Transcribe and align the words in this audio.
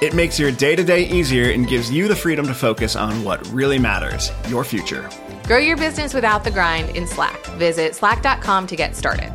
It 0.00 0.14
makes 0.14 0.38
your 0.38 0.50
day 0.50 0.74
to 0.76 0.82
day 0.82 1.06
easier 1.08 1.50
and 1.50 1.68
gives 1.68 1.90
you 1.90 2.08
the 2.08 2.16
freedom 2.16 2.46
to 2.46 2.54
focus 2.54 2.96
on 2.96 3.22
what 3.22 3.46
really 3.48 3.78
matters 3.78 4.32
your 4.48 4.64
future. 4.64 5.10
Grow 5.44 5.58
your 5.58 5.76
business 5.76 6.14
without 6.14 6.42
the 6.42 6.50
grind 6.50 6.96
in 6.96 7.06
Slack. 7.06 7.38
Visit 7.58 7.94
slack.com 7.94 8.66
to 8.68 8.76
get 8.76 8.96
started. 8.96 9.30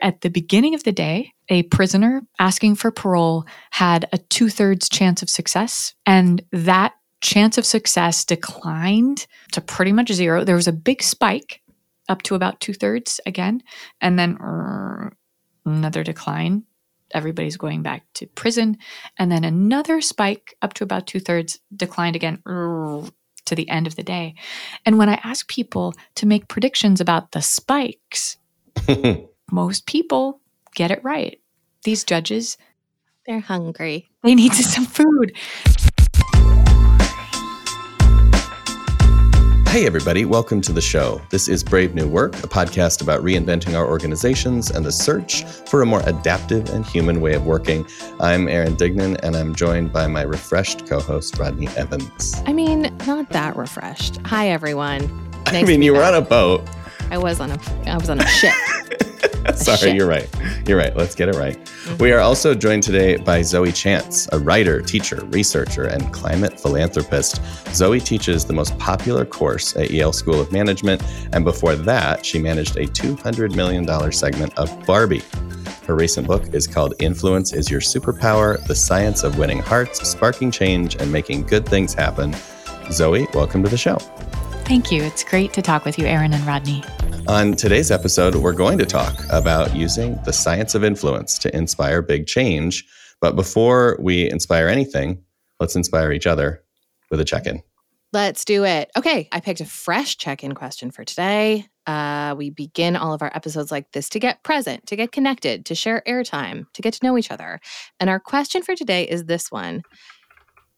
At 0.00 0.20
the 0.20 0.30
beginning 0.30 0.74
of 0.74 0.82
the 0.82 0.90
day, 0.90 1.32
a 1.48 1.62
prisoner 1.64 2.22
asking 2.40 2.74
for 2.74 2.90
parole 2.90 3.46
had 3.70 4.08
a 4.12 4.18
two 4.18 4.48
thirds 4.48 4.88
chance 4.88 5.22
of 5.22 5.30
success, 5.30 5.94
and 6.04 6.42
that 6.50 6.92
chance 7.20 7.56
of 7.56 7.64
success 7.64 8.24
declined 8.24 9.28
to 9.52 9.60
pretty 9.60 9.92
much 9.92 10.12
zero. 10.12 10.44
There 10.44 10.56
was 10.56 10.68
a 10.68 10.72
big 10.72 11.02
spike 11.04 11.62
up 12.08 12.22
to 12.22 12.34
about 12.34 12.60
two 12.60 12.74
thirds 12.74 13.20
again, 13.26 13.62
and 14.00 14.18
then 14.18 14.38
uh, 14.38 15.10
another 15.64 16.02
decline 16.02 16.64
everybody's 17.16 17.56
going 17.56 17.82
back 17.82 18.04
to 18.14 18.26
prison. 18.28 18.78
And 19.18 19.30
then 19.32 19.44
another 19.44 20.00
spike 20.00 20.54
up 20.62 20.74
to 20.74 20.84
about 20.84 21.06
two 21.06 21.20
thirds 21.20 21.58
declined 21.74 22.16
again 22.16 22.42
to 22.44 23.54
the 23.54 23.68
end 23.68 23.86
of 23.86 23.96
the 23.96 24.02
day. 24.02 24.34
And 24.84 24.98
when 24.98 25.08
I 25.08 25.20
ask 25.24 25.48
people 25.48 25.94
to 26.16 26.26
make 26.26 26.48
predictions 26.48 27.00
about 27.00 27.32
the 27.32 27.42
spikes, 27.42 28.36
most 29.50 29.86
people 29.86 30.40
get 30.74 30.90
it 30.90 31.02
right. 31.02 31.40
These 31.84 32.04
judges, 32.04 32.58
they're 33.26 33.40
hungry. 33.40 34.08
They 34.22 34.34
need 34.34 34.52
some 34.52 34.84
food. 34.86 35.36
Hey, 39.76 39.84
everybody, 39.84 40.24
welcome 40.24 40.62
to 40.62 40.72
the 40.72 40.80
show. 40.80 41.20
This 41.28 41.48
is 41.48 41.62
Brave 41.62 41.94
New 41.94 42.08
Work, 42.08 42.34
a 42.36 42.48
podcast 42.48 43.02
about 43.02 43.22
reinventing 43.22 43.76
our 43.76 43.86
organizations 43.86 44.70
and 44.70 44.86
the 44.86 44.90
search 44.90 45.44
for 45.44 45.82
a 45.82 45.84
more 45.84 46.00
adaptive 46.06 46.70
and 46.70 46.82
human 46.86 47.20
way 47.20 47.34
of 47.34 47.44
working. 47.44 47.86
I'm 48.18 48.48
Aaron 48.48 48.74
Dignan, 48.76 49.20
and 49.22 49.36
I'm 49.36 49.54
joined 49.54 49.92
by 49.92 50.06
my 50.06 50.22
refreshed 50.22 50.86
co 50.86 50.98
host, 50.98 51.36
Rodney 51.38 51.68
Evans. 51.76 52.42
I 52.46 52.54
mean, 52.54 52.90
not 53.06 53.28
that 53.32 53.54
refreshed. 53.54 54.16
Hi, 54.24 54.48
everyone. 54.48 55.02
Nice 55.44 55.56
I 55.56 55.62
mean, 55.64 55.82
you 55.82 55.92
were 55.92 56.02
on 56.02 56.14
a 56.14 56.22
boat. 56.22 56.66
I 57.10 57.18
was 57.18 57.38
on 57.38 57.50
a, 57.50 57.58
I 57.86 57.98
was 57.98 58.08
on 58.08 58.18
a 58.18 58.26
ship. 58.26 58.54
Sorry, 59.54 59.92
you're 59.92 60.08
right. 60.08 60.28
You're 60.66 60.78
right. 60.78 60.96
Let's 60.96 61.14
get 61.14 61.28
it 61.28 61.36
right. 61.36 61.56
Mm-hmm. 61.56 62.02
We 62.02 62.12
are 62.12 62.20
also 62.20 62.54
joined 62.54 62.82
today 62.82 63.16
by 63.16 63.42
Zoe 63.42 63.72
Chance, 63.72 64.28
a 64.32 64.38
writer, 64.38 64.82
teacher, 64.82 65.24
researcher, 65.26 65.84
and 65.84 66.12
climate 66.12 66.60
philanthropist. 66.60 67.40
Zoe 67.74 68.00
teaches 68.00 68.44
the 68.44 68.52
most 68.52 68.76
popular 68.78 69.24
course 69.24 69.76
at 69.76 69.90
Yale 69.90 70.12
School 70.12 70.40
of 70.40 70.52
Management, 70.52 71.02
and 71.32 71.44
before 71.44 71.76
that, 71.76 72.24
she 72.24 72.38
managed 72.38 72.76
a 72.76 72.86
$200 72.86 73.54
million 73.54 74.12
segment 74.12 74.56
of 74.58 74.86
Barbie. 74.86 75.22
Her 75.86 75.94
recent 75.94 76.26
book 76.26 76.52
is 76.52 76.66
called 76.66 76.94
Influence 76.98 77.52
is 77.52 77.70
Your 77.70 77.80
Superpower 77.80 78.64
The 78.66 78.74
Science 78.74 79.22
of 79.22 79.38
Winning 79.38 79.60
Hearts, 79.60 80.06
Sparking 80.08 80.50
Change, 80.50 80.96
and 80.96 81.12
Making 81.12 81.42
Good 81.42 81.66
Things 81.66 81.94
Happen. 81.94 82.34
Zoe, 82.90 83.26
welcome 83.34 83.62
to 83.62 83.68
the 83.68 83.78
show. 83.78 83.96
Thank 84.64 84.90
you. 84.90 85.04
It's 85.04 85.22
great 85.22 85.52
to 85.52 85.62
talk 85.62 85.84
with 85.84 85.96
you, 85.96 86.06
Aaron 86.06 86.32
and 86.32 86.44
Rodney. 86.44 86.82
On 87.28 87.56
today's 87.56 87.90
episode, 87.90 88.36
we're 88.36 88.52
going 88.52 88.78
to 88.78 88.86
talk 88.86 89.20
about 89.30 89.74
using 89.74 90.16
the 90.24 90.32
science 90.32 90.76
of 90.76 90.84
influence 90.84 91.38
to 91.40 91.54
inspire 91.56 92.00
big 92.00 92.28
change. 92.28 92.86
But 93.20 93.34
before 93.34 93.96
we 94.00 94.30
inspire 94.30 94.68
anything, 94.68 95.24
let's 95.58 95.74
inspire 95.74 96.12
each 96.12 96.28
other 96.28 96.62
with 97.10 97.18
a 97.18 97.24
check 97.24 97.46
in. 97.46 97.64
Let's 98.12 98.44
do 98.44 98.64
it. 98.64 98.92
Okay, 98.96 99.28
I 99.32 99.40
picked 99.40 99.60
a 99.60 99.64
fresh 99.64 100.16
check 100.16 100.44
in 100.44 100.54
question 100.54 100.92
for 100.92 101.04
today. 101.04 101.66
Uh, 101.84 102.36
we 102.38 102.50
begin 102.50 102.94
all 102.94 103.12
of 103.12 103.22
our 103.22 103.32
episodes 103.34 103.72
like 103.72 103.90
this 103.90 104.08
to 104.10 104.20
get 104.20 104.44
present, 104.44 104.86
to 104.86 104.94
get 104.94 105.10
connected, 105.10 105.66
to 105.66 105.74
share 105.74 106.04
airtime, 106.06 106.66
to 106.74 106.82
get 106.82 106.94
to 106.94 107.04
know 107.04 107.18
each 107.18 107.32
other. 107.32 107.58
And 107.98 108.08
our 108.08 108.20
question 108.20 108.62
for 108.62 108.76
today 108.76 109.02
is 109.02 109.24
this 109.24 109.50
one 109.50 109.82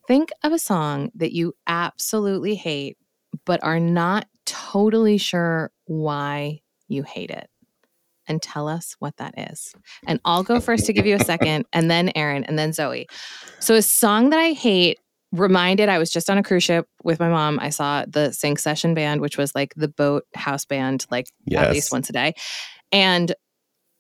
Think 0.07 0.31
of 0.43 0.53
a 0.53 0.59
song 0.59 1.11
that 1.15 1.35
you 1.35 1.53
absolutely 1.67 2.55
hate 2.55 2.97
but 3.45 3.63
are 3.63 3.81
not 3.81 4.27
totally 4.49 5.19
sure 5.19 5.71
why 5.87 6.61
you 6.89 7.03
hate 7.03 7.31
it. 7.31 7.49
And 8.27 8.43
tell 8.43 8.69
us 8.69 8.95
what 8.99 9.17
that 9.17 9.35
is. 9.51 9.73
And 10.07 10.21
I'll 10.25 10.43
go 10.43 10.61
first 10.61 10.85
to 10.87 10.93
give 10.93 11.07
you 11.07 11.17
a 11.17 11.25
second, 11.25 11.65
and 11.73 11.91
then 11.91 12.13
Aaron, 12.15 12.45
and 12.45 12.59
then 12.59 12.75
Zoe. 12.75 13.07
So, 13.59 13.75
a 13.75 13.81
song 13.81 14.31
that 14.31 14.39
I 14.39 14.53
hate 14.53 14.99
reminded 15.33 15.89
I 15.89 15.99
was 15.99 16.11
just 16.11 16.29
on 16.29 16.37
a 16.37 16.43
cruise 16.43 16.65
ship 16.65 16.87
with 17.03 17.21
my 17.21 17.29
mom. 17.29 17.59
I 17.59 17.71
saw 17.71 18.05
the 18.07 18.33
Sync 18.33 18.59
Session 18.59 18.93
band, 18.93 19.23
which 19.23 19.39
was 19.39 19.55
like 19.55 19.73
the 19.77 19.89
boat 19.89 20.25
house 20.35 20.67
band, 20.67 21.07
like 21.11 21.27
yes. 21.47 21.65
at 21.65 21.73
least 21.73 21.93
once 21.93 22.11
a 22.11 22.13
day. 22.13 22.35
And 22.93 23.35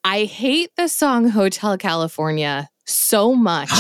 I 0.04 0.24
hate 0.24 0.70
the 0.76 0.88
song 0.88 1.28
Hotel 1.28 1.76
California 1.76 2.68
so 2.86 3.34
much, 3.34 3.70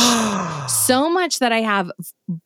so 0.68 1.08
much 1.10 1.38
that 1.38 1.52
I 1.52 1.60
have 1.60 1.90
mm, 2.30 2.40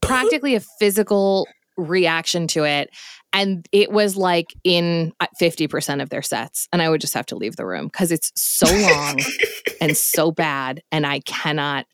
practically 0.00 0.54
a 0.54 0.60
physical 0.60 1.46
reaction 1.76 2.48
to 2.48 2.64
it. 2.64 2.90
And 3.32 3.68
it 3.72 3.90
was 3.92 4.16
like 4.16 4.54
in 4.64 5.12
50% 5.40 5.98
uh, 5.98 6.02
of 6.02 6.08
their 6.10 6.22
sets. 6.22 6.66
And 6.72 6.80
I 6.80 6.88
would 6.88 7.00
just 7.00 7.14
have 7.14 7.26
to 7.26 7.36
leave 7.36 7.56
the 7.56 7.66
room 7.66 7.86
because 7.86 8.10
it's 8.10 8.32
so 8.36 8.66
long 8.66 9.20
and 9.80 9.96
so 9.96 10.30
bad. 10.30 10.82
And 10.90 11.06
I 11.06 11.20
cannot, 11.20 11.86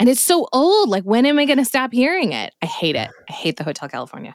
and 0.00 0.08
it's 0.08 0.20
so 0.20 0.48
old. 0.52 0.88
Like, 0.88 1.04
when 1.04 1.24
am 1.26 1.38
I 1.38 1.44
going 1.44 1.58
to 1.58 1.64
stop 1.64 1.92
hearing 1.92 2.32
it? 2.32 2.54
I 2.60 2.66
hate 2.66 2.96
it. 2.96 3.10
I 3.28 3.32
hate 3.32 3.56
the 3.56 3.64
Hotel 3.64 3.88
California. 3.88 4.34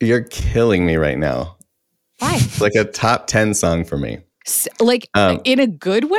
You're 0.00 0.24
killing 0.24 0.84
me 0.84 0.96
right 0.96 1.18
now. 1.18 1.56
Why? 2.18 2.36
It's 2.36 2.60
like 2.60 2.74
a 2.74 2.84
top 2.84 3.26
10 3.26 3.54
song 3.54 3.84
for 3.84 3.96
me. 3.96 4.18
like 4.80 5.08
um, 5.14 5.40
in 5.44 5.58
a 5.58 5.66
good 5.66 6.10
way? 6.10 6.18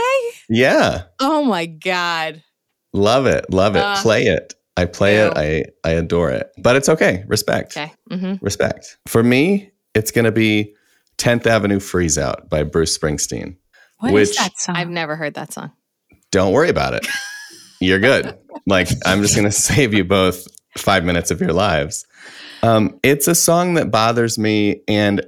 Yeah. 0.50 1.04
Oh 1.20 1.44
my 1.44 1.66
God. 1.66 2.44
Love 2.94 3.26
it. 3.26 3.52
Love 3.52 3.76
it. 3.76 3.84
Uh, 3.84 4.02
Play 4.02 4.24
it. 4.24 4.56
I 4.78 4.86
play 4.86 5.18
Ew. 5.18 5.28
it. 5.28 5.34
I 5.36 5.66
I 5.84 5.92
adore 5.94 6.30
it. 6.30 6.52
But 6.58 6.76
it's 6.76 6.88
okay. 6.88 7.24
Respect. 7.28 7.76
Okay. 7.76 7.92
Mm-hmm. 8.12 8.46
Respect. 8.46 8.98
For 9.08 9.24
me, 9.24 9.72
it's 9.94 10.12
going 10.12 10.26
to 10.26 10.32
be 10.32 10.76
10th 11.18 11.48
Avenue 11.48 11.80
Freeze 11.80 12.18
Out 12.18 12.50
by 12.50 12.64
Bruce 12.64 12.98
Springsteen. 12.98 13.58
What 14.00 14.14
which, 14.14 14.30
is 14.30 14.38
that 14.38 14.58
song? 14.58 14.76
I've 14.76 14.90
never 14.90 15.16
heard 15.16 15.34
that 15.34 15.52
song. 15.52 15.72
Don't 16.32 16.54
worry 16.54 16.70
about 16.70 16.94
it. 16.94 17.08
You're 17.82 18.00
good. 18.00 18.38
like 18.68 18.88
I'm 19.06 19.22
just 19.22 19.36
going 19.36 19.46
to 19.46 19.52
save 19.52 19.94
you 19.94 20.04
both 20.04 20.48
5 20.78 21.04
minutes 21.04 21.32
of 21.32 21.42
your 21.42 21.54
lives. 21.54 22.06
Um, 22.62 23.00
it's 23.02 23.28
a 23.28 23.36
song 23.36 23.74
that 23.76 23.90
bothers 23.90 24.38
me 24.38 24.82
and 24.88 25.26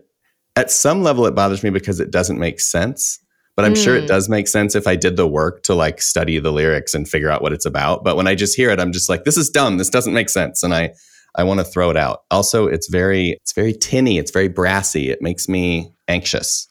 at 0.55 0.69
some 0.69 1.01
level 1.01 1.25
it 1.25 1.35
bothers 1.35 1.63
me 1.63 1.69
because 1.69 1.99
it 1.99 2.11
doesn't 2.11 2.39
make 2.39 2.59
sense 2.59 3.19
but 3.59 3.65
I'm 3.65 3.73
mm. 3.73 3.83
sure 3.83 3.97
it 3.97 4.05
mm. 4.05 4.07
does 4.07 4.29
make 4.29 4.47
sense 4.47 4.73
if 4.73 4.87
I 4.87 4.95
did 4.95 5.17
the 5.17 5.27
work 5.27 5.63
to 5.63 5.75
like 5.75 6.01
study 6.01 6.39
the 6.39 6.49
lyrics 6.49 6.93
and 6.93 7.05
figure 7.05 7.29
out 7.29 7.41
what 7.41 7.51
it's 7.51 7.65
about. 7.65 8.05
But 8.05 8.15
when 8.15 8.25
I 8.25 8.33
just 8.33 8.55
hear 8.55 8.69
it, 8.69 8.79
I'm 8.79 8.93
just 8.93 9.09
like, 9.09 9.25
this 9.25 9.35
is 9.35 9.49
dumb. 9.49 9.75
This 9.75 9.89
doesn't 9.89 10.13
make 10.13 10.29
sense. 10.29 10.63
And 10.63 10.73
I, 10.73 10.93
I 11.35 11.43
want 11.43 11.59
to 11.59 11.65
throw 11.65 11.89
it 11.89 11.97
out. 11.97 12.21
Also, 12.31 12.67
it's 12.67 12.87
very, 12.87 13.31
it's 13.31 13.51
very 13.51 13.73
tinny. 13.73 14.17
It's 14.17 14.31
very 14.31 14.47
brassy. 14.47 15.09
It 15.09 15.21
makes 15.21 15.49
me 15.49 15.91
anxious. 16.07 16.69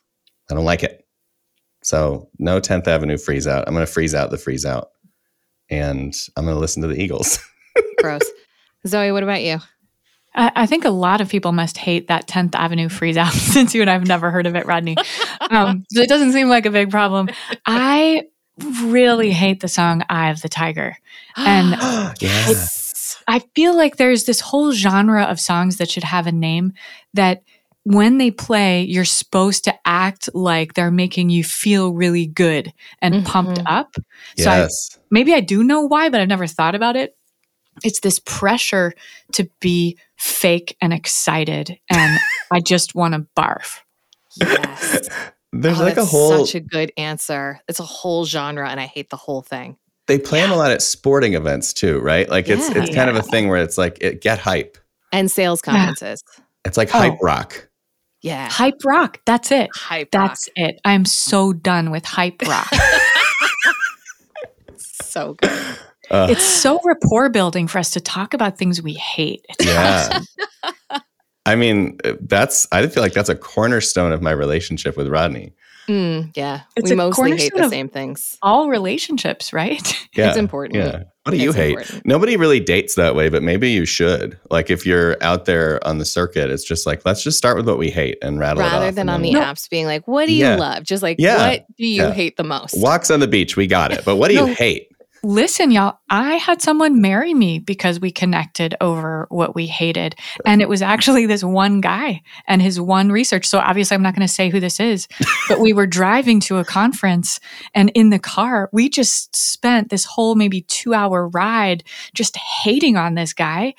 I 0.51 0.55
don't 0.55 0.65
like 0.65 0.83
it. 0.83 1.05
So 1.83 2.31
no 2.39 2.59
10th 2.59 2.89
Avenue 2.89 3.19
freeze 3.19 3.47
out. 3.47 3.69
I'm 3.69 3.75
going 3.75 3.85
to 3.85 3.93
freeze 3.93 4.15
out 4.15 4.31
the 4.31 4.39
freeze 4.39 4.65
out 4.65 4.89
and 5.69 6.15
I'm 6.39 6.45
going 6.47 6.57
to 6.57 6.61
listen 6.61 6.81
to 6.81 6.89
the 6.89 6.99
Eagles. 6.99 7.39
Gross. 7.99 8.23
Zoe, 8.87 9.13
what 9.13 9.23
about 9.23 9.43
you? 9.43 9.59
I, 10.39 10.67
think 10.67 10.85
a 10.85 10.91
lot 10.91 11.21
of 11.21 11.29
people 11.29 11.53
must 11.53 11.77
hate 11.77 12.07
that 12.09 12.29
10th 12.29 12.55
Avenue 12.55 12.89
freeze 12.89 13.17
out 13.17 13.33
since 13.33 13.75
you 13.75 13.81
and 13.81 13.91
I 13.91 13.95
have 13.95 14.07
never 14.07 14.31
heard 14.31 14.47
of 14.47 14.55
it, 14.55 14.67
Rodney. 14.67 14.97
Um, 15.51 15.85
so 15.91 16.01
it 16.01 16.09
doesn't 16.09 16.33
seem 16.33 16.49
like 16.49 16.65
a 16.65 16.71
big 16.71 16.91
problem. 16.91 17.29
I 17.67 18.25
really 18.85 19.31
hate 19.31 19.61
the 19.61 19.69
song 19.69 20.05
Eye 20.09 20.31
of 20.31 20.41
the 20.43 20.49
Tiger. 20.49 20.97
And 21.37 21.71
yes. 22.21 23.21
I 23.27 23.41
feel 23.55 23.77
like 23.77 23.97
there's 23.97 24.25
this 24.25 24.41
whole 24.41 24.73
genre 24.73 25.25
of 25.25 25.41
songs 25.41 25.79
that 25.79 25.91
should 25.91 26.05
have 26.05 26.27
a 26.27 26.33
name 26.33 26.73
that 27.15 27.43
when 27.85 28.19
they 28.19 28.31
play, 28.31 28.83
you're 28.83 29.05
supposed 29.05 29.65
to 29.65 29.75
act 29.85 30.29
like 30.35 30.75
they're 30.75 30.91
making 30.91 31.31
you 31.31 31.43
feel 31.43 31.93
really 31.93 32.27
good 32.27 32.73
and 33.01 33.15
mm-hmm. 33.15 33.25
pumped 33.25 33.63
up. 33.67 33.97
So. 34.37 34.51
I, 34.51 34.69
maybe 35.11 35.33
I 35.33 35.41
do 35.41 35.65
know 35.65 35.83
why, 35.83 36.11
but 36.11 36.21
I've 36.21 36.29
never 36.29 36.47
thought 36.47 36.75
about 36.75 36.97
it 36.97 37.17
it's 37.85 38.01
this 38.01 38.21
pressure 38.21 38.93
to 39.33 39.49
be 39.61 39.99
fake 40.19 40.77
and 40.81 40.93
excited 40.93 41.79
and 41.91 42.19
i 42.53 42.61
just 42.61 42.95
want 42.95 43.15
to 43.15 43.27
barf 43.39 43.81
Yes. 44.41 45.09
There's 45.53 45.81
Oh, 45.81 45.83
like 45.83 45.97
a 45.97 46.05
whole 46.05 46.45
such 46.45 46.55
a 46.55 46.61
good 46.61 46.93
answer. 46.99 47.59
It's 47.67 47.81
a 47.81 47.85
whole 47.85 48.25
genre, 48.27 48.69
and 48.69 48.79
I 48.79 48.85
hate 48.85 49.09
the 49.11 49.17
whole 49.17 49.41
thing. 49.43 49.77
they 50.07 50.19
play 50.19 50.41
them 50.43 50.53
a 50.53 50.57
lot 50.57 50.71
at 50.71 50.83
sporting 50.83 51.33
events 51.35 51.73
too, 51.73 51.99
right? 52.01 52.29
Like 52.29 52.49
it's 52.49 52.69
Yeah. 52.69 52.83
it's 52.83 52.95
kind 52.95 53.09
of 53.11 53.17
a 53.17 53.23
thing 53.23 53.49
where 53.49 53.61
it's 53.63 53.79
like 53.79 53.97
it 54.03 54.21
get 54.21 54.39
hype. 54.39 54.77
And 55.13 55.31
sales 55.31 55.61
Yeah. 55.67 55.73
conferences. 55.73 56.23
It's 56.67 56.77
like 56.77 56.95
Oh. 56.95 56.99
hype 56.99 57.19
rock. 57.23 57.69
Yeah. 58.21 58.49
Hype 58.51 58.85
rock. 58.85 59.21
That's 59.25 59.51
it. 59.51 59.71
Hype. 59.75 60.11
That's 60.13 60.49
it. 60.55 60.79
I'm 60.85 61.05
so 61.07 61.53
done 61.55 61.91
with 61.91 62.05
hype 62.05 62.43
rock. 62.47 62.71
rock. 62.71 62.83
so 64.77 65.35
good. 65.35 65.79
Uh, 66.11 66.27
it's 66.31 66.45
so 66.45 66.81
rapport 66.85 67.29
building 67.29 67.67
for 67.69 67.79
us 67.79 67.91
to 67.91 68.01
talk 68.01 68.35
about 68.35 68.57
things 68.59 68.81
we 68.83 68.95
hate. 68.95 69.45
It's 69.51 69.67
yeah. 69.67 70.21
I 71.47 71.57
mean, 71.57 71.99
that's 72.21 72.67
I 72.73 72.87
feel 72.89 73.03
like 73.03 73.15
that's 73.15 73.31
a 73.31 73.35
cornerstone 73.35 74.13
of 74.13 74.21
my 74.21 74.31
relationship 74.33 74.97
with 74.97 75.09
Rodney. 75.09 75.55
Mm, 75.89 76.37
yeah. 76.37 76.61
It's 76.77 76.91
we 76.91 76.93
a 76.93 76.97
mostly 76.97 77.31
hate 77.31 77.51
cornerstone 77.53 77.59
the 77.61 77.65
of- 77.65 77.71
same 77.71 77.89
things. 77.89 78.37
all 78.43 78.69
relationships, 78.69 79.53
right? 79.53 79.95
Yeah. 80.15 80.31
It's 80.31 80.37
important. 80.39 80.75
Yeah. 80.83 81.05
What 81.23 81.31
do 81.33 81.37
you 81.37 81.51
It's 81.51 81.57
hate? 81.57 81.71
important. 81.77 82.07
Nobody 82.07 82.37
really 82.37 82.59
dates 82.59 82.97
that 82.97 83.15
way, 83.15 83.29
but 83.29 83.43
maybe 83.43 83.71
you 83.71 83.85
should. 83.85 84.37
Like 84.51 84.69
if 84.69 84.85
you're 84.85 85.17
out 85.23 85.45
there 85.45 85.87
on 85.87 85.99
the 85.99 86.05
circuit, 86.05 86.51
it's 86.51 86.65
just 86.65 86.87
like 86.87 87.05
let's 87.07 87.23
just 87.23 87.39
start 87.39 87.57
with 87.57 87.69
what 87.69 87.79
we 87.79 87.89
hate 87.89 88.19
and 88.21 88.39
rattle 88.41 88.63
it 88.63 88.67
Rather 88.67 88.91
than 88.91 89.03
and 89.09 89.11
on 89.11 89.23
the 89.23 89.33
then 89.35 89.43
apps 89.43 89.71
being 89.71 89.87
like, 89.87 90.09
what 90.09 90.27
do 90.27 90.33
you 90.33 90.45
Yeah. 90.45 90.57
love? 90.57 90.83
Just 90.83 91.03
like, 91.05 91.17
Yeah. 91.21 91.37
what 91.51 91.67
do 91.77 91.87
you 91.87 92.03
Yeah. 92.03 92.11
hate 92.13 92.37
the 92.37 92.43
most? 92.43 92.75
walks 92.81 93.11
on 93.13 93.21
the 93.21 93.29
beach. 93.29 93.57
We 93.57 93.67
got 93.69 93.93
it. 93.93 94.05
But 94.05 94.17
what 94.17 94.29
do 94.29 94.35
you 94.35 94.47
No. 94.47 94.55
hate? 94.55 94.89
Listen, 95.23 95.71
y'all, 95.71 95.99
I 96.09 96.35
had 96.35 96.63
someone 96.63 97.01
marry 97.01 97.35
me 97.35 97.59
because 97.59 97.99
we 98.01 98.11
connected 98.11 98.75
over 98.81 99.27
what 99.31 99.55
we 99.55 99.67
hated. 99.67 100.15
And 100.47 100.63
it 100.63 100.69
was 100.69 100.81
actually 100.83 101.27
this 101.27 101.43
one 101.43 101.81
guy 101.81 102.23
and 102.47 102.63
his 102.63 102.81
one 102.81 103.11
research. 103.11 103.47
So 103.47 103.59
obviously, 103.59 103.95
I'm 103.95 104.03
not 104.03 104.15
going 104.15 104.27
to 104.27 104.33
say 104.33 104.49
who 104.49 104.61
this 104.61 104.79
is, 104.81 105.09
but 105.49 105.61
we 105.61 105.73
were 105.73 105.87
driving 105.87 106.41
to 106.41 106.59
a 106.59 106.65
conference 106.65 107.41
and 107.75 107.91
in 107.95 108.11
the 108.11 108.19
car, 108.19 108.69
we 108.73 108.89
just 108.89 109.35
spent 109.35 109.91
this 109.91 110.05
whole 110.05 110.35
maybe 110.35 110.63
two 110.63 110.95
hour 110.95 111.29
ride 111.29 111.83
just 112.15 112.37
hating 112.37 112.97
on 112.97 113.15
this 113.15 113.33
guy 113.33 113.75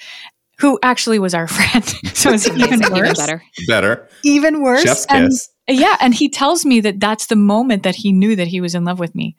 who 0.60 0.78
actually 0.84 1.20
was 1.20 1.34
our 1.34 1.48
friend. 1.48 1.86
so 2.14 2.32
it's 2.32 2.48
even 2.50 2.80
worse. 2.82 2.92
even 2.92 3.14
better. 3.14 3.44
Better. 3.68 4.10
Even 4.24 4.62
worse. 4.62 4.84
Chef's 4.84 5.06
And- 5.10 5.30
kiss. 5.30 5.50
yeah. 5.70 5.96
And 6.02 6.14
he 6.14 6.28
tells 6.30 6.66
me 6.66 6.82
that 6.82 7.00
that's 7.00 7.28
the 7.28 7.38
moment 7.38 7.84
that 7.84 7.96
he 7.96 8.12
knew 8.12 8.36
that 8.36 8.48
he 8.48 8.60
was 8.60 8.76
in 8.76 8.84
love 8.84 9.00
with 9.00 9.16
me. 9.16 9.38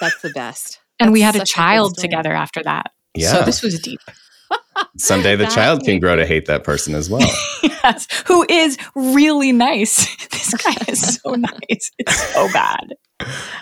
That's 0.00 0.20
the 0.22 0.30
best. 0.30 0.80
And 1.00 1.12
we 1.12 1.20
had 1.20 1.36
a 1.36 1.44
child 1.44 1.92
story. 1.92 2.08
together 2.08 2.32
after 2.32 2.62
that. 2.62 2.92
Yeah. 3.14 3.32
So 3.32 3.42
this 3.44 3.62
was 3.62 3.80
deep. 3.80 4.00
Someday 4.98 5.36
the 5.36 5.44
That's 5.44 5.54
child 5.54 5.82
can 5.84 6.00
grow 6.00 6.16
to 6.16 6.26
hate 6.26 6.46
that 6.46 6.64
person 6.64 6.94
as 6.94 7.08
well. 7.10 7.28
yes, 7.62 8.06
who 8.26 8.44
is 8.48 8.76
really 8.94 9.52
nice. 9.52 10.06
This 10.44 10.62
guy 10.62 10.76
is 10.88 11.20
so 11.22 11.30
nice. 11.36 11.90
It's 11.98 12.32
so 12.34 12.48
bad. 12.52 12.94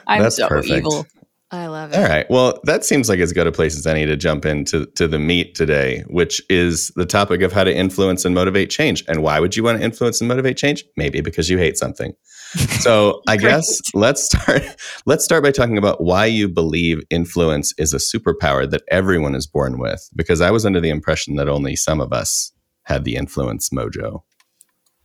I'm 0.08 0.22
That's 0.22 0.34
so 0.36 0.48
perfect. 0.48 0.74
evil. 0.74 1.06
I 1.52 1.66
love 1.66 1.92
it. 1.92 1.96
All 1.96 2.08
right. 2.08 2.28
Well, 2.28 2.58
that 2.64 2.84
seems 2.84 3.08
like 3.08 3.20
as 3.20 3.32
good 3.32 3.46
a 3.46 3.52
place 3.52 3.76
as 3.78 3.86
any 3.86 4.04
to 4.04 4.16
jump 4.16 4.44
into 4.44 4.86
to 4.96 5.06
the 5.06 5.18
meat 5.20 5.54
today, 5.54 6.02
which 6.08 6.42
is 6.50 6.90
the 6.96 7.06
topic 7.06 7.42
of 7.42 7.52
how 7.52 7.62
to 7.62 7.72
influence 7.72 8.24
and 8.24 8.34
motivate 8.34 8.68
change. 8.68 9.04
And 9.06 9.22
why 9.22 9.38
would 9.38 9.54
you 9.54 9.62
want 9.62 9.78
to 9.78 9.84
influence 9.84 10.20
and 10.20 10.26
motivate 10.26 10.56
change? 10.56 10.82
Maybe 10.96 11.20
because 11.20 11.48
you 11.48 11.58
hate 11.58 11.76
something. 11.76 12.14
So 12.80 13.22
I 13.28 13.36
guess 13.36 13.80
let's 13.94 14.22
start 14.22 14.62
let's 15.06 15.24
start 15.24 15.42
by 15.42 15.50
talking 15.50 15.78
about 15.78 16.02
why 16.02 16.26
you 16.26 16.48
believe 16.48 17.02
influence 17.10 17.74
is 17.78 17.94
a 17.94 17.98
superpower 17.98 18.68
that 18.70 18.82
everyone 18.88 19.34
is 19.34 19.46
born 19.46 19.78
with. 19.78 20.08
Because 20.14 20.40
I 20.40 20.50
was 20.50 20.66
under 20.66 20.80
the 20.80 20.90
impression 20.90 21.36
that 21.36 21.48
only 21.48 21.76
some 21.76 22.00
of 22.00 22.12
us 22.12 22.52
had 22.84 23.04
the 23.04 23.16
influence 23.16 23.70
mojo. 23.70 24.22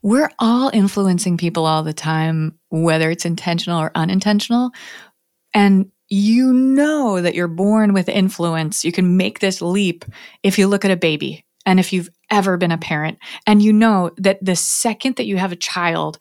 We're 0.01 0.31
all 0.39 0.69
influencing 0.73 1.38
people 1.38 1.65
all 1.65 1.83
the 1.83 1.94
time, 1.94 2.59
whether 2.69 3.09
it's 3.09 3.25
intentional 3.25 3.81
or 3.81 3.91
unintentional. 3.95 4.71
And 5.53 5.91
you 6.09 6.53
know 6.53 7.21
that 7.21 7.35
you're 7.35 7.47
born 7.47 7.94
with 7.94 8.07
influence. 8.07 8.85
You 8.85 8.91
can 8.91 9.17
make 9.17 9.39
this 9.39 9.61
leap 9.61 10.05
if 10.44 10.57
you 10.57 10.67
look 10.67 10.85
at 10.85 10.91
a 10.91 10.97
baby 10.97 11.45
and 11.65 11.79
if 11.79 11.91
you've 11.91 12.09
ever 12.29 12.57
been 12.57 12.71
a 12.71 12.77
parent. 12.77 13.18
And 13.45 13.62
you 13.62 13.74
know 13.74 14.12
that 14.18 14.44
the 14.44 14.56
second 14.56 15.15
that 15.15 15.25
you 15.25 15.38
have 15.38 15.51
a 15.51 15.57
child, 15.57 16.18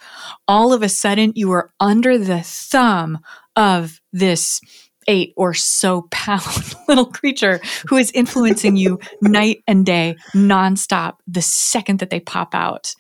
all 0.47 0.73
of 0.73 0.83
a 0.83 0.89
sudden 0.89 1.33
you 1.35 1.53
are 1.53 1.73
under 1.81 2.19
the 2.19 2.43
thumb 2.43 3.19
of 3.57 4.01
this 4.13 4.61
eight 5.09 5.33
or 5.37 5.55
so 5.55 6.03
pound 6.11 6.75
little 6.89 7.07
creature 7.07 7.61
who 7.89 7.97
is 7.97 8.11
influencing 8.13 8.77
you 8.77 8.99
night 9.23 9.63
and 9.67 9.87
day, 9.87 10.17
nonstop, 10.35 11.19
the 11.27 11.43
second 11.43 12.01
that 12.01 12.11
they 12.11 12.21
pop 12.21 12.55
out. 12.55 12.95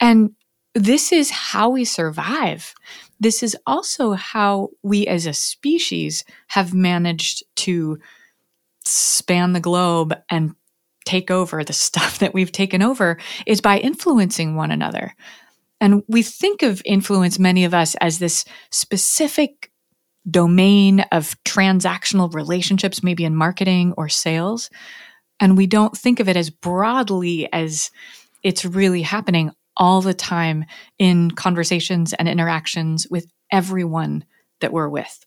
And 0.00 0.34
this 0.74 1.12
is 1.12 1.30
how 1.30 1.70
we 1.70 1.84
survive. 1.84 2.74
This 3.20 3.42
is 3.42 3.56
also 3.66 4.12
how 4.12 4.70
we 4.82 5.06
as 5.06 5.26
a 5.26 5.32
species 5.32 6.24
have 6.48 6.74
managed 6.74 7.44
to 7.56 7.98
span 8.84 9.52
the 9.52 9.60
globe 9.60 10.14
and 10.28 10.54
take 11.04 11.30
over 11.30 11.64
the 11.64 11.72
stuff 11.72 12.18
that 12.20 12.34
we've 12.34 12.52
taken 12.52 12.82
over 12.82 13.18
is 13.46 13.60
by 13.60 13.78
influencing 13.78 14.56
one 14.56 14.70
another. 14.70 15.14
And 15.80 16.02
we 16.08 16.22
think 16.22 16.62
of 16.62 16.82
influence, 16.84 17.38
many 17.38 17.64
of 17.64 17.74
us, 17.74 17.94
as 17.96 18.18
this 18.18 18.44
specific 18.70 19.70
domain 20.30 21.00
of 21.12 21.36
transactional 21.44 22.32
relationships, 22.32 23.02
maybe 23.02 23.24
in 23.24 23.36
marketing 23.36 23.92
or 23.96 24.08
sales. 24.08 24.70
And 25.40 25.56
we 25.56 25.66
don't 25.66 25.96
think 25.96 26.20
of 26.20 26.28
it 26.28 26.36
as 26.36 26.48
broadly 26.48 27.48
as 27.52 27.90
it's 28.42 28.64
really 28.64 29.02
happening 29.02 29.50
all 29.76 30.00
the 30.00 30.14
time 30.14 30.64
in 30.98 31.30
conversations 31.32 32.12
and 32.14 32.28
interactions 32.28 33.06
with 33.10 33.26
everyone 33.50 34.24
that 34.60 34.72
we're 34.72 34.88
with. 34.88 35.24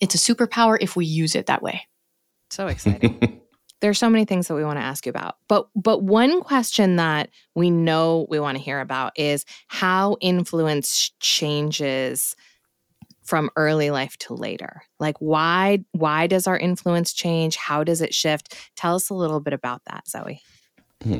It's 0.00 0.14
a 0.14 0.18
superpower 0.34 0.76
if 0.80 0.96
we 0.96 1.06
use 1.06 1.34
it 1.34 1.46
that 1.46 1.62
way. 1.62 1.86
So 2.50 2.68
exciting. 2.68 3.40
There's 3.84 3.98
so 3.98 4.08
many 4.08 4.24
things 4.24 4.48
that 4.48 4.54
we 4.54 4.64
want 4.64 4.78
to 4.78 4.82
ask 4.82 5.04
you 5.04 5.10
about. 5.10 5.36
But 5.46 5.68
but 5.76 6.02
one 6.02 6.40
question 6.40 6.96
that 6.96 7.28
we 7.54 7.68
know 7.68 8.26
we 8.30 8.40
want 8.40 8.56
to 8.56 8.64
hear 8.64 8.80
about 8.80 9.12
is 9.14 9.44
how 9.68 10.16
influence 10.22 11.12
changes 11.20 12.34
from 13.24 13.50
early 13.56 13.90
life 13.90 14.16
to 14.20 14.32
later. 14.32 14.84
Like 14.98 15.18
why 15.18 15.84
why 15.92 16.28
does 16.28 16.46
our 16.46 16.56
influence 16.56 17.12
change? 17.12 17.56
How 17.56 17.84
does 17.84 18.00
it 18.00 18.14
shift? 18.14 18.56
Tell 18.74 18.94
us 18.94 19.10
a 19.10 19.14
little 19.14 19.40
bit 19.40 19.52
about 19.52 19.82
that, 19.84 20.08
Zoe. 20.08 20.40
Hmm. 21.02 21.18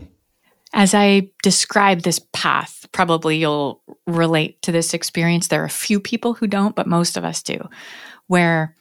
As 0.73 0.95
I 0.95 1.29
describe 1.43 2.01
this 2.01 2.19
path, 2.33 2.87
probably 2.93 3.37
you'll 3.37 3.83
relate 4.07 4.63
to 4.63 4.73
this 4.73 4.95
experience. 4.95 5.49
There 5.49 5.61
are 5.61 5.67
a 5.67 5.69
few 5.69 6.01
people 6.01 6.33
who 6.33 6.47
don't, 6.47 6.75
but 6.75 6.87
most 6.87 7.19
of 7.19 7.27
us 7.27 7.43
do, 7.43 7.69
where 8.27 8.75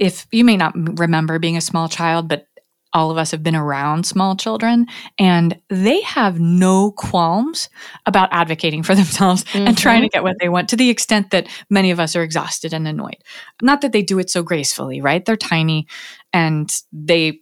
if 0.00 0.26
you 0.32 0.46
may 0.46 0.56
not 0.56 0.72
remember 0.98 1.38
being 1.38 1.58
a 1.58 1.60
small 1.60 1.86
child, 1.86 2.26
but 2.26 2.46
all 2.92 3.10
of 3.10 3.16
us 3.16 3.30
have 3.30 3.42
been 3.42 3.56
around 3.56 4.04
small 4.04 4.36
children 4.36 4.86
and 5.18 5.60
they 5.68 6.00
have 6.02 6.40
no 6.40 6.92
qualms 6.92 7.68
about 8.06 8.28
advocating 8.32 8.82
for 8.82 8.94
themselves 9.00 9.44
and 9.54 9.68
mm-hmm. 9.68 9.74
trying 9.74 10.02
to 10.02 10.08
get 10.08 10.22
what 10.22 10.36
they 10.40 10.48
want 10.48 10.68
to 10.68 10.76
the 10.76 10.90
extent 10.90 11.30
that 11.30 11.48
many 11.68 11.90
of 11.90 12.00
us 12.00 12.16
are 12.16 12.22
exhausted 12.22 12.72
and 12.72 12.86
annoyed. 12.86 13.18
Not 13.62 13.80
that 13.82 13.92
they 13.92 14.02
do 14.02 14.18
it 14.18 14.30
so 14.30 14.42
gracefully, 14.42 15.00
right? 15.00 15.24
They're 15.24 15.36
tiny 15.36 15.86
and 16.32 16.70
they 16.92 17.40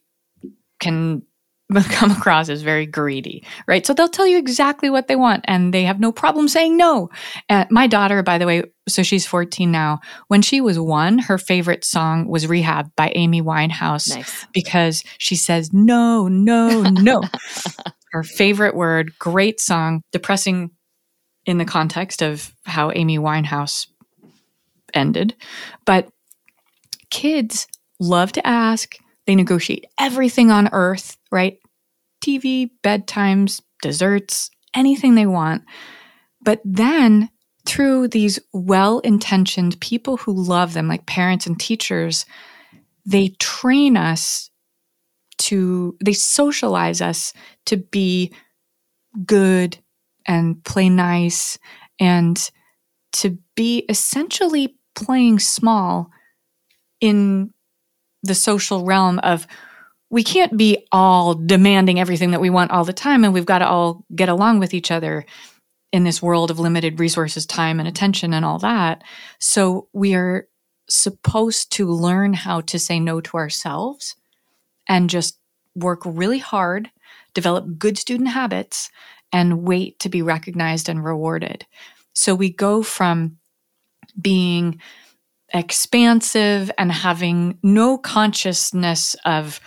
can 0.80 1.22
come 1.90 2.10
across 2.10 2.48
as 2.48 2.62
very 2.62 2.86
greedy, 2.86 3.44
right? 3.66 3.84
So 3.84 3.92
they'll 3.92 4.08
tell 4.08 4.26
you 4.26 4.38
exactly 4.38 4.88
what 4.88 5.06
they 5.06 5.16
want 5.16 5.44
and 5.46 5.74
they 5.74 5.84
have 5.84 6.00
no 6.00 6.12
problem 6.12 6.48
saying 6.48 6.76
no. 6.76 7.10
Uh, 7.50 7.66
my 7.70 7.86
daughter, 7.86 8.22
by 8.22 8.38
the 8.38 8.46
way, 8.46 8.62
so 8.88 9.02
she's 9.02 9.26
14 9.26 9.70
now. 9.70 10.00
When 10.28 10.40
she 10.40 10.60
was 10.62 10.78
one, 10.78 11.18
her 11.18 11.36
favorite 11.36 11.84
song 11.84 12.26
was 12.26 12.46
Rehab 12.46 12.90
by 12.96 13.12
Amy 13.14 13.42
Winehouse 13.42 14.14
Nice. 14.16 14.46
because 14.54 15.04
she 15.18 15.36
says 15.36 15.72
no, 15.72 16.26
no, 16.26 16.82
no. 16.82 17.22
her 18.12 18.22
favorite 18.22 18.74
word, 18.74 19.18
great 19.18 19.60
song, 19.60 20.00
depressing 20.10 20.70
in 21.44 21.58
the 21.58 21.66
context 21.66 22.22
of 22.22 22.54
how 22.64 22.90
Amy 22.94 23.18
Winehouse 23.18 23.88
ended. 24.94 25.34
But 25.84 26.08
kids 27.10 27.66
love 28.00 28.32
to 28.32 28.46
ask, 28.46 28.96
they 29.26 29.34
negotiate 29.34 29.84
everything 29.98 30.50
on 30.50 30.70
earth, 30.72 31.17
right? 31.30 31.58
TV, 32.24 32.70
bedtimes, 32.82 33.60
desserts, 33.82 34.50
anything 34.74 35.14
they 35.14 35.26
want. 35.26 35.62
But 36.42 36.60
then 36.64 37.30
through 37.66 38.08
these 38.08 38.38
well 38.52 39.00
intentioned 39.00 39.80
people 39.80 40.16
who 40.16 40.32
love 40.32 40.72
them, 40.72 40.88
like 40.88 41.06
parents 41.06 41.46
and 41.46 41.58
teachers, 41.58 42.24
they 43.04 43.28
train 43.38 43.96
us 43.96 44.50
to, 45.38 45.96
they 46.02 46.12
socialize 46.12 47.00
us 47.00 47.32
to 47.66 47.76
be 47.76 48.32
good 49.24 49.78
and 50.26 50.62
play 50.64 50.88
nice 50.88 51.58
and 52.00 52.50
to 53.12 53.38
be 53.54 53.84
essentially 53.88 54.76
playing 54.94 55.38
small 55.38 56.10
in 57.00 57.52
the 58.22 58.34
social 58.34 58.84
realm 58.84 59.18
of 59.20 59.46
we 60.10 60.22
can't 60.22 60.56
be 60.56 60.77
all 60.90 61.34
demanding 61.34 62.00
everything 62.00 62.30
that 62.30 62.40
we 62.40 62.50
want 62.50 62.70
all 62.70 62.84
the 62.84 62.92
time 62.92 63.24
and 63.24 63.34
we've 63.34 63.44
got 63.44 63.58
to 63.58 63.68
all 63.68 64.04
get 64.14 64.28
along 64.28 64.58
with 64.58 64.72
each 64.72 64.90
other 64.90 65.24
in 65.92 66.04
this 66.04 66.22
world 66.22 66.50
of 66.50 66.58
limited 66.58 67.00
resources, 67.00 67.46
time, 67.46 67.78
and 67.78 67.88
attention, 67.88 68.34
and 68.34 68.44
all 68.44 68.58
that. 68.58 69.02
So 69.38 69.88
we 69.92 70.14
are 70.14 70.48
supposed 70.88 71.72
to 71.72 71.86
learn 71.86 72.34
how 72.34 72.60
to 72.62 72.78
say 72.78 73.00
no 73.00 73.20
to 73.20 73.36
ourselves 73.36 74.16
and 74.86 75.10
just 75.10 75.38
work 75.74 76.00
really 76.04 76.38
hard, 76.38 76.90
develop 77.34 77.78
good 77.78 77.98
student 77.98 78.30
habits, 78.30 78.90
and 79.32 79.62
wait 79.62 79.98
to 80.00 80.08
be 80.08 80.22
recognized 80.22 80.88
and 80.88 81.04
rewarded. 81.04 81.66
So 82.14 82.34
we 82.34 82.50
go 82.50 82.82
from 82.82 83.38
being 84.20 84.80
expansive 85.52 86.70
and 86.76 86.92
having 86.92 87.58
no 87.62 87.96
consciousness 87.96 89.14
of 89.24 89.60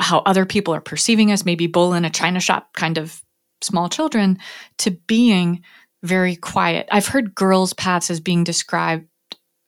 how 0.00 0.20
other 0.20 0.46
people 0.46 0.74
are 0.74 0.80
perceiving 0.80 1.32
us, 1.32 1.44
maybe 1.44 1.66
bull 1.66 1.92
in 1.92 2.04
a 2.04 2.10
china 2.10 2.40
shop 2.40 2.72
kind 2.74 2.98
of 2.98 3.22
small 3.62 3.88
children, 3.88 4.38
to 4.78 4.90
being 4.90 5.62
very 6.02 6.36
quiet. 6.36 6.88
I've 6.90 7.08
heard 7.08 7.34
girls' 7.34 7.72
paths 7.72 8.10
as 8.10 8.20
being 8.20 8.44
described 8.44 9.08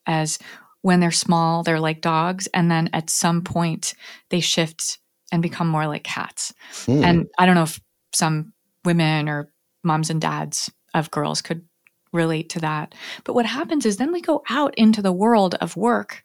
as 0.07 0.39
when 0.83 1.01
they're 1.01 1.11
small, 1.11 1.63
they're 1.63 1.81
like 1.81 2.01
dogs, 2.01 2.47
and 2.49 2.71
then 2.71 2.89
at 2.93 3.11
some 3.11 3.43
point 3.43 3.95
they 4.31 4.41
shift 4.41 4.99
and 5.33 5.43
become 5.43 5.69
more 5.69 5.87
like 5.87 6.05
cats. 6.05 6.55
Mm. 6.87 7.05
And 7.05 7.27
I 7.39 7.47
don't 7.47 7.55
know 7.55 7.65
if 7.65 7.81
some 8.15 8.53
women 8.85 9.29
or 9.29 9.53
moms 9.85 10.11
and 10.11 10.21
dads 10.21 10.71
of 10.95 11.11
girls 11.11 11.43
could 11.43 11.65
relate 12.13 12.49
to 12.51 12.61
that. 12.61 12.95
But 13.25 13.35
what 13.35 13.47
happens 13.47 13.85
is 13.85 13.97
then 13.97 14.13
we 14.13 14.23
go 14.23 14.43
out 14.49 14.75
into 14.77 15.03
the 15.03 15.13
world 15.13 15.57
of 15.57 15.77
work 15.77 16.23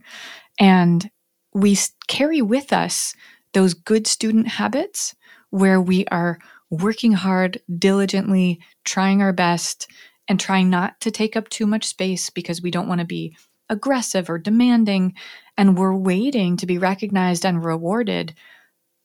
and 0.59 1.09
we 1.53 1.77
carry 2.07 2.41
with 2.41 2.73
us 2.73 3.13
those 3.53 3.73
good 3.73 4.07
student 4.07 4.47
habits 4.47 5.15
where 5.49 5.79
we 5.79 6.05
are 6.07 6.39
working 6.69 7.13
hard, 7.13 7.61
diligently, 7.77 8.59
trying 8.83 9.21
our 9.21 9.33
best, 9.33 9.87
and 10.27 10.39
trying 10.39 10.69
not 10.69 10.99
to 11.01 11.11
take 11.11 11.35
up 11.35 11.49
too 11.49 11.67
much 11.67 11.85
space 11.85 12.29
because 12.29 12.61
we 12.61 12.71
don't 12.71 12.87
want 12.87 12.99
to 12.99 13.05
be 13.05 13.35
aggressive 13.69 14.29
or 14.29 14.39
demanding. 14.39 15.13
And 15.57 15.77
we're 15.77 15.95
waiting 15.95 16.57
to 16.57 16.65
be 16.65 16.79
recognized 16.79 17.45
and 17.45 17.63
rewarded. 17.63 18.33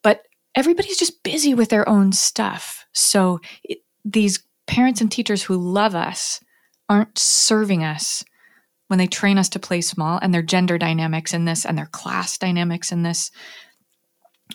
But 0.03 0.27
everybody's 0.55 0.99
just 0.99 1.23
busy 1.23 1.53
with 1.53 1.69
their 1.69 1.87
own 1.89 2.13
stuff. 2.13 2.87
So 2.93 3.41
it, 3.63 3.79
these 4.05 4.43
parents 4.67 5.01
and 5.01 5.13
teachers 5.13 5.43
who 5.43 5.57
love 5.57 5.95
us 5.95 6.41
aren't 6.89 7.19
serving 7.19 7.85
us 7.85 8.25
when 8.89 8.99
they 8.99 9.07
train 9.07 9.39
us 9.39 9.49
to 9.51 9.59
play 9.59 9.81
small 9.81 10.19
and 10.21 10.35
their 10.35 10.43
gender 10.43 10.79
dynamics 10.79 11.33
in 11.33 11.45
this 11.45 11.65
and 11.65 11.79
their 11.79 11.87
class 11.87 12.37
dynamics 12.37 12.91
in 12.91 13.03
this, 13.03 13.31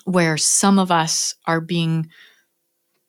where 0.04 0.36
some 0.36 0.78
of 0.78 0.90
us 0.90 1.34
are 1.46 1.60
being 1.60 2.08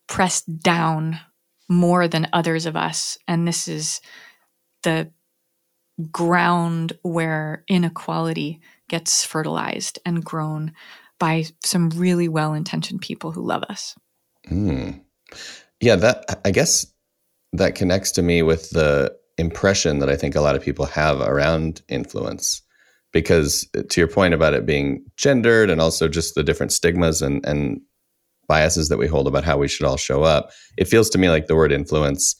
pressed 0.08 0.60
down 0.60 1.20
more 1.67 2.08
than 2.08 2.27
others 2.32 2.65
of 2.65 2.75
us. 2.75 3.17
And 3.27 3.48
this 3.48 3.67
is 3.67 4.01
the 4.84 5.12
ground 6.12 6.94
where 7.01 7.63
inequality 7.67 8.62
gets 8.88 9.25
fertilized 9.25 9.98
and 10.05 10.24
grown 10.24 10.74
by 11.20 11.46
some 11.63 11.89
really 11.89 12.27
well 12.27 12.53
intentioned 12.53 13.01
people 13.01 13.32
who 13.32 13.41
love 13.41 13.63
us. 13.63 13.96
Mm. 14.48 15.01
Yeah, 15.82 15.96
that 15.96 16.41
I 16.46 16.51
guess 16.51 16.86
that 17.53 17.75
connects 17.75 18.12
to 18.12 18.22
me 18.22 18.41
with 18.44 18.70
the 18.72 19.15
impression 19.38 20.00
that 20.00 20.10
I 20.10 20.15
think 20.15 20.36
a 20.36 20.42
lot 20.42 20.56
of 20.56 20.63
people 20.63 20.86
have 20.86 21.22
around 21.22 21.82
influence. 21.89 22.62
Because 23.12 23.68
uh, 23.77 23.84
to 23.89 24.01
your 24.01 24.08
point 24.10 24.34
about 24.34 24.54
it 24.54 24.65
being 24.65 25.06
gendered 25.15 25.70
and 25.70 25.80
also 25.80 26.08
just 26.08 26.36
the 26.36 26.44
different 26.44 26.74
stigmas 26.74 27.22
and, 27.22 27.46
and 27.46 27.80
biases 28.48 28.89
that 28.89 28.98
we 28.98 29.08
hold 29.08 29.27
about 29.27 29.46
how 29.46 29.58
we 29.58 29.68
should 29.68 29.86
all 29.86 29.98
show 29.98 30.24
up, 30.24 30.51
it 30.77 30.88
feels 30.88 31.10
to 31.12 31.18
me 31.18 31.30
like 31.30 31.48
the 31.48 31.56
word 31.56 31.72
influence 31.72 32.36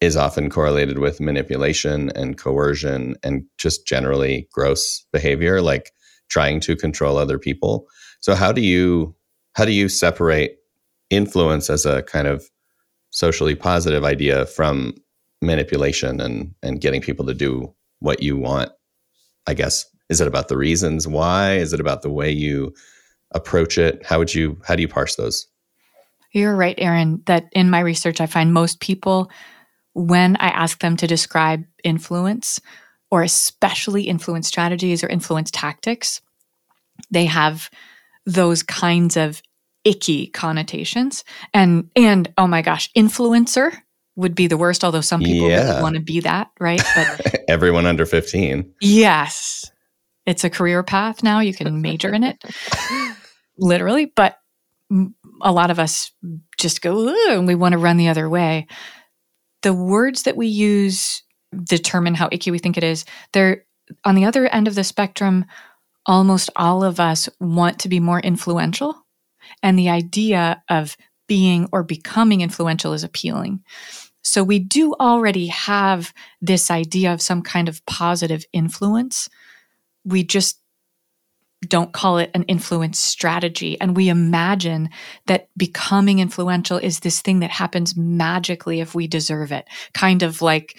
is 0.00 0.16
often 0.16 0.50
correlated 0.50 0.98
with 0.98 1.20
manipulation 1.20 2.10
and 2.14 2.38
coercion 2.38 3.16
and 3.22 3.44
just 3.58 3.86
generally 3.86 4.48
gross 4.52 5.04
behavior, 5.12 5.60
like 5.60 5.92
trying 6.28 6.60
to 6.60 6.76
control 6.76 7.16
other 7.16 7.38
people. 7.38 7.86
So 8.20 8.34
how 8.34 8.52
do 8.52 8.60
you 8.60 9.14
how 9.54 9.64
do 9.64 9.72
you 9.72 9.88
separate 9.88 10.56
influence 11.10 11.70
as 11.70 11.86
a 11.86 12.02
kind 12.02 12.26
of 12.26 12.44
socially 13.10 13.54
positive 13.54 14.04
idea 14.04 14.46
from 14.46 14.94
manipulation 15.44 16.20
and 16.20 16.54
and 16.62 16.80
getting 16.80 17.00
people 17.00 17.26
to 17.26 17.34
do 17.34 17.74
what 18.00 18.22
you 18.22 18.36
want? 18.36 18.70
I 19.46 19.54
guess 19.54 19.86
is 20.08 20.20
it 20.20 20.28
about 20.28 20.48
the 20.48 20.56
reasons 20.56 21.08
why? 21.08 21.54
Is 21.54 21.72
it 21.72 21.80
about 21.80 22.02
the 22.02 22.10
way 22.10 22.30
you 22.30 22.74
approach 23.32 23.78
it? 23.78 24.04
How 24.04 24.18
would 24.18 24.34
you 24.34 24.60
how 24.64 24.76
do 24.76 24.82
you 24.82 24.88
parse 24.88 25.16
those? 25.16 25.46
You're 26.32 26.56
right, 26.56 26.74
Aaron, 26.78 27.22
that 27.26 27.46
in 27.52 27.70
my 27.70 27.80
research 27.80 28.20
I 28.20 28.26
find 28.26 28.52
most 28.52 28.80
people 28.80 29.30
when 29.94 30.36
I 30.36 30.48
ask 30.48 30.80
them 30.80 30.96
to 30.96 31.06
describe 31.06 31.64
influence 31.84 32.60
or 33.10 33.22
especially 33.22 34.02
influence 34.02 34.48
strategies 34.48 35.04
or 35.04 35.08
influence 35.08 35.50
tactics, 35.52 36.20
they 37.10 37.26
have 37.26 37.70
those 38.26 38.62
kinds 38.62 39.16
of 39.16 39.40
icky 39.84 40.26
connotations. 40.28 41.24
And 41.52 41.90
and 41.94 42.32
oh 42.36 42.46
my 42.46 42.62
gosh, 42.62 42.90
influencer 42.94 43.76
would 44.16 44.34
be 44.34 44.46
the 44.46 44.56
worst, 44.56 44.84
although 44.84 45.00
some 45.00 45.20
people 45.20 45.48
yeah. 45.48 45.70
really 45.70 45.82
want 45.82 45.94
to 45.96 46.00
be 46.00 46.20
that, 46.20 46.50
right? 46.60 46.82
But 46.94 47.44
everyone 47.48 47.86
under 47.86 48.06
15. 48.06 48.72
Yes. 48.80 49.70
It's 50.26 50.44
a 50.44 50.50
career 50.50 50.82
path 50.82 51.22
now. 51.22 51.40
You 51.40 51.52
can 51.52 51.82
major 51.82 52.12
in 52.12 52.24
it. 52.24 52.42
Literally, 53.58 54.06
but 54.06 54.38
a 55.40 55.52
lot 55.52 55.70
of 55.70 55.78
us 55.78 56.12
just 56.58 56.80
go 56.80 57.14
and 57.28 57.46
we 57.46 57.54
want 57.54 57.72
to 57.72 57.78
run 57.78 57.96
the 57.96 58.08
other 58.08 58.28
way 58.28 58.66
the 59.64 59.74
words 59.74 60.24
that 60.24 60.36
we 60.36 60.46
use 60.46 61.22
determine 61.64 62.14
how 62.14 62.28
icky 62.30 62.50
we 62.50 62.58
think 62.58 62.76
it 62.76 62.84
is. 62.84 63.04
They're 63.32 63.64
on 64.04 64.14
the 64.14 64.26
other 64.26 64.46
end 64.46 64.68
of 64.68 64.74
the 64.74 64.84
spectrum, 64.84 65.46
almost 66.06 66.50
all 66.54 66.84
of 66.84 67.00
us 67.00 67.30
want 67.40 67.78
to 67.80 67.88
be 67.88 67.98
more 67.98 68.20
influential. 68.20 68.94
And 69.62 69.78
the 69.78 69.88
idea 69.88 70.62
of 70.68 70.96
being 71.26 71.68
or 71.72 71.82
becoming 71.82 72.42
influential 72.42 72.92
is 72.92 73.04
appealing. 73.04 73.64
So 74.24 74.42
we 74.42 74.58
do 74.58 74.94
already 74.94 75.46
have 75.48 76.12
this 76.40 76.70
idea 76.70 77.12
of 77.12 77.22
some 77.22 77.42
kind 77.42 77.68
of 77.68 77.84
positive 77.86 78.44
influence. 78.52 79.28
We 80.04 80.24
just 80.24 80.60
don't 81.68 81.92
call 81.92 82.18
it 82.18 82.30
an 82.34 82.42
influence 82.44 82.98
strategy. 82.98 83.80
And 83.80 83.96
we 83.96 84.08
imagine 84.08 84.90
that 85.26 85.48
becoming 85.56 86.18
influential 86.18 86.78
is 86.78 87.00
this 87.00 87.20
thing 87.20 87.40
that 87.40 87.50
happens 87.50 87.96
magically 87.96 88.80
if 88.80 88.94
we 88.94 89.06
deserve 89.06 89.52
it. 89.52 89.66
Kind 89.92 90.22
of 90.22 90.42
like 90.42 90.78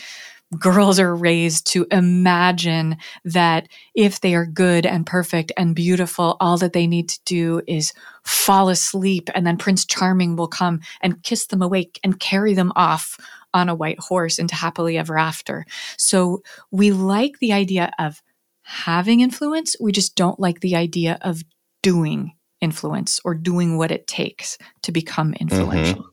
girls 0.59 0.99
are 0.99 1.15
raised 1.15 1.67
to 1.67 1.87
imagine 1.91 2.97
that 3.23 3.67
if 3.95 4.21
they 4.21 4.35
are 4.35 4.45
good 4.45 4.85
and 4.85 5.05
perfect 5.05 5.51
and 5.57 5.75
beautiful, 5.75 6.37
all 6.39 6.57
that 6.57 6.73
they 6.73 6.87
need 6.87 7.09
to 7.09 7.19
do 7.25 7.61
is 7.67 7.93
fall 8.23 8.69
asleep 8.69 9.29
and 9.33 9.45
then 9.45 9.57
Prince 9.57 9.85
Charming 9.85 10.35
will 10.35 10.47
come 10.47 10.81
and 11.01 11.23
kiss 11.23 11.47
them 11.47 11.61
awake 11.61 11.99
and 12.03 12.19
carry 12.19 12.53
them 12.53 12.71
off 12.75 13.17
on 13.53 13.69
a 13.69 13.75
white 13.75 13.99
horse 13.99 14.37
into 14.37 14.55
happily 14.55 14.97
ever 14.97 15.17
after. 15.17 15.65
So 15.97 16.43
we 16.71 16.91
like 16.91 17.39
the 17.39 17.53
idea 17.53 17.91
of 17.97 18.21
having 18.63 19.21
influence. 19.21 19.75
We 19.79 19.91
just 19.91 20.15
don't 20.15 20.39
like 20.39 20.59
the 20.59 20.75
idea 20.75 21.17
of 21.21 21.43
doing 21.81 22.33
influence 22.61 23.19
or 23.23 23.33
doing 23.35 23.77
what 23.77 23.91
it 23.91 24.07
takes 24.07 24.57
to 24.83 24.91
become 24.91 25.31
mm-hmm. 25.31 25.41
influential. 25.41 26.01
Mm-hmm. 26.01 26.09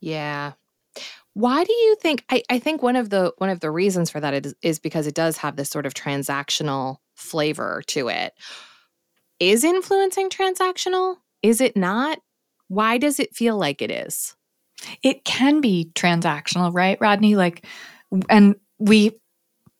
Yeah. 0.00 0.52
Why 1.34 1.64
do 1.64 1.72
you 1.72 1.96
think 2.00 2.24
I, 2.28 2.42
I 2.50 2.58
think 2.58 2.82
one 2.82 2.96
of 2.96 3.10
the 3.10 3.32
one 3.38 3.50
of 3.50 3.60
the 3.60 3.70
reasons 3.70 4.10
for 4.10 4.20
that 4.20 4.46
is, 4.46 4.54
is 4.62 4.78
because 4.78 5.06
it 5.06 5.14
does 5.14 5.36
have 5.38 5.56
this 5.56 5.70
sort 5.70 5.86
of 5.86 5.94
transactional 5.94 6.96
flavor 7.14 7.82
to 7.88 8.08
it. 8.08 8.32
Is 9.38 9.64
influencing 9.64 10.28
transactional? 10.28 11.16
Is 11.42 11.60
it 11.60 11.76
not? 11.76 12.18
Why 12.68 12.98
does 12.98 13.18
it 13.20 13.34
feel 13.34 13.56
like 13.56 13.80
it 13.80 13.90
is? 13.90 14.34
It 15.02 15.24
can 15.24 15.60
be 15.60 15.90
transactional, 15.94 16.74
right, 16.74 16.98
Rodney? 17.00 17.36
Like 17.36 17.64
and 18.28 18.56
we 18.78 19.12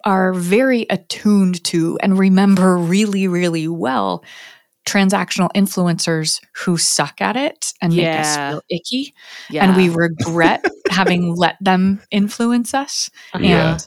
are 0.04 0.32
very 0.32 0.86
attuned 0.88 1.62
to 1.64 1.98
and 2.02 2.18
remember 2.18 2.78
really, 2.78 3.28
really 3.28 3.68
well 3.68 4.24
transactional 4.90 5.50
influencers 5.54 6.40
who 6.56 6.76
suck 6.76 7.20
at 7.20 7.36
it 7.36 7.72
and 7.80 7.92
yeah. 7.92 8.10
make 8.10 8.20
us 8.20 8.36
feel 8.36 8.62
icky. 8.70 9.14
Yeah. 9.48 9.64
And 9.64 9.76
we 9.76 9.88
regret 9.88 10.64
having 10.90 11.36
let 11.36 11.56
them 11.60 12.02
influence 12.10 12.74
us. 12.74 13.10
Yeah. 13.38 13.72
And 13.72 13.86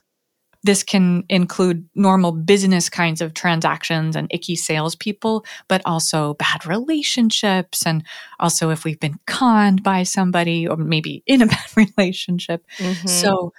this 0.63 0.81
can 0.81 1.25
include 1.27 1.89
normal 1.93 2.31
business 2.31 2.89
kinds 2.89 3.19
of 3.19 3.33
transactions 3.33 4.15
and 4.15 4.29
icky 4.31 4.55
salespeople, 4.55 5.45
but 5.67 5.81
also 5.85 6.35
bad 6.35 6.65
relationships. 6.65 7.85
And 7.85 8.03
also 8.39 8.69
if 8.69 8.85
we've 8.85 8.99
been 8.99 9.19
conned 9.27 9.83
by 9.83 10.03
somebody 10.03 10.65
or 10.65 10.77
maybe 10.77 11.21
in 11.27 11.41
a 11.41 11.45
bad 11.47 11.65
relationship. 11.75 12.65
Mm-hmm. 12.77 13.07
So 13.07 13.51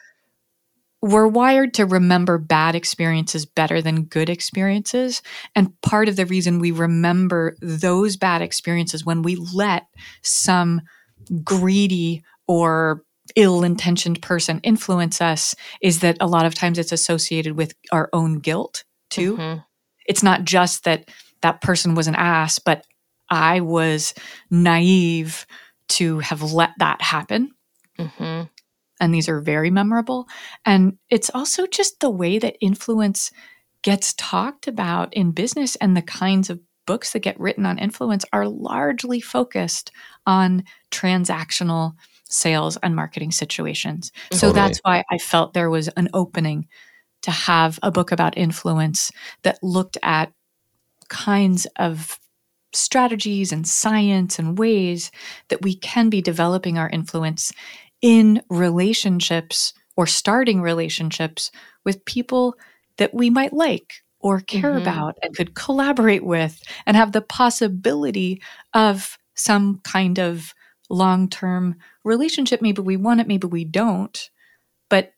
we're 1.05 1.27
wired 1.27 1.75
to 1.75 1.85
remember 1.85 2.39
bad 2.39 2.75
experiences 2.75 3.45
better 3.45 3.83
than 3.83 4.05
good 4.05 4.31
experiences. 4.31 5.21
And 5.55 5.79
part 5.83 6.09
of 6.09 6.17
the 6.17 6.25
reason 6.25 6.61
we 6.61 6.71
remember 6.71 7.57
those 7.61 8.17
bad 8.17 8.41
experiences 8.41 9.05
when 9.05 9.21
we 9.21 9.37
let 9.37 9.87
some 10.23 10.81
greedy 11.43 12.23
or 12.49 13.03
ill-intentioned 13.37 14.23
person 14.23 14.61
influence 14.63 15.21
us 15.21 15.55
is 15.83 16.01
that 16.01 16.17
a 16.21 16.27
lot 16.27 16.47
of 16.47 16.55
times 16.55 16.79
it's 16.79 16.93
associated 16.93 17.55
with 17.55 17.75
our 17.93 18.09
own 18.15 18.39
guilt 18.39 18.85
too. 19.11 19.37
Mm-hmm. 19.37 19.61
It's 20.07 20.23
not 20.23 20.45
just 20.45 20.85
that 20.85 21.11
that 21.43 21.61
person 21.61 21.95
was 21.95 22.07
an 22.07 22.15
ass, 22.15 22.59
but 22.59 22.87
I 23.29 23.61
was 23.61 24.15
naive 24.51 25.47
to 25.89 26.21
have 26.21 26.41
let 26.41 26.71
that 26.79 27.03
happen. 27.03 27.51
Mm-hmm. 27.99 28.45
And 29.01 29.13
these 29.13 29.29
are 29.29 29.41
very 29.41 29.71
memorable. 29.71 30.29
And 30.65 30.99
it's 31.11 31.31
also 31.35 31.67
just 31.67 32.01
the 32.01 32.11
way 32.11 32.39
that 32.39 32.57
influence 32.61 33.31
gets 33.83 34.15
talked 34.15 34.67
about 34.67 35.13
in 35.15 35.33
business 35.33 35.77
and 35.77 35.97
the 35.97 36.03
kinds 36.03 36.49
of 36.49 36.61
books 36.87 37.13
that 37.13 37.21
get 37.21 37.39
written 37.41 37.67
on 37.67 37.79
influence 37.79 38.25
are 38.33 38.47
largely 38.47 39.21
focused 39.21 39.91
on 40.27 40.65
transactional 40.91 41.93
sales 42.29 42.77
and 42.83 42.97
marketing 42.97 43.31
situations. 43.31 44.11
Totally. 44.31 44.39
So 44.39 44.53
that's 44.53 44.79
why 44.79 45.05
I 45.11 45.19
felt 45.19 45.55
there 45.55 45.71
was 45.71 45.89
an 45.89 46.09
opening 46.15 46.69
to 47.23 47.31
have 47.31 47.79
a 47.83 47.91
book 47.91 48.13
about 48.13 48.37
influence 48.37 49.11
that 49.43 49.63
looked 49.63 49.97
at 50.03 50.33
kinds 51.09 51.67
of 51.77 52.19
strategies 52.73 53.53
and 53.53 53.67
science 53.67 54.39
and 54.39 54.59
ways 54.59 55.11
that 55.49 55.63
we 55.63 55.77
can 55.77 56.11
be 56.11 56.21
developing 56.21 56.77
our 56.77 56.89
influence 56.91 57.53
in 58.05 58.43
relationships 58.51 59.73
or 59.97 60.07
starting 60.07 60.61
relationships 60.61 61.51
with 61.87 62.05
people 62.05 62.55
that 62.99 63.15
we 63.15 63.31
might 63.31 63.55
like 63.55 63.95
or 64.21 64.41
care 64.41 64.73
mm-hmm. 64.73 64.83
about 64.83 65.17
and 65.23 65.35
could 65.35 65.55
collaborate 65.55 66.23
with 66.23 66.63
and 66.85 66.99
have 66.99 67.13
the 67.13 67.23
possibility 67.23 68.43
of 68.75 69.17
some 69.35 69.81
kind 69.85 70.19
of 70.19 70.53
long 70.91 71.31
term 71.31 71.77
relationship. 72.05 72.61
Maybe 72.61 72.83
we 72.83 72.99
want 72.99 73.21
it, 73.21 73.27
maybe 73.27 73.47
we 73.47 73.65
don't. 73.65 74.31
But 74.91 75.15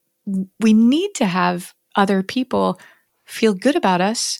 we 0.61 0.71
need 0.71 1.13
to 1.15 1.25
have 1.25 1.73
other 1.93 2.23
people 2.23 2.79
feel 3.25 3.53
good 3.53 3.75
about 3.75 3.99
us 3.99 4.39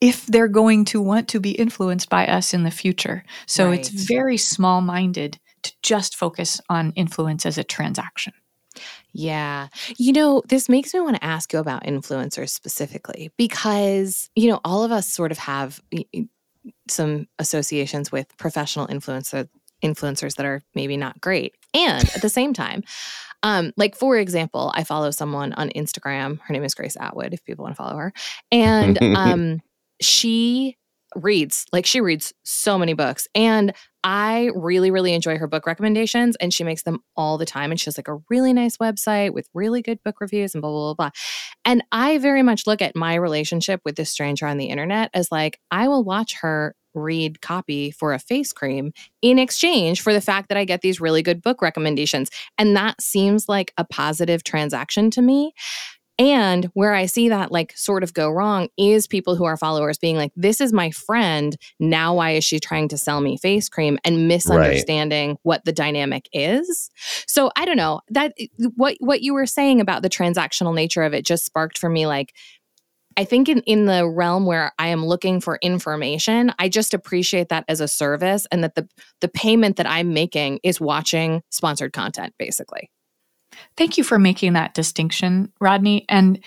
if 0.00 0.24
they're 0.26 0.46
going 0.46 0.84
to 0.84 1.02
want 1.02 1.26
to 1.30 1.40
be 1.40 1.50
influenced 1.50 2.08
by 2.08 2.28
us 2.28 2.54
in 2.54 2.62
the 2.62 2.70
future. 2.70 3.24
So 3.46 3.70
right. 3.70 3.80
it's 3.80 3.88
very 3.88 4.36
small 4.36 4.80
minded 4.82 5.40
to 5.66 5.72
just 5.82 6.16
focus 6.16 6.60
on 6.68 6.92
influence 6.92 7.46
as 7.46 7.58
a 7.58 7.64
transaction. 7.64 8.32
Yeah. 9.12 9.68
You 9.96 10.12
know, 10.12 10.42
this 10.48 10.68
makes 10.68 10.92
me 10.92 11.00
want 11.00 11.16
to 11.16 11.24
ask 11.24 11.52
you 11.52 11.58
about 11.58 11.84
influencers 11.84 12.50
specifically 12.50 13.30
because, 13.36 14.28
you 14.34 14.50
know, 14.50 14.60
all 14.64 14.84
of 14.84 14.92
us 14.92 15.08
sort 15.08 15.32
of 15.32 15.38
have 15.38 15.80
some 16.88 17.26
associations 17.38 18.12
with 18.12 18.36
professional 18.36 18.86
influencer 18.88 19.48
influencers 19.84 20.36
that 20.36 20.46
are 20.46 20.62
maybe 20.74 20.96
not 20.96 21.20
great. 21.20 21.54
And 21.74 22.08
at 22.14 22.22
the 22.22 22.28
same 22.28 22.52
time, 22.54 22.82
um, 23.42 23.72
like 23.76 23.96
for 23.96 24.16
example, 24.16 24.72
I 24.74 24.84
follow 24.84 25.10
someone 25.10 25.52
on 25.52 25.68
Instagram. 25.70 26.40
Her 26.40 26.52
name 26.52 26.64
is 26.64 26.74
Grace 26.74 26.96
Atwood, 26.98 27.34
if 27.34 27.44
people 27.44 27.64
want 27.64 27.76
to 27.76 27.82
follow 27.82 27.96
her. 27.96 28.12
And 28.50 28.98
um, 29.16 29.60
she 30.00 30.76
reads 31.14 31.66
like 31.72 31.86
she 31.86 32.00
reads 32.00 32.32
so 32.42 32.78
many 32.78 32.92
books 32.92 33.28
and 33.34 33.72
i 34.02 34.50
really 34.54 34.90
really 34.90 35.14
enjoy 35.14 35.38
her 35.38 35.46
book 35.46 35.66
recommendations 35.66 36.36
and 36.36 36.52
she 36.52 36.64
makes 36.64 36.82
them 36.82 36.98
all 37.16 37.38
the 37.38 37.46
time 37.46 37.70
and 37.70 37.80
she 37.80 37.86
has 37.86 37.96
like 37.96 38.08
a 38.08 38.18
really 38.28 38.52
nice 38.52 38.76
website 38.78 39.32
with 39.32 39.48
really 39.54 39.82
good 39.82 40.02
book 40.04 40.20
reviews 40.20 40.54
and 40.54 40.62
blah 40.62 40.70
blah 40.70 40.94
blah 40.94 40.94
blah 40.94 41.10
and 41.64 41.82
i 41.92 42.18
very 42.18 42.42
much 42.42 42.66
look 42.66 42.82
at 42.82 42.96
my 42.96 43.14
relationship 43.14 43.80
with 43.84 43.96
this 43.96 44.10
stranger 44.10 44.46
on 44.46 44.58
the 44.58 44.66
internet 44.66 45.10
as 45.14 45.30
like 45.30 45.60
i 45.70 45.86
will 45.86 46.04
watch 46.04 46.34
her 46.40 46.74
read 46.96 47.40
copy 47.40 47.90
for 47.90 48.12
a 48.12 48.18
face 48.18 48.52
cream 48.52 48.92
in 49.22 49.38
exchange 49.38 50.00
for 50.00 50.12
the 50.12 50.20
fact 50.20 50.48
that 50.48 50.58
I 50.58 50.64
get 50.64 50.80
these 50.80 51.00
really 51.00 51.22
good 51.22 51.42
book 51.42 51.62
recommendations. 51.62 52.30
And 52.58 52.74
that 52.76 53.00
seems 53.00 53.48
like 53.48 53.72
a 53.76 53.84
positive 53.84 54.42
transaction 54.42 55.10
to 55.12 55.22
me. 55.22 55.52
And 56.18 56.64
where 56.72 56.94
I 56.94 57.06
see 57.06 57.28
that 57.28 57.52
like 57.52 57.76
sort 57.76 58.02
of 58.02 58.14
go 58.14 58.30
wrong 58.30 58.68
is 58.78 59.06
people 59.06 59.36
who 59.36 59.44
are 59.44 59.56
followers 59.56 59.98
being 59.98 60.16
like, 60.16 60.32
this 60.34 60.60
is 60.60 60.72
my 60.72 60.90
friend. 60.90 61.56
Now, 61.78 62.14
why 62.14 62.32
is 62.32 62.44
she 62.44 62.58
trying 62.58 62.88
to 62.88 62.98
sell 62.98 63.20
me 63.20 63.36
face 63.36 63.68
cream 63.68 63.98
and 64.04 64.26
misunderstanding 64.26 65.30
right. 65.30 65.38
what 65.42 65.64
the 65.64 65.72
dynamic 65.72 66.28
is? 66.32 66.90
So 67.26 67.50
I 67.56 67.66
don't 67.66 67.76
know 67.76 68.00
that 68.08 68.32
eh, 68.38 68.46
what, 68.76 68.96
what 69.00 69.20
you 69.20 69.34
were 69.34 69.46
saying 69.46 69.80
about 69.80 70.02
the 70.02 70.08
transactional 70.08 70.74
nature 70.74 71.02
of 71.02 71.12
it 71.12 71.26
just 71.26 71.44
sparked 71.44 71.76
for 71.76 71.90
me 71.90 72.06
like, 72.06 72.32
I 73.18 73.24
think 73.24 73.48
in, 73.48 73.60
in 73.60 73.86
the 73.86 74.06
realm 74.06 74.44
where 74.44 74.72
I 74.78 74.88
am 74.88 75.04
looking 75.04 75.40
for 75.40 75.58
information, 75.62 76.52
I 76.58 76.68
just 76.68 76.92
appreciate 76.92 77.48
that 77.48 77.64
as 77.66 77.80
a 77.80 77.88
service 77.88 78.46
and 78.52 78.62
that 78.62 78.74
the 78.74 78.86
the 79.22 79.28
payment 79.28 79.76
that 79.76 79.88
I'm 79.88 80.12
making 80.12 80.60
is 80.62 80.82
watching 80.82 81.42
sponsored 81.50 81.94
content, 81.94 82.34
basically. 82.38 82.90
Thank 83.76 83.98
you 83.98 84.04
for 84.04 84.18
making 84.18 84.54
that 84.54 84.74
distinction, 84.74 85.52
Rodney. 85.60 86.04
And 86.08 86.40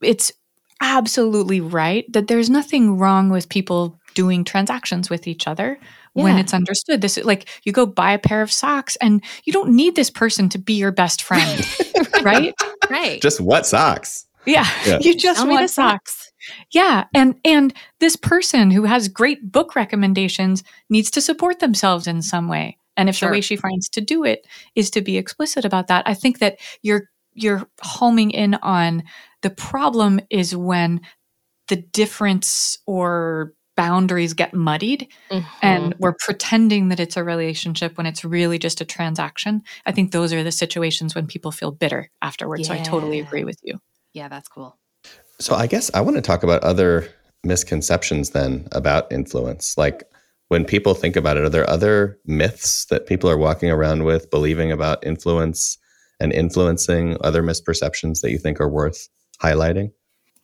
it's 0.00 0.32
absolutely 0.80 1.60
right 1.60 2.10
that 2.12 2.28
there's 2.28 2.50
nothing 2.50 2.98
wrong 2.98 3.30
with 3.30 3.48
people 3.48 3.98
doing 4.14 4.44
transactions 4.44 5.10
with 5.10 5.26
each 5.26 5.46
other 5.46 5.78
yeah. 6.14 6.22
when 6.22 6.38
it's 6.38 6.54
understood. 6.54 7.00
This 7.00 7.18
is 7.18 7.24
like 7.24 7.48
you 7.64 7.72
go 7.72 7.86
buy 7.86 8.12
a 8.12 8.18
pair 8.18 8.42
of 8.42 8.52
socks 8.52 8.96
and 8.96 9.22
you 9.44 9.52
don't 9.52 9.70
need 9.70 9.96
this 9.96 10.10
person 10.10 10.48
to 10.50 10.58
be 10.58 10.74
your 10.74 10.92
best 10.92 11.22
friend, 11.22 11.66
right? 12.22 12.54
Right. 12.90 13.20
Just 13.20 13.40
what 13.40 13.66
socks? 13.66 14.26
Yeah. 14.46 14.66
yeah. 14.86 14.98
You 15.00 15.14
just 15.14 15.40
Tell 15.40 15.48
want 15.48 15.62
the 15.62 15.68
socks. 15.68 16.14
socks. 16.14 16.32
Yeah, 16.70 17.04
and 17.14 17.34
and 17.44 17.74
this 18.00 18.16
person 18.16 18.70
who 18.70 18.84
has 18.84 19.08
great 19.08 19.52
book 19.52 19.74
recommendations 19.74 20.62
needs 20.88 21.10
to 21.10 21.20
support 21.20 21.58
themselves 21.58 22.06
in 22.06 22.22
some 22.22 22.48
way. 22.48 22.78
And 22.98 23.08
if 23.08 23.16
sure. 23.16 23.28
the 23.28 23.32
way 23.32 23.40
she 23.40 23.56
finds 23.56 23.88
to 23.90 24.02
do 24.02 24.24
it 24.24 24.46
is 24.74 24.90
to 24.90 25.00
be 25.00 25.16
explicit 25.16 25.64
about 25.64 25.86
that, 25.86 26.02
I 26.06 26.12
think 26.12 26.40
that 26.40 26.58
you're 26.82 27.08
you're 27.32 27.66
homing 27.82 28.32
in 28.32 28.54
on 28.56 29.04
the 29.42 29.50
problem 29.50 30.20
is 30.28 30.56
when 30.56 31.00
the 31.68 31.76
difference 31.76 32.78
or 32.86 33.52
boundaries 33.76 34.34
get 34.34 34.52
muddied 34.52 35.06
mm-hmm. 35.30 35.46
and 35.62 35.94
we're 36.00 36.16
pretending 36.18 36.88
that 36.88 36.98
it's 36.98 37.16
a 37.16 37.22
relationship 37.22 37.96
when 37.96 38.06
it's 38.06 38.24
really 38.24 38.58
just 38.58 38.80
a 38.80 38.84
transaction. 38.84 39.62
I 39.86 39.92
think 39.92 40.10
those 40.10 40.32
are 40.32 40.42
the 40.42 40.50
situations 40.50 41.14
when 41.14 41.28
people 41.28 41.52
feel 41.52 41.70
bitter 41.70 42.10
afterwards. 42.20 42.62
Yeah. 42.68 42.74
So 42.74 42.80
I 42.80 42.82
totally 42.82 43.20
agree 43.20 43.44
with 43.44 43.60
you. 43.62 43.78
Yeah, 44.12 44.26
that's 44.26 44.48
cool. 44.48 44.76
So 45.38 45.54
I 45.54 45.68
guess 45.68 45.92
I 45.94 46.00
want 46.00 46.16
to 46.16 46.22
talk 46.22 46.42
about 46.42 46.64
other 46.64 47.08
misconceptions 47.44 48.30
then 48.30 48.66
about 48.72 49.12
influence. 49.12 49.78
Like 49.78 50.02
when 50.48 50.64
people 50.64 50.94
think 50.94 51.16
about 51.16 51.36
it, 51.36 51.44
are 51.44 51.50
there 51.50 51.68
other 51.68 52.18
myths 52.24 52.86
that 52.86 53.06
people 53.06 53.30
are 53.30 53.38
walking 53.38 53.70
around 53.70 54.04
with, 54.04 54.30
believing 54.30 54.72
about 54.72 55.06
influence 55.06 55.78
and 56.20 56.32
influencing, 56.32 57.16
other 57.22 57.42
misperceptions 57.42 58.20
that 58.22 58.30
you 58.30 58.38
think 58.38 58.60
are 58.60 58.68
worth 58.68 59.08
highlighting? 59.42 59.92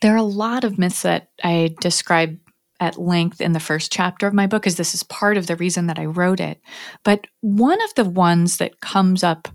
There 0.01 0.14
are 0.14 0.19
a 0.19 0.23
lot 0.23 0.64
of 0.64 0.79
myths 0.79 1.03
that 1.03 1.29
I 1.43 1.75
describe 1.81 2.38
at 2.81 2.99
length 2.99 3.40
in 3.40 3.53
the 3.53 3.61
first 3.61 3.93
chapter 3.93 4.27
of 4.27 4.35
my 4.35 4.47
book, 4.47 4.67
as 4.67 4.77
this 4.77 4.95
is 4.95 5.03
part 5.05 5.37
of 5.37 5.47
the 5.47 5.57
reason 5.57 5.87
that 5.87 5.99
I 5.99 6.05
wrote 6.05 6.40
it. 6.40 6.61
But 7.03 7.27
one 7.40 7.81
of 7.83 7.95
the 7.95 8.05
ones 8.05 8.59
that 8.59 8.81
comes 8.81 9.25
up 9.25 9.49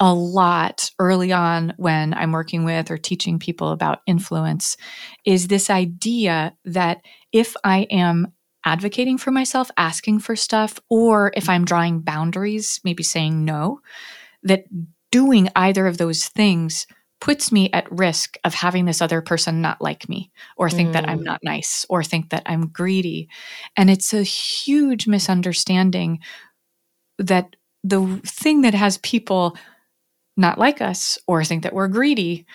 a 0.00 0.14
lot 0.14 0.90
early 1.00 1.32
on 1.32 1.74
when 1.76 2.14
I'm 2.14 2.30
working 2.30 2.64
with 2.64 2.90
or 2.90 2.96
teaching 2.98 3.38
people 3.38 3.72
about 3.72 4.02
influence 4.06 4.76
is 5.24 5.48
this 5.48 5.70
idea 5.70 6.54
that 6.64 7.02
if 7.32 7.56
I 7.64 7.80
am 7.90 8.32
advocating 8.68 9.16
for 9.16 9.30
myself, 9.30 9.70
asking 9.78 10.18
for 10.18 10.36
stuff, 10.36 10.78
or 10.90 11.32
if 11.34 11.48
I'm 11.48 11.64
drawing 11.64 12.00
boundaries, 12.00 12.80
maybe 12.84 13.02
saying 13.02 13.42
no, 13.42 13.80
that 14.42 14.64
doing 15.10 15.48
either 15.56 15.86
of 15.86 15.96
those 15.96 16.26
things 16.26 16.86
puts 17.18 17.50
me 17.50 17.70
at 17.72 17.90
risk 17.90 18.36
of 18.44 18.52
having 18.52 18.84
this 18.84 19.00
other 19.00 19.22
person 19.22 19.62
not 19.62 19.80
like 19.80 20.06
me 20.06 20.30
or 20.58 20.68
think 20.68 20.90
mm. 20.90 20.92
that 20.92 21.08
I'm 21.08 21.20
mm. 21.20 21.24
not 21.24 21.40
nice 21.42 21.86
or 21.88 22.04
think 22.04 22.28
that 22.28 22.42
I'm 22.44 22.68
greedy. 22.68 23.28
And 23.74 23.88
it's 23.88 24.12
a 24.12 24.22
huge 24.22 25.08
misunderstanding 25.08 26.20
that 27.18 27.56
the 27.82 28.20
thing 28.24 28.60
that 28.60 28.74
has 28.74 28.98
people 28.98 29.56
not 30.36 30.58
like 30.58 30.82
us 30.82 31.18
or 31.26 31.42
think 31.42 31.62
that 31.62 31.72
we're 31.72 31.88
greedy 31.88 32.46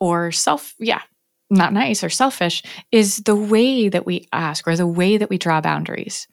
or 0.00 0.32
self, 0.32 0.74
yeah, 0.80 1.02
not 1.52 1.72
nice 1.72 2.02
or 2.02 2.10
selfish 2.10 2.62
is 2.90 3.18
the 3.18 3.36
way 3.36 3.88
that 3.88 4.06
we 4.06 4.28
ask 4.32 4.66
or 4.66 4.76
the 4.76 4.86
way 4.86 5.16
that 5.16 5.30
we 5.30 5.38
draw 5.38 5.60
boundaries. 5.60 6.26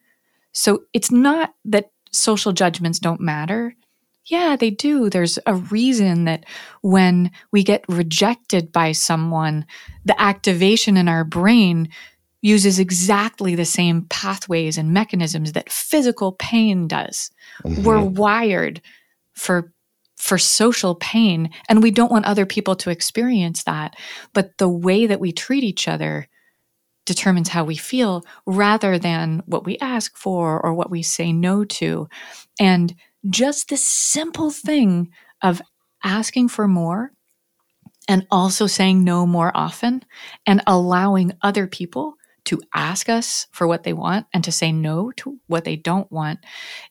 So 0.52 0.84
it's 0.94 1.12
not 1.12 1.54
that 1.66 1.92
social 2.12 2.54
judgments 2.54 3.00
don't 3.00 3.22
matter. 3.22 3.76
Yeah, 4.26 4.56
they 4.56 4.70
do. 4.70 5.10
There's 5.10 5.40
a 5.46 5.56
reason 5.56 6.26
that 6.26 6.46
when 6.82 7.32
we 7.52 7.64
get 7.64 7.84
rejected 7.88 8.72
by 8.72 8.92
someone, 8.92 9.66
the 10.06 10.20
activation 10.22 10.98
in 10.98 11.08
our 11.08 11.24
brain 11.24 11.90
uses 12.42 12.80
exactly 12.80 13.56
the 13.56 13.66
same 13.66 14.06
pathways 14.10 14.78
and 14.78 14.94
mechanisms 14.94 15.54
that 15.54 15.72
physical 15.72 16.34
pain 16.34 16.88
does. 16.88 17.32
Mm-hmm. 17.64 17.84
We're 17.84 18.02
wired 18.02 18.82
for 19.34 19.74
for 20.20 20.38
social 20.38 20.96
pain 20.96 21.50
and 21.70 21.82
we 21.82 21.92
don't 21.92 22.12
want 22.12 22.26
other 22.26 22.46
people 22.46 22.76
to 22.76 22.90
experience 22.90 23.64
that. 23.64 23.96
But 24.34 24.58
the 24.58 24.70
way 24.70 25.08
that 25.08 25.22
we 25.22 25.32
treat 25.32 25.64
each 25.64 25.88
other 25.88 26.28
determines 27.06 27.50
how 27.50 27.64
we 27.64 27.78
feel 27.78 28.24
rather 28.46 29.00
than 29.00 29.42
what 29.46 29.66
we 29.66 29.78
ask 29.80 30.16
for 30.18 30.64
or 30.64 30.74
what 30.74 30.92
we 30.92 31.02
say 31.02 31.32
no 31.32 31.64
to. 31.64 32.08
And 32.60 32.94
just 33.30 33.70
this 33.70 33.84
simple 33.84 34.52
thing 34.52 35.10
of 35.42 35.62
asking 36.04 36.50
for 36.50 36.68
more 36.68 37.12
and 38.08 38.28
also 38.30 38.68
saying 38.68 39.04
no 39.04 39.26
more 39.26 39.52
often 39.56 40.04
and 40.46 40.62
allowing 40.68 41.32
other 41.42 41.66
people 41.66 42.16
to 42.46 42.60
ask 42.74 43.10
us 43.10 43.48
for 43.52 43.68
what 43.68 43.84
they 43.84 43.94
want 43.94 44.26
and 44.34 44.44
to 44.44 44.52
say 44.52 44.72
no 44.72 45.12
to 45.12 45.40
what 45.48 45.66
they 45.66 45.76
don't 45.76 46.12
want 46.12 46.40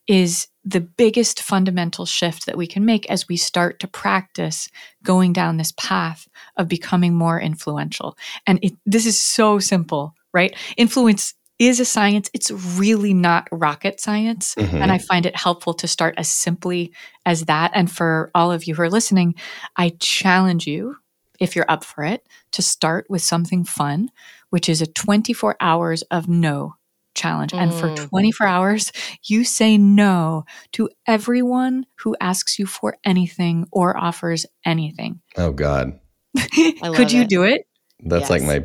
is 0.07 0.49
the 0.69 0.81
biggest 0.81 1.41
fundamental 1.41 2.05
shift 2.05 2.45
that 2.45 2.57
we 2.57 2.67
can 2.67 2.85
make 2.85 3.09
as 3.11 3.27
we 3.27 3.37
start 3.37 3.81
to 3.81 3.89
practice 3.89 4.69
going 5.03 5.33
down 5.33 5.57
this 5.57 5.73
path 5.73 6.29
of 6.59 6.69
becoming 6.69 7.15
more 7.15 7.41
influential. 7.41 8.17
And 8.47 8.59
it, 8.63 8.75
this 8.85 9.07
is 9.07 9.21
so 9.21 9.59
simple, 9.59 10.15
right? 10.35 10.55
Influence 10.77 11.35
is 11.59 11.81
a 11.81 11.85
science. 11.87 12.29
It's 12.35 12.51
really 12.51 13.15
not 13.15 13.49
rocket 13.51 13.99
science. 13.99 14.55
Mhm. 14.57 14.75
And 14.75 14.93
I 14.93 14.99
find 14.99 15.25
it 15.25 15.35
helpful 15.35 15.73
to 15.75 15.89
start 15.89 16.15
as 16.19 16.31
simply 16.31 16.93
as 17.25 17.47
that. 17.47 17.71
And 17.75 17.91
for 17.91 18.31
all 18.35 18.53
of 18.53 18.65
you 18.65 18.75
who 18.75 18.83
are 18.83 18.91
listening, 18.91 19.35
I 19.77 19.95
challenge 19.99 20.67
you, 20.67 20.97
if 21.41 21.57
you're 21.57 21.71
up 21.71 21.83
for 21.83 22.05
it, 22.05 22.27
to 22.53 22.63
start 22.63 23.07
with 23.09 23.23
something 23.23 23.65
fun, 23.65 24.11
which 24.51 24.69
is 24.69 24.83
a 24.83 24.87
24 24.87 25.57
hours 25.61 26.03
of 26.11 26.29
no 26.29 26.75
challenge. 27.19 27.53
And 27.53 27.73
for 27.75 27.89
Mm. 27.89 28.09
24 28.09 28.47
hours, 28.47 28.93
you 29.25 29.45
say 29.45 29.77
no 29.77 30.45
to 30.73 30.89
everyone 31.07 31.85
who 31.97 32.17
asks 32.21 32.59
you 32.59 32.67
for 32.67 32.97
anything 33.05 33.67
or 33.73 33.97
offers 33.97 34.47
anything. 34.65 35.21
Oh 35.37 35.53
God, 35.53 35.99
Could 36.95 37.13
you 37.13 37.23
it. 37.23 37.29
do 37.29 37.43
it? 37.43 37.63
that's 38.05 38.31
Yes. 38.31 38.31
like 38.31 38.43
my 38.43 38.65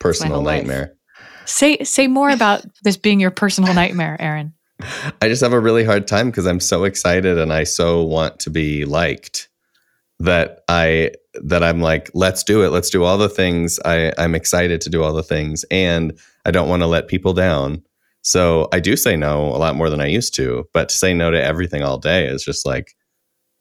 personal 0.00 0.34
whole 0.36 0.44
life. 0.44 0.58
nightmare. 0.66 0.94
Say 1.46 1.78
say 1.84 2.06
more 2.08 2.30
about 2.30 2.64
this 2.84 2.96
being 2.96 3.20
your 3.20 3.30
personal 3.30 3.72
nightmare, 3.74 4.16
Aaron. 4.20 4.54
I 5.22 5.28
just 5.28 5.42
have 5.42 5.52
a 5.52 5.60
really 5.60 5.84
hard 5.84 6.06
time 6.08 6.30
because 6.30 6.46
I'm 6.46 6.58
so 6.60 6.84
excited 6.84 7.38
and 7.38 7.52
I 7.52 7.64
so 7.64 8.02
want 8.02 8.40
to 8.40 8.50
be 8.50 8.84
liked 8.84 9.48
that 10.18 10.62
I 10.68 11.12
that 11.34 11.62
I'm 11.62 11.80
like, 11.80 12.10
let's 12.14 12.42
do 12.44 12.62
it. 12.64 12.70
Let's 12.70 12.90
do 12.90 13.04
all 13.04 13.16
the 13.18 13.28
things. 13.28 13.78
I, 13.84 14.12
I'm 14.18 14.34
excited 14.34 14.80
to 14.82 14.90
do 14.90 15.02
all 15.02 15.12
the 15.14 15.22
things 15.22 15.64
and 15.70 16.18
I 16.44 16.50
don't 16.50 16.68
want 16.68 16.82
to 16.82 16.86
let 16.86 17.08
people 17.08 17.32
down. 17.32 17.82
So 18.22 18.68
I 18.72 18.80
do 18.80 18.96
say 18.96 19.16
no 19.16 19.46
a 19.46 19.58
lot 19.58 19.76
more 19.76 19.90
than 19.90 20.00
I 20.00 20.06
used 20.06 20.34
to, 20.36 20.64
but 20.72 20.88
to 20.88 20.96
say 20.96 21.12
no 21.12 21.30
to 21.30 21.42
everything 21.42 21.82
all 21.82 21.98
day 21.98 22.26
is 22.26 22.44
just 22.44 22.64
like 22.64 22.94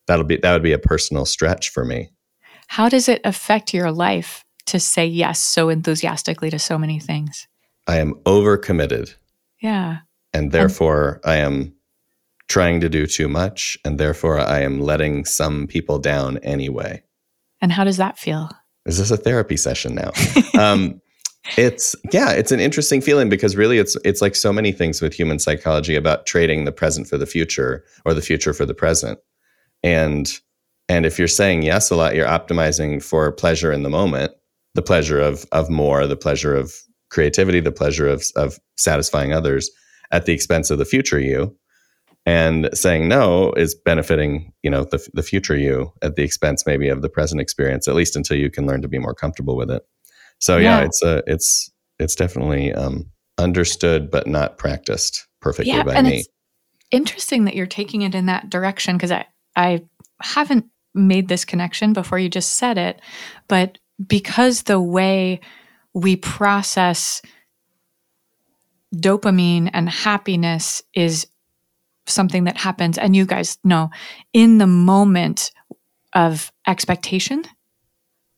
that'll 0.08 0.26
be 0.26 0.38
that 0.38 0.54
would 0.54 0.64
be 0.64 0.74
a 0.74 0.80
personal 0.80 1.26
stretch 1.26 1.70
for 1.70 1.84
me. 1.84 2.10
How 2.68 2.88
does 2.88 3.10
it 3.10 3.22
affect 3.26 3.74
your 3.74 3.92
life 3.92 4.46
to 4.68 4.80
say 4.80 5.06
yes 5.06 5.42
so 5.42 5.70
enthusiastically 5.70 6.50
to 6.52 6.60
so 6.60 6.78
many 6.78 7.00
things? 7.00 7.48
I 7.88 7.98
am 7.98 8.14
overcommitted 8.26 9.16
Yeah. 9.62 10.00
and 10.34 10.52
therefore 10.52 11.20
I 11.26 11.38
am 11.38 11.74
trying 12.48 12.80
to 12.82 12.90
do 12.90 13.08
too 13.08 13.28
much 13.28 13.78
and 13.84 13.98
therefore 14.00 14.40
I 14.40 14.62
am 14.62 14.80
letting 14.80 15.26
some 15.26 15.68
people 15.68 15.98
down 16.00 16.38
anyway. 16.40 17.02
And 17.62 17.72
how 17.72 17.84
does 17.84 17.98
that 17.98 18.20
feel? 18.20 18.50
Is 18.86 18.98
this 18.98 19.12
a 19.12 19.18
therapy 19.18 19.58
session 19.58 19.96
now? 19.96 20.12
um, 20.60 21.02
it's 21.58 21.96
yeah, 22.12 22.32
it's 22.32 22.52
an 22.52 22.60
interesting 22.60 23.02
feeling 23.02 23.30
because 23.30 23.56
really 23.56 23.80
it's 23.80 23.98
it's 24.06 24.22
like 24.22 24.36
so 24.36 24.54
many 24.54 24.72
things 24.72 25.02
with 25.02 25.14
human 25.14 25.40
psychology 25.40 25.96
about 25.96 26.26
trading 26.26 26.66
the 26.66 26.72
present 26.72 27.08
for 27.08 27.18
the 27.18 27.26
future 27.26 27.84
or 28.06 28.14
the 28.14 28.22
future 28.22 28.54
for 28.54 28.66
the 28.66 28.74
present. 28.74 29.20
And 29.84 30.32
and 30.88 31.06
if 31.06 31.18
you're 31.18 31.28
saying 31.28 31.64
yes 31.64 31.90
a 31.90 31.96
lot, 31.96 32.16
you're 32.16 32.28
optimizing 32.28 33.02
for 33.02 33.32
pleasure 33.32 33.72
in 33.72 33.84
the 33.84 33.90
moment, 33.90 34.34
the 34.76 34.82
pleasure 34.82 35.20
of 35.20 35.46
of 35.52 35.70
more, 35.70 36.06
the 36.06 36.16
pleasure 36.16 36.56
of 36.56 36.76
creativity, 37.10 37.60
the 37.60 37.72
pleasure 37.72 38.08
of 38.08 38.24
of 38.36 38.60
satisfying 38.78 39.34
others 39.34 39.72
at 40.12 40.26
the 40.26 40.34
expense 40.34 40.70
of 40.70 40.78
the 40.78 40.86
future 40.86 41.20
you. 41.20 41.56
And 42.24 42.70
saying 42.74 43.08
no 43.08 43.52
is 43.54 43.74
benefiting, 43.74 44.54
you 44.62 44.70
know, 44.70 44.84
the 44.84 45.06
the 45.16 45.24
future 45.24 45.58
you 45.58 45.92
at 46.04 46.16
the 46.16 46.24
expense 46.24 46.68
maybe 46.68 46.88
of 46.88 47.02
the 47.02 47.10
present 47.10 47.42
experience, 47.42 47.88
at 47.88 47.96
least 47.96 48.16
until 48.16 48.38
you 48.38 48.52
can 48.52 48.68
learn 48.68 48.84
to 48.84 48.88
be 48.88 49.00
more 49.00 49.16
comfortable 49.16 49.56
with 49.56 49.72
it. 49.72 49.82
So 50.42 50.58
yeah, 50.58 50.80
Yeah. 50.80 50.86
it's 50.86 51.02
a 51.04 51.24
it's 51.28 51.72
it's 52.00 52.16
definitely 52.16 52.74
um, 52.74 53.06
understood 53.38 54.12
but 54.12 54.28
not 54.28 54.58
practiced 54.58 55.28
perfectly 55.40 55.72
yeah, 55.72 55.84
by 55.84 55.96
and 55.96 56.08
me. 56.08 56.18
it's 56.18 56.28
interesting 56.92 57.46
that 57.46 57.56
you're 57.56 57.66
taking 57.68 58.02
it 58.02 58.16
in 58.16 58.26
that 58.26 58.50
direction 58.50 58.98
because 58.98 59.12
I 59.12 59.26
I 59.56 59.84
haven't 60.22 60.66
made 60.94 61.28
this 61.30 61.46
connection 61.46 61.94
before 61.94 62.20
you 62.20 62.30
just 62.30 62.56
said 62.58 62.78
it, 62.78 63.02
but 63.48 63.78
because 64.06 64.64
the 64.64 64.82
way 64.82 65.40
we 65.94 66.16
process 66.16 67.22
dopamine 68.96 69.70
and 69.74 69.90
happiness 69.90 70.82
is 70.94 71.28
something 72.08 72.46
that 72.46 72.58
happens 72.58 72.98
and 72.98 73.16
you 73.16 73.26
guys 73.26 73.58
know 73.64 73.90
in 74.34 74.58
the 74.58 74.68
moment 74.68 75.52
of 76.14 76.52
expectation 76.68 77.44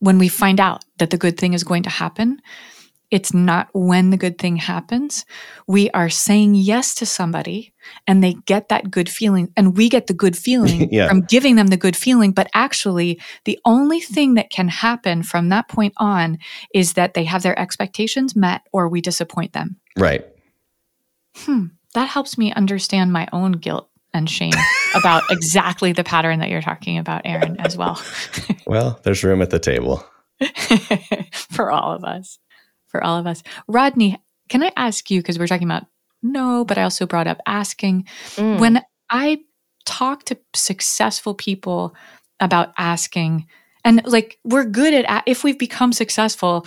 when 0.04 0.18
we 0.18 0.28
find 0.28 0.60
out 0.60 0.84
that 1.00 1.10
the 1.10 1.18
good 1.18 1.38
thing 1.38 1.54
is 1.54 1.64
going 1.64 1.84
to 1.84 1.90
happen 1.90 2.40
it's 3.14 3.32
not 3.32 3.70
when 3.74 4.10
the 4.10 4.18
good 4.18 4.40
thing 4.40 4.56
happens. 4.56 5.24
We 5.68 5.92
are 5.92 6.10
saying 6.10 6.56
yes 6.56 6.96
to 6.96 7.06
somebody 7.06 7.72
and 8.08 8.24
they 8.24 8.34
get 8.48 8.70
that 8.70 8.90
good 8.90 9.08
feeling 9.08 9.54
and 9.56 9.78
we 9.78 9.88
get 9.88 10.08
the 10.08 10.16
good 10.16 10.36
feeling 10.36 10.90
Yeah. 10.92 11.10
from 11.10 11.22
giving 11.22 11.56
them 11.56 11.68
the 11.68 11.78
good 11.78 11.96
feeling. 11.96 12.32
But 12.32 12.50
actually 12.56 13.22
the 13.46 13.60
only 13.66 14.00
thing 14.00 14.34
that 14.34 14.50
can 14.50 14.68
happen 14.68 15.22
from 15.22 15.50
that 15.50 15.68
point 15.70 15.94
on 15.98 16.40
is 16.74 16.94
that 16.94 17.14
they 17.14 17.24
have 17.26 17.44
their 17.44 17.58
expectations 17.60 18.36
met 18.36 18.64
or 18.74 18.90
we 18.90 19.00
disappoint 19.00 19.54
them. 19.54 19.76
Right. 19.96 20.26
hmm, 21.38 21.66
that 21.94 22.10
helps 22.10 22.36
me 22.36 22.52
understand 22.52 23.14
my 23.14 23.28
own 23.32 23.52
guilt 23.52 23.92
and 24.14 24.30
shame 24.30 24.54
about 24.96 25.24
exactly 25.30 25.92
the 25.92 26.04
pattern 26.04 26.40
that 26.40 26.50
you're 26.50 26.62
talking 26.62 26.98
about, 26.98 27.22
Aaron, 27.26 27.60
as 27.60 27.78
well. 27.78 28.02
Well, 28.66 28.98
there's 29.04 29.26
room 29.26 29.42
at 29.42 29.50
the 29.50 29.60
table. 29.60 30.06
for 31.52 31.70
all 31.70 31.92
of 31.92 32.06
us. 32.06 32.40
For 32.88 33.04
all 33.04 33.18
of 33.18 33.28
us. 33.28 33.44
Rodney, 33.68 34.18
can 34.48 34.64
I 34.64 34.72
ask 34.78 35.12
you, 35.12 35.20
because 35.20 35.38
we're 35.38 35.48
talking 35.48 35.68
about 35.68 35.86
no, 36.22 36.64
but 36.64 36.78
I 36.78 36.84
also 36.84 37.06
brought 37.06 37.28
up 37.28 37.42
asking. 37.46 38.08
Mm. 38.36 38.60
When 38.60 38.82
I 39.10 39.42
talk 39.86 40.24
to 40.26 40.38
successful 40.56 41.34
people 41.34 41.94
about 42.40 42.74
asking, 42.78 43.48
and 43.84 44.02
like 44.06 44.40
we're 44.46 44.64
good 44.64 44.94
at, 44.94 45.24
if 45.26 45.44
we've 45.44 45.60
become 45.60 45.92
successful, 45.92 46.66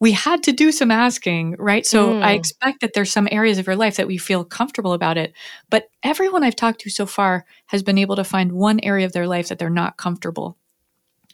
we 0.00 0.12
had 0.12 0.42
to 0.44 0.52
do 0.52 0.72
some 0.72 0.90
asking, 0.90 1.56
right? 1.58 1.86
So 1.86 2.18
I 2.22 2.34
Mm. 2.34 2.36
expect 2.36 2.80
that 2.80 2.92
there's 2.94 3.12
some 3.12 3.28
areas 3.30 3.58
of 3.58 3.66
your 3.66 3.76
life 3.76 3.96
that 3.96 4.06
we 4.06 4.18
feel 4.18 4.44
comfortable 4.44 4.92
about 4.92 5.16
it. 5.16 5.32
But 5.70 5.88
everyone 6.02 6.42
I've 6.44 6.56
talked 6.56 6.80
to 6.80 6.90
so 6.90 7.06
far 7.06 7.46
has 7.66 7.82
been 7.82 7.98
able 7.98 8.16
to 8.16 8.24
find 8.24 8.52
one 8.52 8.80
area 8.80 9.06
of 9.06 9.12
their 9.12 9.26
life 9.26 9.48
that 9.48 9.58
they're 9.58 9.70
not 9.70 9.96
comfortable 9.96 10.58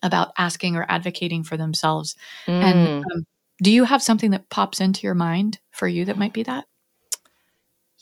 about 0.02 0.32
asking 0.38 0.76
or 0.76 0.86
advocating 0.88 1.42
for 1.44 1.56
themselves. 1.56 2.16
Mm. 2.46 2.62
And 2.62 2.88
um, 3.14 3.24
do 3.62 3.70
you 3.70 3.84
have 3.84 4.02
something 4.02 4.30
that 4.32 4.48
pops 4.50 4.80
into 4.80 5.02
your 5.06 5.14
mind 5.14 5.58
for 5.72 5.88
you 5.88 6.04
that 6.06 6.18
might 6.18 6.32
be 6.32 6.42
that? 6.44 6.66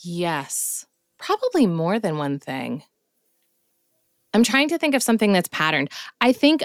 Yes, 0.02 0.86
probably 1.18 1.66
more 1.66 1.98
than 1.98 2.18
one 2.18 2.38
thing. 2.38 2.82
I'm 4.34 4.44
trying 4.44 4.68
to 4.68 4.78
think 4.78 4.94
of 4.94 5.02
something 5.02 5.32
that's 5.32 5.48
patterned. 5.48 5.90
I 6.20 6.32
think 6.32 6.62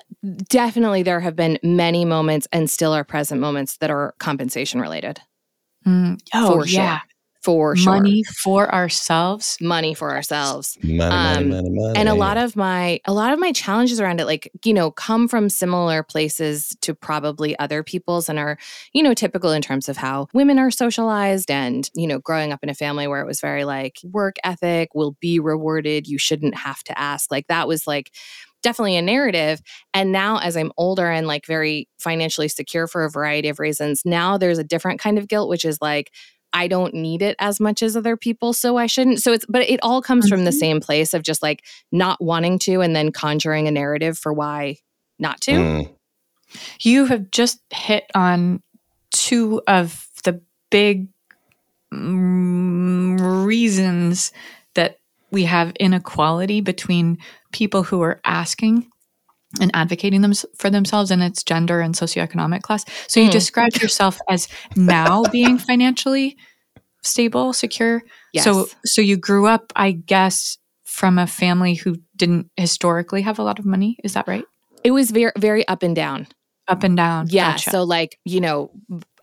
definitely 0.49 1.03
there 1.03 1.19
have 1.19 1.35
been 1.35 1.59
many 1.63 2.05
moments 2.05 2.47
and 2.51 2.69
still 2.69 2.93
are 2.93 3.03
present 3.03 3.39
moments 3.39 3.77
that 3.77 3.89
are 3.89 4.13
compensation 4.19 4.81
related. 4.81 5.21
Mm, 5.85 6.19
oh, 6.33 6.59
For 6.59 6.67
sure. 6.67 6.81
yeah. 6.81 6.99
For 7.43 7.75
sure. 7.75 7.93
Money 7.93 8.23
for 8.23 8.73
ourselves. 8.73 9.57
Money 9.59 9.93
for 9.93 10.11
ourselves. 10.11 10.77
Money, 10.81 10.97
money, 10.97 11.37
Um, 11.37 11.49
money, 11.49 11.69
money. 11.69 11.99
and 11.99 12.07
a 12.09 12.13
lot 12.13 12.37
of 12.37 12.55
my 12.55 12.99
a 13.05 13.13
lot 13.13 13.33
of 13.33 13.39
my 13.39 13.51
challenges 13.51 13.99
around 13.99 14.19
it 14.21 14.25
like 14.25 14.49
you 14.63 14.73
know 14.73 14.91
come 14.91 15.27
from 15.27 15.49
similar 15.49 16.03
places 16.03 16.75
to 16.81 16.93
probably 16.95 17.57
other 17.59 17.83
people's 17.83 18.29
and 18.29 18.39
are 18.39 18.57
you 18.93 19.03
know 19.03 19.13
typical 19.13 19.51
in 19.51 19.61
terms 19.61 19.89
of 19.89 19.97
how 19.97 20.27
women 20.33 20.57
are 20.57 20.71
socialized 20.71 21.51
and 21.51 21.89
you 21.93 22.07
know 22.07 22.19
growing 22.19 22.53
up 22.53 22.63
in 22.63 22.69
a 22.69 22.73
family 22.73 23.07
where 23.07 23.21
it 23.21 23.27
was 23.27 23.41
very 23.41 23.65
like 23.65 23.97
work 24.05 24.37
ethic 24.43 24.89
will 24.95 25.17
be 25.19 25.39
rewarded 25.39 26.07
you 26.07 26.17
shouldn't 26.17 26.55
have 26.55 26.81
to 26.83 26.97
ask 26.97 27.29
like 27.29 27.47
that 27.47 27.67
was 27.67 27.85
like 27.85 28.09
definitely 28.61 28.95
a 28.95 29.01
narrative 29.01 29.59
and 29.93 30.13
now 30.13 30.37
as 30.37 30.55
i'm 30.55 30.71
older 30.77 31.11
and 31.11 31.27
like 31.27 31.45
very 31.45 31.89
financially 31.99 32.47
secure 32.47 32.87
for 32.87 33.03
a 33.03 33.09
variety 33.09 33.49
of 33.49 33.59
reasons 33.59 34.03
now 34.05 34.37
there's 34.37 34.57
a 34.57 34.63
different 34.63 35.01
kind 35.01 35.17
of 35.17 35.27
guilt 35.27 35.49
which 35.49 35.65
is 35.65 35.77
like 35.81 36.09
I 36.53 36.67
don't 36.67 36.93
need 36.93 37.21
it 37.21 37.35
as 37.39 37.59
much 37.59 37.81
as 37.81 37.97
other 37.97 38.15
people, 38.15 38.53
so 38.53 38.77
I 38.77 38.85
shouldn't. 38.85 39.21
So 39.21 39.33
it's, 39.33 39.45
but 39.49 39.63
it 39.63 39.79
all 39.83 40.01
comes 40.01 40.27
from 40.29 40.45
the 40.45 40.51
Mhm. 40.51 40.59
same 40.59 40.79
place 40.79 41.13
of 41.13 41.23
just 41.23 41.41
like 41.41 41.63
not 41.91 42.21
wanting 42.21 42.59
to 42.59 42.81
and 42.81 42.95
then 42.95 43.11
conjuring 43.11 43.67
a 43.67 43.71
narrative 43.71 44.17
for 44.17 44.31
why 44.33 44.77
not 45.19 45.41
to. 45.41 45.51
Mm, 45.51 45.89
You 46.81 47.05
have 47.05 47.31
just 47.31 47.59
hit 47.71 48.05
on 48.13 48.61
two 49.11 49.61
of 49.67 50.07
the 50.23 50.41
big 50.69 51.07
mm, 51.93 53.45
reasons 53.45 54.31
that 54.75 54.97
we 55.31 55.43
have 55.45 55.71
inequality 55.79 56.61
between 56.61 57.17
people 57.51 57.83
who 57.83 58.01
are 58.01 58.19
asking 58.25 58.89
and 59.61 59.71
advocating 59.73 60.21
them 60.21 60.33
for 60.57 60.69
themselves 60.69 61.11
and 61.11 61.21
it's 61.21 61.43
gender 61.43 61.79
and 61.79 61.95
socioeconomic 61.95 62.61
class. 62.61 62.85
So 63.07 63.19
you 63.19 63.27
Hmm. 63.27 63.31
described 63.31 63.81
yourself 63.81 64.19
as 64.29 64.47
now 64.75 65.23
being 65.31 65.57
financially 65.57 66.37
stable, 67.03 67.53
secure. 67.53 68.01
Yes. 68.33 68.45
So 68.45 68.67
so 68.85 69.01
you 69.01 69.17
grew 69.17 69.47
up, 69.47 69.71
I 69.75 69.91
guess, 69.91 70.57
from 70.83 71.17
a 71.19 71.27
family 71.27 71.75
who 71.75 71.97
didn't 72.15 72.49
historically 72.57 73.21
have 73.21 73.39
a 73.39 73.43
lot 73.43 73.59
of 73.59 73.65
money. 73.65 73.97
Is 74.03 74.13
that 74.13 74.27
right? 74.27 74.45
It 74.83 74.91
was 74.91 75.11
very 75.11 75.31
very 75.37 75.67
up 75.67 75.83
and 75.83 75.95
down. 75.95 76.27
Up 76.67 76.83
and 76.83 76.95
down. 76.95 77.27
Yeah. 77.29 77.51
Gotcha. 77.51 77.71
So 77.71 77.83
like, 77.83 78.19
you 78.23 78.39
know, 78.39 78.71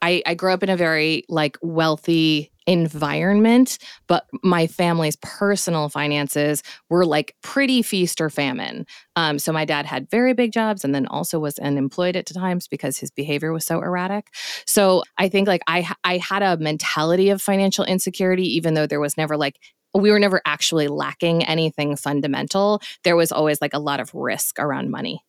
I, 0.02 0.22
I 0.26 0.34
grew 0.34 0.52
up 0.52 0.62
in 0.62 0.68
a 0.68 0.76
very 0.76 1.24
like 1.28 1.56
wealthy 1.62 2.49
environment, 2.66 3.78
but 4.06 4.26
my 4.42 4.66
family's 4.66 5.16
personal 5.16 5.88
finances 5.88 6.62
were 6.88 7.04
like 7.04 7.34
pretty 7.42 7.82
feast 7.82 8.20
or 8.20 8.30
famine. 8.30 8.86
Um, 9.16 9.38
so 9.38 9.52
my 9.52 9.64
dad 9.64 9.86
had 9.86 10.10
very 10.10 10.34
big 10.34 10.52
jobs 10.52 10.84
and 10.84 10.94
then 10.94 11.06
also 11.06 11.38
was 11.38 11.58
unemployed 11.58 12.16
at 12.16 12.26
times 12.26 12.68
because 12.68 12.98
his 12.98 13.10
behavior 13.10 13.52
was 13.52 13.64
so 13.64 13.80
erratic. 13.80 14.28
So 14.66 15.02
I 15.18 15.28
think 15.28 15.48
like 15.48 15.62
I 15.66 15.90
I 16.04 16.18
had 16.18 16.42
a 16.42 16.56
mentality 16.58 17.30
of 17.30 17.42
financial 17.42 17.84
insecurity, 17.84 18.44
even 18.56 18.74
though 18.74 18.86
there 18.86 19.00
was 19.00 19.16
never 19.16 19.36
like 19.36 19.58
we 19.92 20.10
were 20.10 20.20
never 20.20 20.40
actually 20.44 20.86
lacking 20.86 21.44
anything 21.44 21.96
fundamental. 21.96 22.80
There 23.02 23.16
was 23.16 23.32
always 23.32 23.60
like 23.60 23.74
a 23.74 23.78
lot 23.80 23.98
of 24.00 24.14
risk 24.14 24.58
around 24.58 24.90
money. 24.90 25.24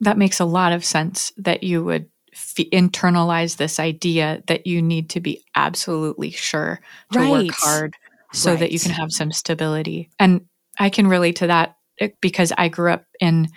that 0.00 0.18
makes 0.18 0.40
a 0.40 0.44
lot 0.44 0.72
of 0.72 0.84
sense 0.84 1.32
that 1.38 1.62
you 1.62 1.82
would 1.84 2.08
f- 2.36 2.70
internalize 2.70 3.56
this 3.56 3.80
idea 3.80 4.42
that 4.46 4.66
you 4.66 4.82
need 4.82 5.10
to 5.10 5.20
be 5.20 5.42
absolutely 5.54 6.30
sure 6.30 6.80
to 7.12 7.18
Right. 7.18 7.30
work 7.30 7.50
hard 7.52 7.96
so 8.32 8.54
that 8.54 8.72
you 8.72 8.78
can 8.78 8.92
have 8.92 9.10
some 9.10 9.32
stability. 9.32 10.10
And 10.18 10.46
I 10.78 10.90
can 10.90 11.06
relate 11.06 11.36
to 11.36 11.46
that 11.46 11.76
eh, 11.98 12.10
because 12.20 12.52
I 12.56 12.68
grew 12.68 12.92
up 12.92 13.04
in 13.20 13.48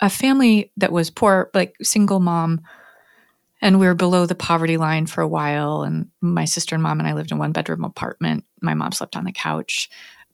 a 0.00 0.10
family 0.10 0.72
that 0.76 0.92
was 0.92 1.10
poor, 1.10 1.50
like 1.54 1.74
single 1.82 2.20
mom, 2.20 2.62
and 3.62 3.78
we 3.80 3.86
were 3.86 3.94
below 3.94 4.26
the 4.26 4.34
poverty 4.34 4.76
line 4.76 5.06
for 5.06 5.20
a 5.22 5.28
while. 5.28 5.82
And 5.82 6.10
my 6.20 6.44
sister 6.44 6.74
and 6.74 6.82
mom 6.82 6.98
and 6.98 7.08
I 7.08 7.14
lived 7.14 7.32
in 7.32 7.38
one 7.38 7.52
bedroom 7.52 7.84
apartment. 7.84 8.44
My 8.60 8.74
mom 8.74 8.92
slept 8.92 9.16
on 9.16 9.24
the 9.24 9.32
couch. 9.32 9.88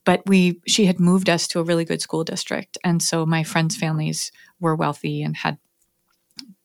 But 0.04 0.22
we, 0.26 0.60
she 0.66 0.86
had 0.86 0.98
moved 0.98 1.30
us 1.30 1.46
to 1.48 1.60
a 1.60 1.62
really 1.62 1.84
good 1.84 2.00
school 2.02 2.24
district. 2.24 2.76
And 2.82 3.00
so 3.00 3.24
my 3.24 3.44
friends' 3.44 3.76
families 3.76 4.32
were 4.58 4.74
wealthy 4.74 5.22
and 5.22 5.36
had 5.36 5.58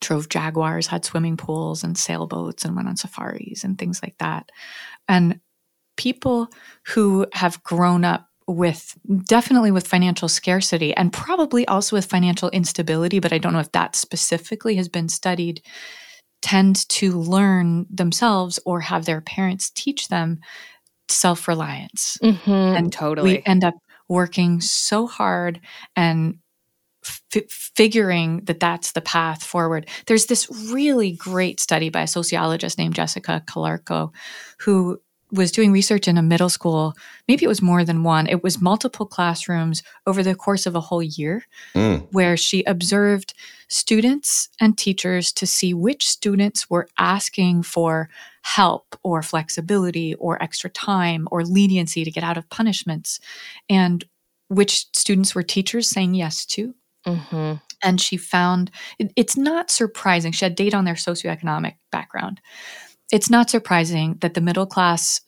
drove 0.01 0.29
Jaguars, 0.29 0.87
had 0.87 1.05
swimming 1.05 1.37
pools 1.37 1.83
and 1.83 1.97
sailboats 1.97 2.63
and 2.65 2.75
went 2.75 2.87
on 2.87 2.97
safaris 2.97 3.63
and 3.63 3.77
things 3.77 4.01
like 4.03 4.15
that. 4.19 4.51
And 5.07 5.39
people 5.95 6.49
who 6.87 7.25
have 7.33 7.61
grown 7.63 8.05
up 8.05 8.27
with 8.47 8.97
definitely 9.25 9.71
with 9.71 9.87
financial 9.87 10.29
scarcity 10.29 10.93
and 10.95 11.11
probably 11.11 11.67
also 11.67 11.95
with 11.95 12.05
financial 12.05 12.49
instability, 12.51 13.19
but 13.19 13.33
I 13.33 13.39
don't 13.39 13.51
know 13.53 13.59
if 13.59 13.71
that 13.73 13.95
specifically 13.95 14.75
has 14.75 14.87
been 14.87 15.09
studied, 15.09 15.61
tend 16.41 16.87
to 16.89 17.19
learn 17.19 17.85
themselves 17.89 18.59
or 18.65 18.79
have 18.81 19.05
their 19.05 19.21
parents 19.21 19.69
teach 19.71 20.07
them 20.07 20.39
self 21.09 21.47
reliance 21.47 22.17
Mm-hmm. 22.23 22.49
and 22.51 22.93
totally. 22.93 23.33
we 23.33 23.43
end 23.45 23.63
up 23.63 23.73
working 24.07 24.61
so 24.61 25.07
hard 25.07 25.59
and 25.95 26.37
f- 27.33 27.43
figuring 27.49 28.41
that 28.45 28.59
that's 28.59 28.91
the 28.93 29.01
path 29.01 29.43
forward. 29.43 29.87
There's 30.05 30.25
this 30.27 30.49
really 30.71 31.11
great 31.11 31.59
study 31.59 31.89
by 31.89 32.01
a 32.03 32.07
sociologist 32.07 32.77
named 32.77 32.95
Jessica 32.95 33.43
Calarco 33.47 34.11
who 34.59 34.99
was 35.29 35.51
doing 35.51 35.73
research 35.73 36.07
in 36.07 36.17
a 36.17 36.21
middle 36.21 36.47
school. 36.47 36.93
Maybe 37.27 37.43
it 37.43 37.49
was 37.49 37.61
more 37.61 37.83
than 37.83 38.03
one. 38.03 38.27
It 38.27 38.43
was 38.43 38.61
multiple 38.61 39.05
classrooms 39.05 39.83
over 40.05 40.23
the 40.23 40.33
course 40.35 40.65
of 40.65 40.73
a 40.73 40.79
whole 40.79 41.03
year 41.03 41.43
Mm. 41.75 42.07
where 42.13 42.37
she 42.37 42.63
observed 42.63 43.33
students 43.67 44.47
and 44.61 44.77
teachers 44.77 45.33
to 45.33 45.45
see 45.45 45.73
which 45.73 46.07
students 46.07 46.69
were 46.69 46.87
asking 46.97 47.63
for 47.63 48.09
help 48.43 48.97
or 49.03 49.21
flexibility 49.21 50.15
or 50.15 50.41
extra 50.41 50.69
time 50.69 51.27
or 51.29 51.43
leniency 51.43 52.05
to 52.05 52.11
get 52.11 52.23
out 52.23 52.37
of 52.37 52.49
punishments 52.49 53.19
and 53.69 54.05
which 54.47 54.85
students 54.95 55.35
were 55.35 55.43
teachers 55.43 55.89
saying 55.89 56.13
yes 56.15 56.45
to 56.45 56.73
mm-hmm. 57.07 57.53
and 57.83 58.01
she 58.01 58.17
found 58.17 58.69
it- 58.99 59.13
it's 59.15 59.37
not 59.37 59.71
surprising 59.71 60.31
she 60.31 60.45
had 60.45 60.55
data 60.55 60.77
on 60.77 60.85
their 60.85 60.95
socioeconomic 60.95 61.75
background 61.91 62.41
it's 63.11 63.29
not 63.29 63.49
surprising 63.49 64.17
that 64.21 64.33
the 64.33 64.41
middle 64.41 64.65
class 64.67 65.21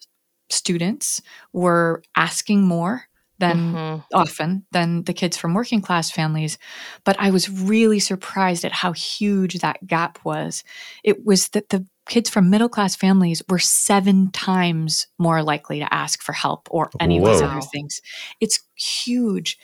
students 0.50 1.22
were 1.54 2.04
asking 2.16 2.64
more 2.64 3.04
than 3.40 3.74
Mhm. 3.74 4.04
often 4.14 4.66
than 4.74 5.04
the 5.04 5.14
kids 5.14 5.38
from 5.38 5.54
working 5.54 5.82
class 5.82 6.12
families. 6.12 6.58
But 7.06 7.16
I 7.20 7.32
was 7.32 7.50
really 7.50 8.00
surprised 8.02 8.66
at 8.66 8.74
how 8.74 8.92
huge 8.92 9.60
that 9.60 9.88
gap 9.88 10.20
was. 10.26 10.64
It 11.06 11.26
was 11.26 11.48
that 11.50 11.70
the 11.70 11.86
kids 12.10 12.30
from 12.30 12.50
middle 12.50 12.68
class 12.68 12.98
families 12.98 13.42
were 13.48 13.60
seven 13.60 14.30
times 14.32 15.08
more 15.18 15.42
likely 15.42 15.80
to 15.80 15.94
ask 15.94 16.22
for 16.22 16.34
help 16.34 16.68
or 16.70 16.90
any 17.00 17.18
of 17.18 17.24
these 17.26 17.42
other 17.42 17.62
things. 17.62 18.02
It's 18.42 18.60
huge. 18.76 19.58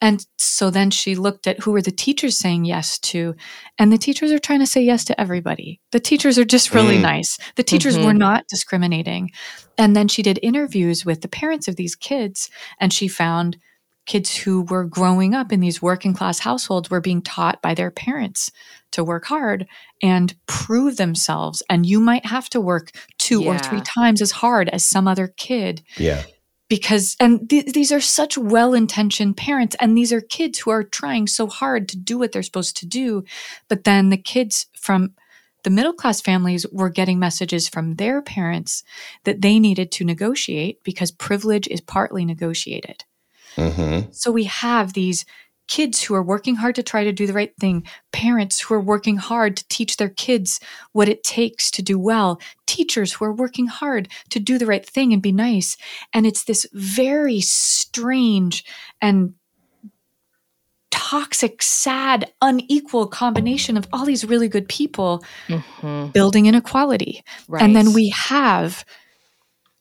And 0.00 0.24
so 0.38 0.70
then 0.70 0.90
she 0.90 1.14
looked 1.14 1.46
at 1.46 1.60
who 1.60 1.72
were 1.72 1.82
the 1.82 1.90
teachers 1.90 2.38
saying 2.38 2.64
yes 2.64 2.98
to, 3.00 3.34
and 3.78 3.92
the 3.92 3.98
teachers 3.98 4.32
are 4.32 4.38
trying 4.38 4.60
to 4.60 4.66
say 4.66 4.82
yes 4.82 5.04
to 5.06 5.20
everybody. 5.20 5.80
The 5.92 6.00
teachers 6.00 6.38
are 6.38 6.44
just 6.44 6.72
really 6.72 6.96
Mm. 6.98 7.02
nice. 7.02 7.38
The 7.56 7.62
teachers 7.62 7.96
Mhm. 7.96 8.04
were 8.06 8.14
not 8.14 8.44
discriminating. 8.48 9.30
And 9.76 9.94
then 9.94 10.08
she 10.08 10.22
did 10.22 10.38
interviews 10.42 11.04
with 11.04 11.20
the 11.20 11.28
parents 11.28 11.68
of 11.68 11.76
these 11.76 11.94
kids, 11.94 12.48
and 12.80 12.92
she 12.92 13.08
found 13.08 13.58
kids 14.06 14.34
who 14.34 14.62
were 14.62 14.84
growing 14.84 15.34
up 15.34 15.52
in 15.52 15.60
these 15.60 15.82
working 15.82 16.14
class 16.14 16.40
households 16.40 16.90
were 16.90 17.00
being 17.00 17.22
taught 17.22 17.60
by 17.62 17.74
their 17.74 17.90
parents 17.90 18.50
to 18.90 19.04
work 19.04 19.26
hard 19.26 19.66
and 20.02 20.34
prove 20.46 20.96
themselves. 20.96 21.62
And 21.70 21.86
you 21.86 22.00
might 22.00 22.26
have 22.26 22.48
to 22.50 22.60
work 22.60 22.90
two 23.18 23.44
or 23.44 23.58
three 23.58 23.82
times 23.82 24.20
as 24.20 24.32
hard 24.32 24.68
as 24.70 24.82
some 24.84 25.06
other 25.06 25.28
kid 25.36 25.82
Yeah. 25.96 26.22
Because 26.70 27.16
and 27.20 27.50
th- 27.50 27.74
these 27.74 27.92
are 27.92 28.00
such 28.00 28.38
well-intentioned 28.38 29.36
parents 29.36 29.76
and 29.80 29.98
these 29.98 30.12
are 30.12 30.22
kids 30.22 30.60
who 30.60 30.70
are 30.70 30.84
trying 30.84 31.26
so 31.26 31.46
hard 31.46 31.88
to 31.88 31.98
do 31.98 32.16
what 32.16 32.32
they're 32.32 32.42
supposed 32.42 32.76
to 32.78 32.86
do. 32.86 33.24
But 33.68 33.84
then 33.84 34.08
the 34.08 34.16
kids 34.16 34.66
from 34.74 35.12
the 35.64 35.70
middle 35.70 35.92
class 35.92 36.22
families 36.22 36.64
were 36.72 36.88
getting 36.88 37.18
messages 37.18 37.68
from 37.68 37.96
their 37.96 38.22
parents 38.22 38.82
that 39.24 39.42
they 39.42 39.58
needed 39.58 39.92
to 39.92 40.04
negotiate 40.04 40.82
because 40.84 41.10
privilege 41.10 41.66
is 41.68 41.82
partly 41.82 42.24
negotiated. 42.24 43.04
Hmm 43.56 44.00
so 44.12 44.30
we 44.30 44.44
have 44.44 44.92
these 44.92 45.24
kids 45.70 46.02
who 46.02 46.14
are 46.14 46.22
working 46.22 46.56
hard 46.56 46.74
to 46.74 46.82
try 46.82 47.04
to 47.04 47.12
do 47.12 47.28
the 47.28 47.32
right 47.32 47.54
thing, 47.60 47.86
parents 48.12 48.60
who 48.60 48.74
are 48.74 48.80
working 48.80 49.16
hard 49.16 49.56
to 49.56 49.66
teach 49.68 49.96
their 49.96 50.08
kids 50.08 50.58
what 50.92 51.08
it 51.08 51.22
takes 51.22 51.70
to 51.70 51.80
do 51.80 51.96
well, 51.96 52.40
teachers 52.66 53.12
who 53.12 53.24
are 53.24 53.32
working 53.32 53.68
hard 53.68 54.08
to 54.30 54.40
do 54.40 54.58
the 54.58 54.66
right 54.66 54.84
thing 54.84 55.12
and 55.12 55.22
be 55.22 55.30
nice. 55.30 55.76
And 56.12 56.26
it's 56.26 56.44
this 56.44 56.66
very 56.72 57.40
strange 57.40 58.64
and 59.00 59.34
toxic, 60.90 61.62
sad, 61.62 62.32
unequal 62.42 63.06
combination 63.06 63.76
of 63.76 63.86
all 63.92 64.04
these 64.04 64.24
really 64.24 64.48
good 64.48 64.68
people 64.68 65.24
Mhm. 65.48 66.12
building 66.12 66.46
inequality. 66.46 67.22
Right. 67.46 67.62
And 67.62 67.76
then 67.76 67.92
we 67.92 68.08
have 68.08 68.84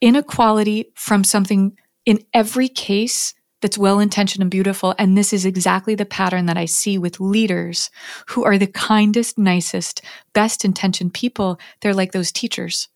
inequality 0.02 0.91
from 0.93 1.23
something 1.23 1.75
in 2.06 2.19
every 2.32 2.69
case 2.69 3.34
that's 3.62 3.78
well 3.78 4.00
intentioned 4.00 4.41
and 4.41 4.52
beautiful. 4.52 4.95
And 4.98 5.17
this 5.17 5.34
is 5.34 5.45
exactly 5.45 5.95
the 5.95 6.06
pattern 6.06 6.45
that 6.45 6.58
I 6.58 6.65
see 6.65 6.98
with 6.98 7.19
leaders 7.19 7.89
who 8.28 8.43
are 8.45 8.58
the 8.58 8.67
kindest, 8.67 9.38
nicest, 9.38 10.02
best 10.34 10.63
intentioned 10.63 11.13
people. 11.13 11.60
They're 11.82 11.93
like 11.93 12.12
those 12.12 12.32
teachers 12.32 12.88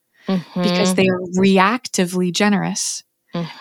because 0.63 0.93
they 0.95 1.07
are 1.07 1.19
reactively 1.37 2.31
generous 2.31 3.03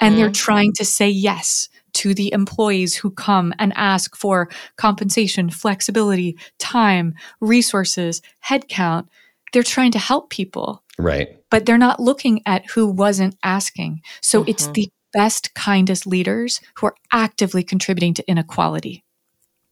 and 0.00 0.16
they're 0.18 0.30
trying 0.30 0.72
to 0.74 0.84
say 0.84 1.08
yes 1.08 1.68
to 1.94 2.14
the 2.14 2.32
employees 2.32 2.94
who 2.96 3.10
come 3.10 3.52
and 3.58 3.72
ask 3.76 4.14
for 4.16 4.48
compensation, 4.76 5.50
flexibility, 5.50 6.36
time, 6.58 7.14
resources, 7.40 8.22
headcount. 8.46 9.08
They're 9.52 9.62
trying 9.62 9.92
to 9.92 9.98
help 9.98 10.30
people 10.30 10.82
Right. 10.98 11.38
but 11.50 11.66
they're 11.66 11.78
not 11.78 12.00
looking 12.00 12.42
at 12.46 12.66
who 12.70 12.86
wasn't 12.86 13.36
asking. 13.42 14.00
So 14.20 14.44
it's 14.46 14.68
Mhm. 14.68 14.74
the 14.74 14.88
best, 15.12 15.54
kindest 15.54 16.06
leaders 16.06 16.60
who 16.76 16.86
are 16.86 16.94
actively 17.12 17.62
contributing 17.62 18.14
to 18.14 18.28
inequality. 18.28 19.04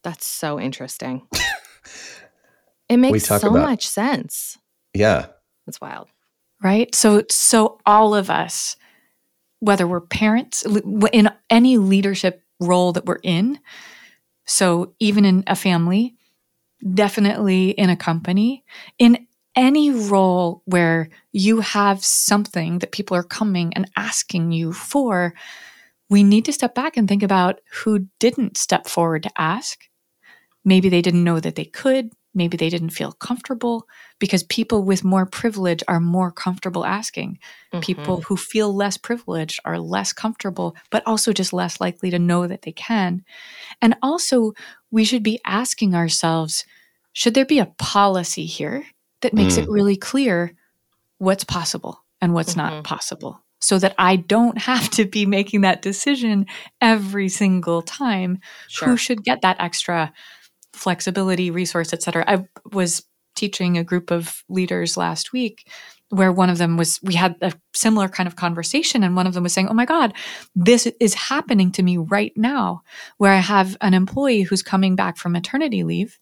That's 0.03 0.29
so 0.29 0.59
interesting. 0.59 1.27
it 2.89 2.97
makes 2.97 3.27
so 3.27 3.37
about- 3.37 3.53
much 3.53 3.89
sense. 3.89 4.59
Yeah. 4.95 5.27
That's 5.67 5.81
wild. 5.81 6.09
Right? 6.63 6.95
So 6.95 7.23
so 7.31 7.79
all 7.87 8.15
of 8.15 8.29
us 8.29 8.77
whether 9.61 9.87
we're 9.87 10.01
parents 10.01 10.65
in 11.13 11.31
any 11.51 11.77
leadership 11.77 12.43
role 12.59 12.93
that 12.93 13.07
we're 13.07 13.21
in, 13.23 13.61
so 14.47 14.95
even 14.99 15.25
in 15.25 15.45
a 15.47 15.55
family, 15.55 16.17
definitely 16.95 17.71
in 17.71 17.91
a 17.91 17.97
company, 17.97 18.65
in 18.99 19.27
any 19.57 19.91
role 19.91 20.63
where 20.65 21.09
you 21.33 21.61
have 21.61 22.05
something 22.05 22.79
that 22.79 22.93
people 22.93 23.17
are 23.17 23.23
coming 23.23 23.73
and 23.75 23.91
asking 23.97 24.53
you 24.53 24.73
for, 24.73 25.35
we 26.09 26.23
need 26.23 26.45
to 26.45 26.53
step 26.53 26.75
back 26.75 26.97
and 26.97 27.09
think 27.09 27.23
about 27.23 27.61
who 27.73 28.07
didn't 28.19 28.57
step 28.57 28.87
forward 28.87 29.23
to 29.25 29.41
ask. 29.41 29.89
Maybe 30.65 30.89
they 30.89 31.03
didn't 31.03 31.25
know 31.25 31.41
that 31.41 31.55
they 31.55 31.65
could. 31.65 32.11
Maybe 32.33 32.57
they 32.57 32.69
didn't 32.69 32.91
feel 32.91 33.13
comfortable 33.13 33.87
because 34.21 34.45
people 34.45 34.85
with 34.85 35.03
more 35.03 35.27
privilege 35.27 35.83
are 35.89 35.99
more 35.99 36.31
comfortable 36.31 36.85
asking. 36.85 37.39
Mm-hmm. 37.73 37.81
People 37.81 38.21
who 38.23 38.37
feel 38.37 38.75
less 38.75 38.97
privileged 38.97 39.59
are 39.65 39.81
less 39.81 40.13
comfortable, 40.13 40.77
but 40.91 41.03
also 41.07 41.33
just 41.33 41.53
less 41.53 41.81
likely 41.81 42.11
to 42.11 42.21
know 42.21 42.47
that 42.47 42.63
they 42.63 42.73
can. 42.73 43.25
And 43.83 43.97
also, 44.01 44.53
we 44.93 45.05
should 45.05 45.25
be 45.25 45.41
asking 45.45 45.95
ourselves 45.95 46.65
should 47.13 47.35
there 47.35 47.47
be 47.47 47.59
a 47.59 47.73
policy 47.79 48.47
here 48.47 48.85
that 49.23 49.35
makes 49.35 49.55
Mm. 49.55 49.63
it 49.65 49.69
really 49.71 49.97
clear 49.97 50.53
what's 51.19 51.45
possible 51.45 52.03
and 52.21 52.33
what's 52.35 52.55
Mhm. 52.55 52.57
not 52.59 52.85
possible? 52.85 53.43
So 53.61 53.79
that 53.79 53.95
I 53.99 54.17
don't 54.17 54.57
have 54.71 54.89
to 54.91 55.05
be 55.05 55.27
making 55.27 55.61
that 55.63 55.83
decision 55.83 56.47
every 56.81 57.29
single 57.29 57.83
time 57.83 58.39
Sure. 58.69 58.89
who 58.89 58.97
should 58.97 59.23
get 59.25 59.43
that 59.43 59.57
extra 59.61 60.13
flexibility, 60.73 61.51
resource, 61.51 61.93
et 61.93 62.03
cetera. 62.03 62.25
I 62.27 62.45
was 62.73 63.05
teaching 63.37 63.77
a 63.79 63.85
group 63.85 64.11
of 64.11 64.45
leaders 64.49 64.97
last 64.97 65.33
week 65.33 65.69
where 66.11 66.33
one 66.33 66.51
of 66.51 66.59
them 66.59 66.77
was, 66.77 66.99
we 67.03 67.15
had 67.15 67.37
a 67.41 67.53
similar 67.75 68.09
kind 68.09 68.27
of 68.27 68.35
conversation, 68.37 69.05
and 69.05 69.15
one 69.15 69.27
of 69.27 69.35
them 69.35 69.43
was 69.45 69.53
saying, 69.53 69.69
Oh 69.69 69.75
my 69.75 69.85
God, 69.85 70.13
this 70.57 70.87
is 70.99 71.15
happening 71.15 71.71
to 71.73 71.83
me 71.83 71.97
right 71.99 72.33
now, 72.37 72.83
where 73.19 73.33
I 73.33 73.39
have 73.39 73.77
an 73.81 73.95
employee 73.95 74.43
who's 74.43 74.63
coming 74.63 74.97
back 74.97 75.17
from 75.17 75.33
maternity 75.33 75.85
leave. 75.85 76.19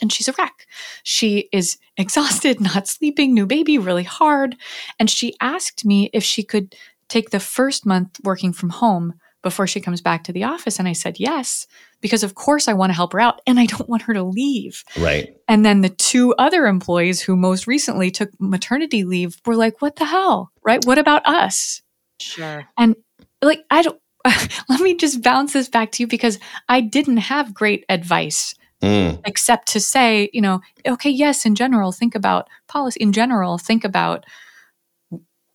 And 0.00 0.12
she's 0.12 0.28
a 0.28 0.34
wreck. 0.38 0.66
She 1.02 1.48
is 1.52 1.78
exhausted, 1.96 2.60
not 2.74 2.88
sleeping, 2.88 3.34
new 3.34 3.46
baby, 3.46 3.78
really 3.78 4.04
hard. 4.04 4.56
And 4.98 5.10
she 5.10 5.34
asked 5.40 5.84
me 5.84 6.10
if 6.12 6.24
she 6.24 6.42
could 6.42 6.74
take 7.08 7.30
the 7.30 7.40
first 7.40 7.84
month 7.84 8.18
working 8.24 8.52
from 8.52 8.70
home 8.70 9.14
before 9.42 9.66
she 9.66 9.80
comes 9.80 10.00
back 10.00 10.24
to 10.24 10.32
the 10.32 10.44
office. 10.44 10.78
And 10.78 10.88
I 10.88 10.92
said 10.92 11.18
yes, 11.18 11.66
because 12.00 12.22
of 12.22 12.34
course 12.34 12.68
I 12.68 12.72
want 12.72 12.90
to 12.90 12.96
help 12.96 13.12
her 13.12 13.20
out 13.20 13.40
and 13.46 13.58
I 13.58 13.66
don't 13.66 13.88
want 13.88 14.02
her 14.02 14.14
to 14.14 14.22
leave. 14.22 14.84
Right. 14.96 15.36
And 15.48 15.64
then 15.64 15.80
the 15.80 15.88
two 15.88 16.34
other 16.38 16.66
employees 16.66 17.20
who 17.20 17.36
most 17.36 17.66
recently 17.66 18.10
took 18.10 18.30
maternity 18.40 19.04
leave 19.04 19.36
were 19.44 19.56
like, 19.56 19.82
what 19.82 19.96
the 19.96 20.04
hell? 20.04 20.52
Right? 20.64 20.84
What 20.84 20.98
about 20.98 21.26
us? 21.26 21.82
Sure. 22.20 22.64
And 22.78 22.96
like, 23.42 23.60
I 23.70 23.82
don't, 23.82 23.98
let 24.68 24.80
me 24.80 24.94
just 24.94 25.22
bounce 25.22 25.52
this 25.52 25.68
back 25.68 25.90
to 25.92 26.02
you 26.04 26.06
because 26.06 26.38
I 26.68 26.80
didn't 26.80 27.16
have 27.18 27.52
great 27.52 27.84
advice 27.88 28.54
Mm. 28.82 29.20
except 29.24 29.68
to 29.68 29.80
say, 29.80 30.28
you 30.32 30.40
know, 30.40 30.60
okay, 30.84 31.08
yes, 31.08 31.46
in 31.46 31.54
general, 31.54 31.92
think 31.92 32.16
about 32.16 32.48
policy. 32.66 32.98
In 33.00 33.12
general, 33.12 33.56
think 33.56 33.84
about 33.84 34.26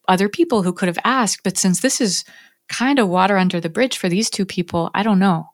other 0.07 0.29
people 0.29 0.63
who 0.63 0.71
could 0.71 0.87
have 0.87 0.99
asked. 1.03 1.43
But 1.43 1.57
since 1.57 1.81
this 1.81 1.99
is 1.99 2.23
kind 2.69 2.99
of 2.99 3.09
water 3.09 3.37
under 3.37 3.59
the 3.59 3.69
bridge 3.69 3.97
for 3.97 4.07
these 4.07 4.29
two 4.29 4.45
people, 4.45 4.89
I 4.93 5.03
don't 5.03 5.19
know. 5.19 5.49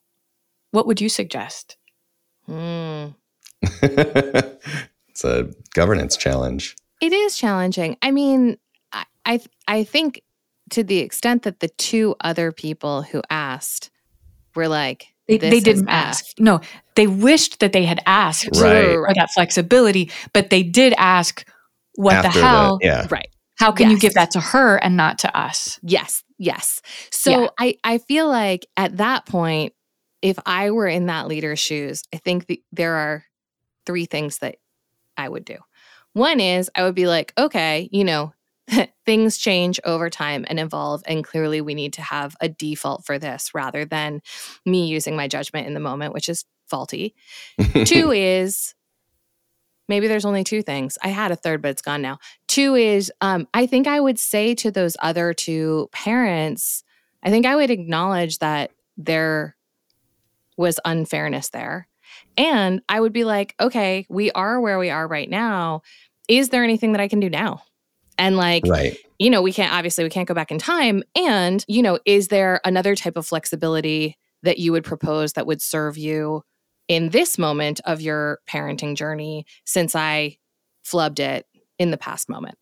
What 0.69 0.85
would 0.85 1.01
you 1.01 1.09
suggest? 1.09 1.77
Mm. 2.47 3.15
it's 3.63 5.23
a 5.23 5.49
governance 5.73 6.15
challenge. 6.15 6.75
It 7.01 7.11
is 7.11 7.35
challenging. 7.35 7.97
I 8.01 8.11
mean, 8.11 8.57
I, 8.91 9.05
I 9.25 9.39
I 9.67 9.83
think 9.83 10.21
to 10.71 10.83
the 10.83 10.99
extent 10.99 11.43
that 11.43 11.59
the 11.59 11.69
two 11.69 12.15
other 12.21 12.51
people 12.51 13.01
who 13.01 13.21
asked 13.29 13.89
were 14.55 14.67
like, 14.67 15.12
They, 15.27 15.37
they 15.37 15.59
didn't 15.59 15.87
F." 15.89 15.93
ask. 15.93 16.25
No, 16.39 16.61
they 16.95 17.07
wished 17.07 17.59
that 17.59 17.71
they 17.73 17.85
had 17.85 18.01
asked 18.05 18.49
Right. 18.55 18.93
for 18.93 19.13
that 19.15 19.29
flexibility, 19.33 20.11
but 20.33 20.49
they 20.49 20.63
did 20.63 20.93
ask, 20.97 21.47
what 21.95 22.15
After 22.15 22.39
the 22.39 22.45
hell? 22.45 22.79
yeah. 22.81 23.07
Right. 23.09 23.27
How 23.59 23.71
can 23.71 23.89
you 23.91 23.99
give 23.99 24.15
that 24.15 24.31
to 24.31 24.39
her 24.39 24.77
and 24.77 24.97
not 24.97 25.19
to 25.19 25.37
us? 25.37 25.79
Yes. 25.83 26.23
Yes. 26.37 26.81
So 27.11 27.43
Yeah. 27.43 27.47
I 27.59 27.75
I 27.83 27.97
feel 27.99 28.27
like 28.27 28.65
at 28.75 28.97
that 28.97 29.25
point, 29.25 29.73
if 30.21 30.37
I 30.45 30.71
were 30.71 30.87
in 30.87 31.05
that 31.05 31.27
leader's 31.27 31.59
shoes, 31.59 32.03
I 32.13 32.17
think 32.17 32.47
the, 32.47 32.61
there 32.71 32.95
are 32.95 33.23
three 33.85 34.05
things 34.05 34.39
that 34.39 34.55
I 35.17 35.29
would 35.29 35.45
do. 35.45 35.57
One 36.13 36.39
is 36.39 36.69
I 36.75 36.83
would 36.83 36.95
be 36.95 37.07
like, 37.07 37.31
okay, 37.37 37.89
you 37.91 38.03
know, 38.03 38.33
things 39.05 39.37
change 39.37 39.79
over 39.83 40.09
time 40.09 40.45
and 40.47 40.59
evolve. 40.59 41.03
And 41.05 41.23
clearly 41.23 41.61
we 41.61 41.73
need 41.73 41.93
to 41.93 42.01
have 42.01 42.35
a 42.41 42.49
default 42.49 43.05
for 43.05 43.19
this 43.19 43.53
rather 43.53 43.85
than 43.85 44.21
me 44.65 44.87
using 44.87 45.15
my 45.15 45.27
judgment 45.27 45.67
in 45.67 45.73
the 45.73 45.79
moment, 45.79 46.13
which 46.13 46.29
is 46.29 46.45
faulty. 46.67 47.15
Two 47.85 48.11
is 48.15 48.73
maybe 49.89 50.07
there's 50.07 50.25
only 50.25 50.43
two 50.43 50.61
things. 50.61 50.97
I 51.03 51.09
had 51.09 51.31
a 51.31 51.35
third, 51.35 51.61
but 51.61 51.71
it's 51.71 51.81
gone 51.81 52.01
now. 52.01 52.19
Two 52.47 52.75
is 52.75 53.11
um, 53.21 53.47
I 53.53 53.65
think 53.65 53.87
I 53.87 53.99
would 53.99 54.19
say 54.19 54.55
to 54.55 54.71
those 54.71 54.95
other 54.99 55.33
two 55.33 55.89
parents, 55.91 56.83
I 57.21 57.29
think 57.29 57.45
I 57.45 57.55
would 57.55 57.71
acknowledge 57.71 58.39
that 58.39 58.71
there 58.97 59.55
was 60.57 60.79
unfairness 60.85 61.49
there. 61.49 61.87
And 62.37 62.81
I 62.87 62.99
would 62.99 63.13
be 63.13 63.23
like, 63.23 63.55
okay, 63.59 64.05
we 64.09 64.31
are 64.31 64.59
where 64.61 64.79
we 64.79 64.89
are 64.89 65.07
right 65.07 65.29
now. 65.29 65.81
Is 66.27 66.49
there 66.49 66.63
anything 66.63 66.93
that 66.93 67.01
I 67.01 67.07
can 67.07 67.19
do 67.19 67.29
now? 67.29 67.63
And 68.17 68.37
like, 68.37 68.63
right. 68.67 68.97
you 69.19 69.29
know, 69.29 69.41
we 69.41 69.53
can't 69.53 69.73
obviously 69.73 70.03
we 70.03 70.09
can't 70.09 70.27
go 70.27 70.33
back 70.33 70.51
in 70.51 70.57
time. 70.57 71.03
And, 71.15 71.63
you 71.67 71.81
know, 71.81 71.99
is 72.05 72.27
there 72.27 72.61
another 72.65 72.95
type 72.95 73.17
of 73.17 73.25
flexibility 73.25 74.17
that 74.43 74.59
you 74.59 74.71
would 74.71 74.83
propose 74.83 75.33
that 75.33 75.47
would 75.47 75.61
serve 75.61 75.97
you 75.97 76.43
in 76.87 77.09
this 77.09 77.37
moment 77.37 77.79
of 77.85 78.01
your 78.01 78.39
parenting 78.49 78.95
journey 78.95 79.45
since 79.65 79.95
I 79.95 80.37
flubbed 80.85 81.19
it 81.19 81.45
in 81.79 81.91
the 81.91 81.97
past 81.97 82.29
moment? 82.29 82.57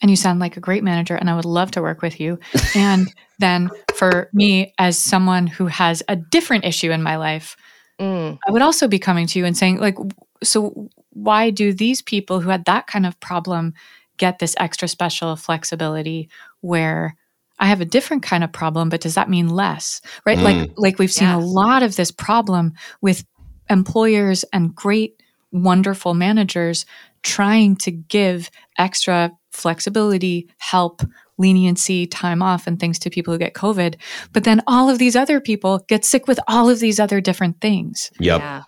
and 0.00 0.12
you 0.12 0.16
sound 0.16 0.38
like 0.38 0.56
a 0.56 0.60
great 0.60 0.84
manager 0.84 1.16
and 1.16 1.28
I 1.28 1.34
would 1.34 1.44
love 1.44 1.72
to 1.72 1.82
work 1.82 2.02
with 2.02 2.20
you. 2.20 2.38
and 2.76 3.12
then 3.40 3.68
for 3.94 4.30
me 4.32 4.72
as 4.78 4.96
someone 4.96 5.48
who 5.48 5.66
has 5.66 6.04
a 6.06 6.14
different 6.14 6.64
issue 6.64 6.92
in 6.92 7.02
my 7.02 7.16
life, 7.16 7.56
Mm, 8.00 8.38
I 8.46 8.52
would 8.52 8.62
also 8.62 8.86
be 8.86 8.98
coming 8.98 9.26
to 9.26 9.38
you 9.38 9.44
and 9.44 9.56
saying 9.56 9.78
like 9.78 9.96
so 10.42 10.88
why 11.10 11.50
do 11.50 11.72
these 11.72 12.00
people 12.00 12.40
who 12.40 12.48
had 12.48 12.64
that 12.66 12.86
kind 12.86 13.04
of 13.04 13.18
problem 13.18 13.74
get 14.18 14.38
this 14.38 14.54
extra 14.58 14.88
special 14.88 15.36
flexibility 15.36 16.28
where 16.60 17.16
I 17.58 17.66
have 17.66 17.80
a 17.80 17.86
different 17.86 18.22
kind 18.22 18.44
of 18.44 18.52
problem 18.52 18.88
but 18.88 19.00
does 19.00 19.14
that 19.14 19.30
mean 19.30 19.48
less? 19.48 20.00
Right? 20.26 20.38
Like 20.38 20.56
mm. 20.56 20.74
like 20.76 20.98
we've 20.98 21.12
seen 21.12 21.28
a 21.28 21.40
lot 21.40 21.82
of 21.82 21.96
this 21.96 22.10
problem 22.10 22.74
with 23.00 23.24
employers 23.70 24.44
and 24.52 24.74
great 24.74 25.22
wonderful 25.50 26.14
managers 26.14 26.84
trying 27.22 27.76
to 27.76 27.90
give 27.90 28.50
extra 28.78 29.32
flexibility, 29.50 30.48
help, 30.58 31.02
leniency, 31.38 32.06
time 32.06 32.42
off, 32.42 32.66
and 32.66 32.78
things 32.78 32.98
to 32.98 33.10
people 33.10 33.32
who 33.32 33.38
get 33.38 33.54
COVID. 33.54 33.96
But 34.32 34.44
then 34.44 34.62
all 34.66 34.88
of 34.90 34.98
these 34.98 35.16
other 35.16 35.40
people 35.40 35.84
get 35.88 36.04
sick 36.04 36.26
with 36.26 36.38
all 36.48 36.68
of 36.68 36.80
these 36.80 37.00
other 37.00 37.20
different 37.20 37.60
things. 37.60 38.10
Yep. 38.18 38.40
Yeah. 38.40 38.62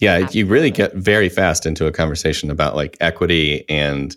Yeah, 0.00 0.28
you 0.30 0.46
really 0.46 0.70
get 0.70 0.94
very 0.94 1.28
fast 1.28 1.66
into 1.66 1.86
a 1.86 1.92
conversation 1.92 2.52
about 2.52 2.76
like 2.76 2.96
equity 3.00 3.68
and 3.68 4.16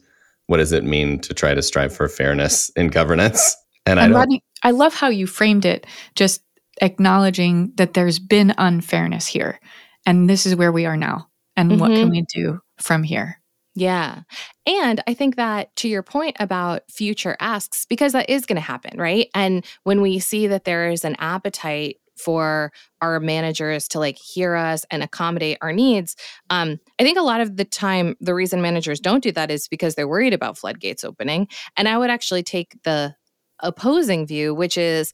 what 0.52 0.58
does 0.58 0.74
it 0.74 0.84
mean 0.84 1.18
to 1.18 1.34
try 1.34 1.54
to 1.54 1.62
strive 1.62 1.96
for 1.96 2.10
fairness 2.10 2.70
in 2.76 2.90
governance. 2.90 3.56
And 3.86 4.02
I 4.02 4.04
And 4.04 4.12
don't 4.12 4.20
Rodney, 4.20 4.44
I 4.64 4.72
love 4.72 4.94
how 4.94 5.08
you 5.08 5.26
framed 5.26 5.64
it, 5.64 5.88
just 6.14 6.42
acknowledging 6.82 7.72
that 7.78 7.94
there's 7.94 8.20
been 8.20 8.54
unfairness 8.58 9.28
here. 9.28 9.62
And 10.06 10.30
this 10.30 10.46
is 10.46 10.58
where 10.58 10.74
we 10.74 10.86
are 10.86 10.98
now. 10.98 11.30
And 11.56 11.80
what 11.80 11.92
can 11.92 12.08
mm-hmm. 12.08 12.12
we 12.12 12.26
do 12.34 12.60
from 12.80 13.04
here? 13.04 13.40
Yeah. 13.76 14.24
And 14.66 15.02
I 15.08 15.14
think 15.14 15.38
that 15.38 15.74
to 15.78 15.88
your 15.88 16.04
point 16.04 16.36
about 16.38 16.82
future 16.92 17.38
asks, 17.40 17.86
because 17.86 18.12
that 18.12 18.30
is 18.30 18.46
going 18.46 18.58
to 18.58 18.62
happen, 18.62 19.00
right? 19.00 19.30
And 19.34 19.66
when 19.84 20.02
we 20.02 20.20
see 20.20 20.48
that 20.48 20.66
there 20.66 20.90
is 20.90 21.06
an 21.06 21.16
appetite 21.20 21.96
for 22.22 22.72
our 23.02 23.20
managers 23.20 23.88
to 23.90 24.00
like 24.00 24.18
hear 24.18 24.56
us 24.56 24.86
and 24.92 25.04
accommodate 25.04 25.58
our 25.62 25.74
needs, 25.74 26.16
um, 26.50 26.80
I 27.00 27.04
think 27.04 27.18
a 27.18 27.24
lot 27.24 27.42
of 27.42 27.58
the 27.58 27.66
time, 27.66 28.16
the 28.20 28.36
reason 28.36 28.62
managers 28.62 29.00
don't 29.00 29.24
do 29.24 29.32
that 29.32 29.52
is 29.52 29.68
because 29.68 29.96
they're 29.96 30.08
worried 30.08 30.34
about 30.34 30.58
floodgates 30.58 31.04
opening. 31.04 31.48
And 31.78 31.88
I 31.88 31.98
would 31.98 32.10
actually 32.10 32.44
take 32.44 32.82
the 32.84 33.16
opposing 33.60 34.26
view, 34.26 34.54
which 34.54 34.78
is 34.78 35.14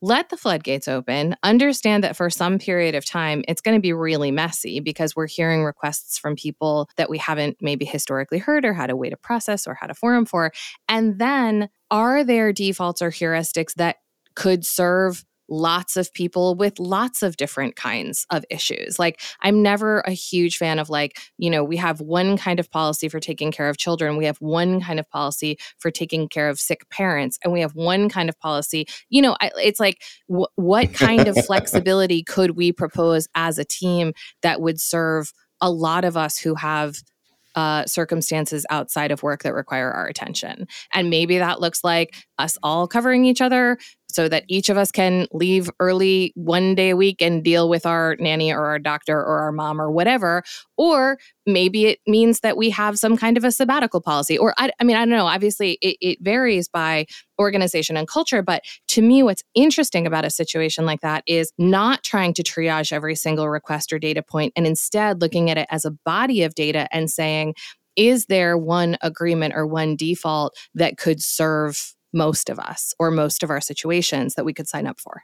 let 0.00 0.28
the 0.28 0.36
floodgates 0.36 0.86
open. 0.86 1.36
Understand 1.42 2.04
that 2.04 2.16
for 2.16 2.30
some 2.30 2.58
period 2.58 2.94
of 2.94 3.04
time, 3.04 3.42
it's 3.48 3.60
going 3.60 3.76
to 3.76 3.82
be 3.82 3.92
really 3.92 4.30
messy 4.30 4.80
because 4.80 5.16
we're 5.16 5.26
hearing 5.26 5.64
requests 5.64 6.18
from 6.18 6.36
people 6.36 6.88
that 6.96 7.10
we 7.10 7.18
haven't 7.18 7.56
maybe 7.60 7.84
historically 7.84 8.38
heard 8.38 8.64
or 8.64 8.72
had 8.72 8.90
a 8.90 8.96
way 8.96 9.10
to 9.10 9.16
process 9.16 9.66
or 9.66 9.74
had 9.74 9.90
a 9.90 9.94
forum 9.94 10.24
for. 10.24 10.52
And 10.88 11.18
then 11.18 11.68
are 11.90 12.22
there 12.22 12.52
defaults 12.52 13.02
or 13.02 13.10
heuristics 13.10 13.74
that 13.74 13.96
could 14.34 14.64
serve 14.64 15.24
lots 15.48 15.96
of 15.96 16.12
people 16.12 16.54
with 16.54 16.78
lots 16.78 17.22
of 17.22 17.36
different 17.36 17.76
kinds 17.76 18.26
of 18.30 18.44
issues. 18.50 18.98
Like, 18.98 19.20
I'm 19.40 19.62
never 19.62 20.00
a 20.00 20.12
huge 20.12 20.56
fan 20.58 20.78
of, 20.78 20.90
like, 20.90 21.18
you 21.38 21.50
know, 21.50 21.64
we 21.64 21.76
have 21.76 22.00
one 22.00 22.36
kind 22.36 22.60
of 22.60 22.70
policy 22.70 23.08
for 23.08 23.20
taking 23.20 23.50
care 23.50 23.68
of 23.68 23.78
children, 23.78 24.16
we 24.16 24.24
have 24.26 24.38
one 24.38 24.80
kind 24.80 25.00
of 25.00 25.08
policy 25.10 25.58
for 25.78 25.90
taking 25.90 26.28
care 26.28 26.48
of 26.48 26.58
sick 26.60 26.88
parents, 26.90 27.38
and 27.42 27.52
we 27.52 27.60
have 27.60 27.74
one 27.74 28.08
kind 28.08 28.28
of 28.28 28.38
policy. 28.40 28.86
You 29.08 29.22
know, 29.22 29.36
I, 29.40 29.50
it's 29.56 29.80
like, 29.80 30.02
wh- 30.28 30.52
what 30.56 30.92
kind 30.92 31.28
of 31.28 31.36
flexibility 31.46 32.22
could 32.22 32.52
we 32.52 32.72
propose 32.72 33.28
as 33.34 33.58
a 33.58 33.64
team 33.64 34.12
that 34.42 34.60
would 34.60 34.80
serve 34.80 35.32
a 35.60 35.70
lot 35.70 36.04
of 36.04 36.16
us 36.16 36.38
who 36.38 36.54
have 36.54 36.98
uh, 37.54 37.84
circumstances 37.86 38.64
outside 38.70 39.10
of 39.10 39.22
work 39.24 39.42
that 39.42 39.52
require 39.52 39.90
our 39.90 40.06
attention. 40.06 40.68
And 40.92 41.10
maybe 41.10 41.38
that 41.38 41.60
looks 41.60 41.82
like 41.82 42.14
us 42.38 42.56
all 42.62 42.86
covering 42.86 43.24
each 43.24 43.40
other 43.40 43.78
so 44.10 44.28
that 44.28 44.44
each 44.48 44.68
of 44.68 44.78
us 44.78 44.90
can 44.90 45.26
leave 45.32 45.70
early 45.80 46.32
one 46.34 46.74
day 46.74 46.90
a 46.90 46.96
week 46.96 47.20
and 47.20 47.44
deal 47.44 47.68
with 47.68 47.84
our 47.84 48.16
nanny 48.18 48.52
or 48.52 48.64
our 48.64 48.78
doctor 48.78 49.16
or 49.16 49.40
our 49.40 49.52
mom 49.52 49.80
or 49.80 49.90
whatever. 49.90 50.42
Or 50.78 51.18
maybe 51.46 51.86
it 51.86 52.00
means 52.06 52.40
that 52.40 52.56
we 52.56 52.70
have 52.70 52.98
some 52.98 53.16
kind 53.16 53.36
of 53.36 53.44
a 53.44 53.52
sabbatical 53.52 54.00
policy. 54.00 54.38
Or 54.38 54.54
I, 54.56 54.70
I 54.80 54.84
mean, 54.84 54.96
I 54.96 55.00
don't 55.00 55.10
know. 55.10 55.26
Obviously, 55.26 55.72
it, 55.82 55.96
it 56.00 56.18
varies 56.22 56.68
by 56.68 57.06
organization 57.38 57.96
and 57.96 58.08
culture. 58.08 58.42
But 58.42 58.64
to 58.88 59.02
me, 59.02 59.22
what's 59.22 59.44
interesting 59.54 60.06
about 60.06 60.24
a 60.24 60.30
situation 60.30 60.86
like 60.86 61.00
that 61.02 61.22
is 61.26 61.52
not 61.58 62.02
trying 62.02 62.32
to 62.34 62.42
triage 62.42 62.92
every 62.92 63.14
single 63.14 63.48
request 63.48 63.92
or 63.92 63.98
data 63.98 64.22
point 64.22 64.52
and 64.56 64.66
instead 64.66 65.20
looking 65.20 65.50
at 65.50 65.58
it 65.58 65.66
as 65.70 65.84
a 65.84 65.90
body 65.90 66.42
of 66.42 66.54
data 66.54 66.88
and 66.92 67.10
saying, 67.10 67.54
is 67.94 68.26
there 68.26 68.56
one 68.56 68.96
agreement 69.02 69.54
or 69.54 69.66
one 69.66 69.96
default 69.96 70.56
that 70.74 70.96
could 70.96 71.20
serve 71.20 71.94
most 72.12 72.48
of 72.48 72.58
us 72.58 72.94
or 72.98 73.10
most 73.10 73.42
of 73.42 73.50
our 73.50 73.60
situations 73.60 74.34
that 74.34 74.44
we 74.44 74.52
could 74.52 74.68
sign 74.68 74.86
up 74.86 75.00
for. 75.00 75.22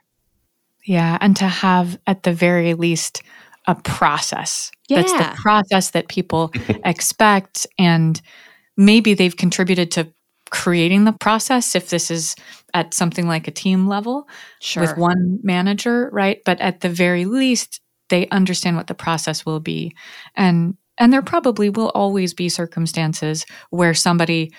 Yeah. 0.85 1.17
And 1.19 1.35
to 1.37 1.45
have, 1.45 1.97
at 2.05 2.23
the 2.23 2.33
very 2.33 2.73
least, 2.75 3.23
a 3.67 3.75
process. 3.75 4.71
Yeah. 4.87 5.01
That's 5.01 5.13
the 5.13 5.41
process 5.41 5.91
that 5.91 6.07
people 6.07 6.51
expect. 6.85 7.65
And 7.79 8.21
maybe 8.77 9.13
they've 9.13 9.35
contributed 9.35 9.91
to 9.91 10.11
creating 10.51 11.05
the 11.05 11.11
process 11.11 11.75
if 11.75 11.89
this 11.89 12.11
is 12.11 12.35
at 12.73 12.93
something 12.93 13.27
like 13.27 13.47
a 13.47 13.51
team 13.51 13.87
level 13.87 14.27
sure. 14.59 14.81
with 14.81 14.97
one 14.97 15.39
manager, 15.41 16.09
right? 16.13 16.39
But 16.45 16.61
at 16.61 16.81
the 16.81 16.89
very 16.89 17.25
least, 17.25 17.81
they 18.09 18.27
understand 18.29 18.77
what 18.77 18.87
the 18.87 18.93
process 18.93 19.45
will 19.45 19.59
be. 19.59 19.95
And 20.35 20.77
and 20.97 21.11
there 21.11 21.21
probably 21.21 21.69
will 21.69 21.89
always 21.89 22.33
be 22.33 22.47
circumstances 22.47 23.45
where 23.69 23.93
somebody 23.93 24.53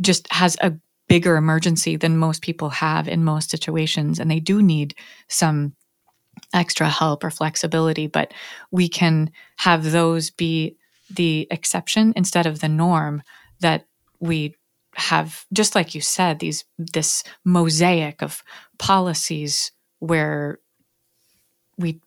just 0.00 0.30
has 0.32 0.56
a 0.62 0.72
bigger 1.08 1.36
emergency 1.36 1.96
than 1.96 2.18
most 2.18 2.42
people 2.42 2.68
have 2.68 3.08
in 3.08 3.24
most 3.24 3.50
situations. 3.50 4.18
And 4.18 4.30
they 4.30 4.40
do 4.40 4.62
need 4.62 4.94
some 5.28 5.74
extra 6.52 6.88
help 6.88 7.24
or 7.24 7.30
flexibility, 7.30 8.06
but 8.06 8.32
we 8.70 8.88
can 8.88 9.30
have 9.56 9.90
those 9.90 10.30
be 10.30 10.76
the 11.10 11.48
exception 11.50 12.12
instead 12.16 12.46
of 12.46 12.60
the 12.60 12.68
norm 12.68 13.22
that 13.60 13.86
we 14.20 14.54
have 14.94 15.44
just 15.52 15.74
like 15.74 15.94
you 15.94 16.00
said 16.00 16.40
these 16.40 16.64
this 16.76 17.22
mosaic 17.44 18.20
of 18.20 18.42
policies 18.78 19.70
where 20.00 20.58
we 21.76 22.00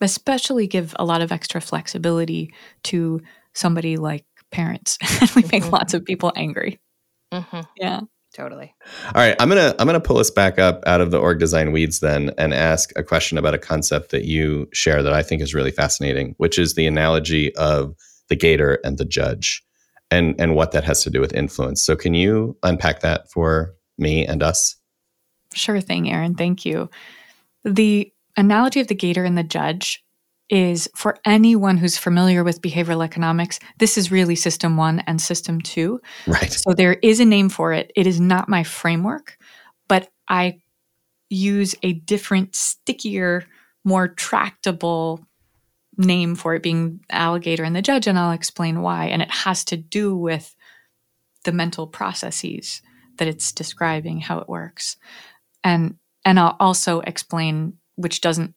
especially 0.00 0.66
give 0.66 0.94
a 0.98 1.04
lot 1.04 1.20
of 1.22 1.30
extra 1.30 1.60
flexibility 1.60 2.52
to 2.82 3.20
somebody 3.54 3.96
like 3.96 4.24
parents 4.50 4.98
And 5.20 5.30
we 5.30 5.42
make 5.42 5.62
mm-hmm. 5.62 5.72
lots 5.72 5.94
of 5.94 6.04
people 6.04 6.32
angry 6.34 6.80
mm-hmm. 7.32 7.60
yeah 7.76 8.00
Totally. 8.36 8.74
All 9.06 9.22
right, 9.22 9.34
I'm 9.40 9.48
gonna 9.48 9.74
I'm 9.78 9.86
gonna 9.86 9.98
pull 9.98 10.18
us 10.18 10.30
back 10.30 10.58
up 10.58 10.82
out 10.86 11.00
of 11.00 11.10
the 11.10 11.18
org 11.18 11.38
design 11.38 11.72
weeds 11.72 12.00
then 12.00 12.32
and 12.36 12.52
ask 12.52 12.92
a 12.94 13.02
question 13.02 13.38
about 13.38 13.54
a 13.54 13.58
concept 13.58 14.10
that 14.10 14.26
you 14.26 14.68
share 14.74 15.02
that 15.02 15.14
I 15.14 15.22
think 15.22 15.40
is 15.40 15.54
really 15.54 15.70
fascinating, 15.70 16.34
which 16.36 16.58
is 16.58 16.74
the 16.74 16.86
analogy 16.86 17.56
of 17.56 17.94
the 18.28 18.36
gator 18.36 18.78
and 18.84 18.98
the 18.98 19.06
judge, 19.06 19.64
and 20.10 20.38
and 20.38 20.54
what 20.54 20.72
that 20.72 20.84
has 20.84 21.02
to 21.04 21.10
do 21.10 21.18
with 21.18 21.32
influence. 21.32 21.82
So 21.82 21.96
can 21.96 22.12
you 22.12 22.58
unpack 22.62 23.00
that 23.00 23.30
for 23.30 23.74
me 23.96 24.26
and 24.26 24.42
us? 24.42 24.76
Sure 25.54 25.80
thing, 25.80 26.10
Aaron. 26.12 26.34
Thank 26.34 26.66
you. 26.66 26.90
The 27.64 28.12
analogy 28.36 28.80
of 28.80 28.88
the 28.88 28.94
gator 28.94 29.24
and 29.24 29.38
the 29.38 29.44
judge 29.44 30.04
is 30.48 30.88
for 30.94 31.18
anyone 31.24 31.76
who's 31.76 31.98
familiar 31.98 32.44
with 32.44 32.62
behavioral 32.62 33.04
economics, 33.04 33.58
this 33.78 33.98
is 33.98 34.12
really 34.12 34.36
system 34.36 34.76
one 34.76 35.00
and 35.00 35.20
system 35.20 35.60
two. 35.60 36.00
Right. 36.26 36.52
So 36.52 36.72
there 36.72 36.94
is 36.94 37.20
a 37.20 37.24
name 37.24 37.48
for 37.48 37.72
it. 37.72 37.90
It 37.96 38.06
is 38.06 38.20
not 38.20 38.48
my 38.48 38.62
framework, 38.62 39.38
but 39.88 40.08
I 40.28 40.60
use 41.28 41.74
a 41.82 41.94
different, 41.94 42.54
stickier, 42.54 43.44
more 43.84 44.08
tractable 44.08 45.24
name 45.96 46.34
for 46.34 46.54
it 46.54 46.62
being 46.62 47.00
alligator 47.10 47.64
and 47.64 47.74
the 47.74 47.82
judge, 47.82 48.06
and 48.06 48.18
I'll 48.18 48.32
explain 48.32 48.82
why. 48.82 49.06
And 49.06 49.22
it 49.22 49.30
has 49.30 49.64
to 49.66 49.76
do 49.76 50.14
with 50.14 50.54
the 51.44 51.52
mental 51.52 51.86
processes 51.86 52.82
that 53.18 53.28
it's 53.28 53.52
describing, 53.52 54.20
how 54.20 54.38
it 54.38 54.48
works. 54.48 54.96
And 55.64 55.96
and 56.24 56.38
I'll 56.40 56.56
also 56.58 57.00
explain, 57.00 57.74
which 57.94 58.20
doesn't 58.20 58.54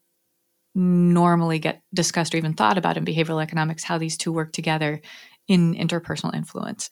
normally 0.80 1.60
get 1.60 1.82
discussed 1.94 2.34
or 2.34 2.38
even 2.38 2.54
thought 2.54 2.78
about 2.78 2.98
in 2.98 3.06
behavioral 3.06 3.44
economics, 3.44 3.84
how 3.84 3.98
these 3.98 4.18
two 4.18 4.32
work 4.32 4.54
together 4.54 5.02
in 5.48 5.76
interpersonal 5.76 6.34
influence. 6.34 6.90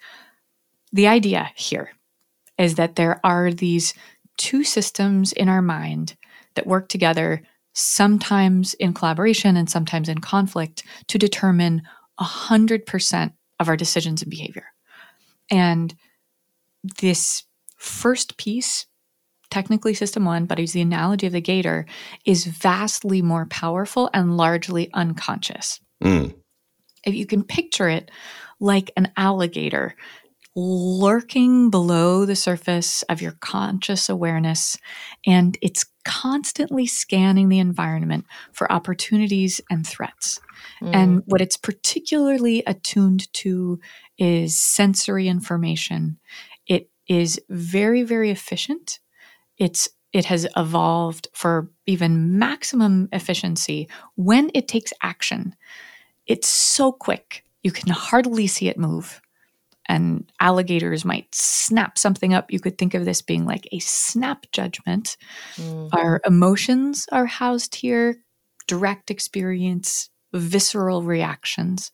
The 0.92 1.08
idea 1.08 1.52
here 1.56 1.92
is 2.58 2.76
that 2.76 2.96
there 2.96 3.20
are 3.24 3.52
these 3.52 3.94
two 4.38 4.64
systems 4.64 5.32
in 5.32 5.48
our 5.48 5.62
mind 5.62 6.18
that 6.56 6.68
work 6.68 6.90
together, 6.90 7.44
sometimes 7.74 8.74
in 8.74 8.94
collaboration 8.94 9.56
and 9.56 9.70
sometimes 9.70 10.10
in 10.10 10.20
conflict, 10.20 10.84
to 11.08 11.18
determine 11.18 11.84
100% 12.20 13.34
of 13.60 13.70
our 13.70 13.78
decisions 13.78 14.22
and 14.22 14.30
behavior. 14.30 14.66
And 15.50 15.96
this 17.00 17.44
first 17.78 18.38
piece 18.38 18.87
technically 19.50 19.94
system 19.94 20.26
one, 20.26 20.46
but 20.46 20.58
I 20.58 20.62
use 20.62 20.74
the 20.74 20.82
analogy 20.82 21.28
of 21.28 21.34
the 21.34 21.42
gator, 21.42 21.86
is 22.26 22.46
vastly 22.46 23.22
more 23.22 23.46
powerful 23.46 24.10
and 24.14 24.38
largely 24.38 24.90
unconscious. 24.94 25.80
Mm. 26.04 26.36
If 27.06 27.16
you 27.16 27.26
can 27.26 27.44
picture 27.44 27.90
it 27.90 28.12
like 28.60 28.92
an 28.98 29.12
alligator 29.16 29.96
lurking 30.60 31.70
below 31.70 32.26
the 32.26 32.36
surface 32.36 33.04
of 33.04 33.22
your 33.22 33.34
conscious 33.42 34.10
awareness, 34.10 34.76
and 35.26 35.56
it's 35.62 35.86
constantly 36.04 36.88
scanning 36.88 37.48
the 37.48 37.60
environment 37.60 38.26
for 38.54 38.72
opportunities 38.72 39.62
and 39.70 39.86
threats. 39.86 40.40
Mm. 40.82 40.96
And 40.96 41.24
what 41.28 41.42
it's 41.42 41.58
particularly 41.58 42.64
attuned 42.66 43.32
to 43.36 43.80
is 44.18 44.58
sensory 44.58 45.28
information. 45.28 46.18
It 46.66 46.90
is 47.08 47.40
very, 47.50 48.02
very 48.02 48.32
efficient 48.32 49.00
it's 49.58 49.90
it 50.14 50.26
has 50.26 50.48
evolved 50.56 51.28
for 51.34 51.70
even 51.86 52.40
maximum 52.40 53.10
efficiency 53.12 53.90
when 54.16 54.50
it 54.54 54.68
takes 54.68 54.94
action. 55.04 55.54
It's 56.26 56.48
so 56.48 56.92
quick. 56.92 57.44
You 57.62 57.72
can 57.72 57.92
hardly 57.92 58.48
see 58.48 58.68
it 58.68 58.78
move. 58.78 59.22
And 59.90 60.30
alligators 60.40 61.06
might 61.06 61.34
snap 61.34 61.98
something 61.98 62.34
up. 62.34 62.52
You 62.52 62.60
could 62.60 62.78
think 62.78 62.94
of 62.94 63.06
this 63.06 63.22
being 63.22 63.46
like 63.46 63.68
a 63.72 63.80
snap 63.80 64.46
judgment. 64.52 65.16
Mm-hmm. 65.56 65.96
Our 65.98 66.22
emotions 66.26 67.06
are 67.12 67.26
housed 67.26 67.76
here, 67.76 68.18
direct 68.68 69.10
experience, 69.10 70.10
visceral 70.34 71.04
reactions. 71.04 71.92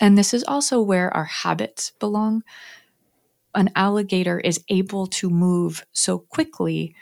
And 0.00 0.16
this 0.16 0.32
is 0.32 0.44
also 0.44 0.80
where 0.80 1.14
our 1.16 1.24
habits 1.24 1.92
belong 1.98 2.42
an 3.54 3.70
alligator 3.76 4.40
is 4.40 4.60
able 4.68 5.06
to 5.06 5.30
move 5.30 5.84
so 5.92 6.18
quickly 6.18 6.94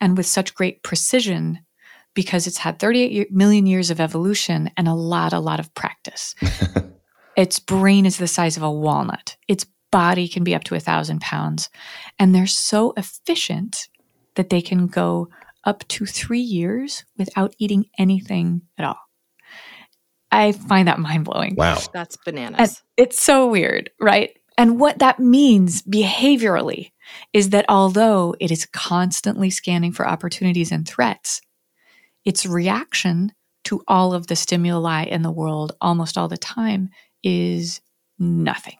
and 0.00 0.16
with 0.16 0.26
such 0.26 0.54
great 0.54 0.82
precision 0.82 1.60
because 2.14 2.46
it's 2.46 2.58
had 2.58 2.78
38 2.78 3.30
million 3.30 3.66
years 3.66 3.90
of 3.90 4.00
evolution 4.00 4.70
and 4.76 4.88
a 4.88 4.94
lot, 4.94 5.32
a 5.32 5.38
lot 5.38 5.60
of 5.60 5.72
practice. 5.74 6.34
its 7.36 7.58
brain 7.58 8.06
is 8.06 8.16
the 8.16 8.26
size 8.26 8.56
of 8.56 8.62
a 8.62 8.70
walnut. 8.70 9.36
Its 9.48 9.66
body 9.92 10.26
can 10.26 10.42
be 10.42 10.54
up 10.54 10.64
to 10.64 10.74
a 10.74 10.80
thousand 10.80 11.20
pounds. 11.20 11.68
And 12.18 12.34
they're 12.34 12.46
so 12.46 12.92
efficient 12.96 13.88
that 14.34 14.50
they 14.50 14.62
can 14.62 14.86
go 14.86 15.28
up 15.64 15.86
to 15.88 16.06
three 16.06 16.40
years 16.40 17.04
without 17.18 17.54
eating 17.58 17.86
anything 17.98 18.62
at 18.78 18.84
all. 18.84 18.98
I 20.32 20.52
find 20.52 20.88
that 20.88 20.98
mind 20.98 21.24
blowing. 21.24 21.54
Wow. 21.54 21.78
That's 21.92 22.16
bananas. 22.16 22.58
And 22.58 22.78
it's 22.96 23.22
so 23.22 23.46
weird, 23.46 23.90
right? 24.00 24.35
And 24.58 24.80
what 24.80 24.98
that 25.00 25.18
means 25.18 25.82
behaviorally 25.82 26.92
is 27.32 27.50
that 27.50 27.66
although 27.68 28.34
it 28.40 28.50
is 28.50 28.66
constantly 28.66 29.50
scanning 29.50 29.92
for 29.92 30.08
opportunities 30.08 30.72
and 30.72 30.88
threats, 30.88 31.40
its 32.24 32.46
reaction 32.46 33.32
to 33.64 33.82
all 33.86 34.14
of 34.14 34.28
the 34.28 34.36
stimuli 34.36 35.04
in 35.04 35.22
the 35.22 35.30
world 35.30 35.72
almost 35.80 36.16
all 36.16 36.28
the 36.28 36.36
time 36.38 36.88
is 37.22 37.80
nothing. 38.18 38.78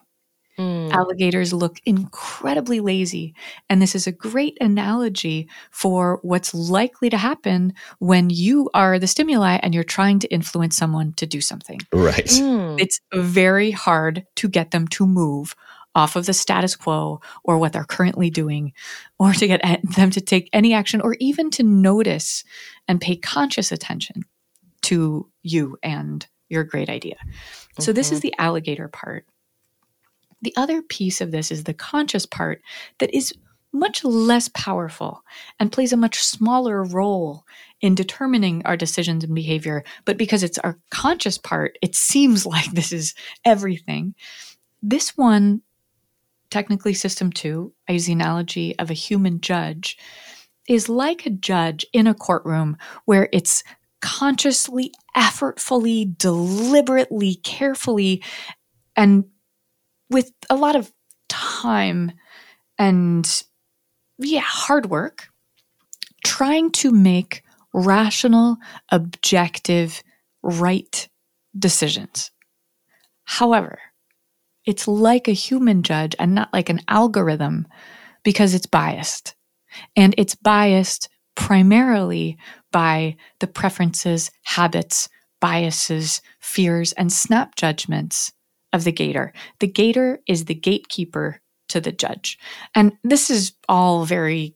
Mm. 0.57 0.91
Alligators 0.91 1.53
look 1.53 1.79
incredibly 1.85 2.79
lazy. 2.79 3.35
And 3.69 3.81
this 3.81 3.93
is 3.93 4.07
a 4.07 4.11
great 4.11 4.57
analogy 4.59 5.49
for 5.71 6.19
what's 6.23 6.53
likely 6.53 7.09
to 7.09 7.17
happen 7.17 7.73
when 7.99 8.29
you 8.29 8.69
are 8.73 8.97
the 8.97 9.07
stimuli 9.07 9.59
and 9.61 9.75
you're 9.75 9.83
trying 9.83 10.19
to 10.19 10.27
influence 10.29 10.75
someone 10.75 11.13
to 11.13 11.27
do 11.27 11.41
something. 11.41 11.79
Right. 11.93 12.25
Mm. 12.25 12.79
It's 12.79 12.99
very 13.13 13.71
hard 13.71 14.25
to 14.37 14.47
get 14.47 14.71
them 14.71 14.87
to 14.89 15.05
move 15.05 15.55
off 15.97 16.15
of 16.15 16.27
the 16.27 16.33
status 16.33 16.75
quo 16.75 17.19
or 17.43 17.57
what 17.57 17.73
they're 17.73 17.83
currently 17.83 18.29
doing, 18.29 18.71
or 19.17 19.33
to 19.33 19.47
get 19.47 19.61
them 19.95 20.11
to 20.11 20.21
take 20.21 20.47
any 20.53 20.73
action 20.73 21.01
or 21.01 21.15
even 21.19 21.49
to 21.49 21.63
notice 21.63 22.43
and 22.87 23.01
pay 23.01 23.15
conscious 23.15 23.71
attention 23.71 24.23
to 24.83 25.27
you 25.41 25.75
and 25.81 26.27
your 26.49 26.63
great 26.63 26.87
idea. 26.87 27.15
Mm-hmm. 27.15 27.81
So, 27.81 27.93
this 27.93 28.11
is 28.11 28.19
mm-hmm. 28.19 28.27
the 28.27 28.33
alligator 28.37 28.87
part. 28.87 29.25
The 30.47 30.55
other 30.55 30.81
piece 30.81 31.19
of 31.19 31.31
this 31.31 31.51
is 31.51 31.65
the 31.65 31.73
conscious 31.73 32.25
part 32.25 32.61
that 32.99 33.13
is 33.13 33.33
much 33.73 34.05
less 34.05 34.47
powerful 34.53 35.21
and 35.59 35.73
plays 35.73 35.91
a 35.91 35.97
much 35.97 36.23
smaller 36.23 36.85
role 36.85 37.43
in 37.81 37.95
determining 37.95 38.61
our 38.63 38.77
decisions 38.77 39.25
and 39.25 39.35
behavior. 39.35 39.83
But 40.05 40.15
because 40.15 40.43
it's 40.43 40.57
our 40.59 40.79
conscious 40.89 41.37
part, 41.37 41.77
it 41.81 41.95
seems 41.95 42.45
like 42.53 42.71
this 42.71 42.93
is 42.93 43.13
everything. 43.43 44.15
This 44.81 45.17
one, 45.17 45.63
technically 46.49 46.93
system 46.93 47.29
two, 47.29 47.73
I 47.89 47.91
use 47.91 48.05
the 48.05 48.13
analogy 48.13 48.79
of 48.79 48.89
a 48.89 48.93
human 48.93 49.41
judge, 49.41 49.97
is 50.69 50.87
like 50.87 51.25
a 51.25 51.29
judge 51.29 51.85
in 51.91 52.07
a 52.07 52.13
courtroom 52.13 52.77
where 53.03 53.27
it's 53.33 53.65
consciously, 53.99 54.93
effortfully, 55.13 56.15
deliberately, 56.17 57.35
carefully, 57.35 58.23
and 58.95 59.25
with 60.09 60.31
a 60.49 60.55
lot 60.55 60.75
of 60.75 60.91
time 61.29 62.11
and 62.77 63.43
yeah, 64.19 64.41
hard 64.41 64.89
work 64.89 65.29
trying 66.23 66.71
to 66.71 66.91
make 66.91 67.43
rational, 67.73 68.57
objective, 68.91 70.03
right 70.41 71.07
decisions. 71.57 72.31
However, 73.23 73.79
it's 74.65 74.87
like 74.87 75.27
a 75.27 75.33
human 75.33 75.83
judge 75.83 76.15
and 76.19 76.35
not 76.35 76.51
like 76.51 76.69
an 76.69 76.81
algorithm 76.87 77.67
because 78.23 78.53
it's 78.53 78.65
biased. 78.65 79.35
And 79.95 80.13
it's 80.17 80.35
biased 80.35 81.07
primarily 81.35 82.37
by 82.71 83.15
the 83.39 83.47
preferences, 83.47 84.31
habits, 84.43 85.07
biases, 85.39 86.21
fears, 86.39 86.91
and 86.93 87.13
snap 87.13 87.55
judgments 87.55 88.33
of 88.77 88.85
the 88.85 88.91
gator. 88.93 89.33
The 89.59 89.67
gator 89.67 90.21
is 90.27 90.45
the 90.45 90.53
gatekeeper 90.53 91.41
to 91.67 91.81
the 91.81 91.91
judge. 91.91 92.39
And 92.73 92.93
this 93.03 93.29
is 93.29 93.51
all 93.67 94.05
very 94.05 94.55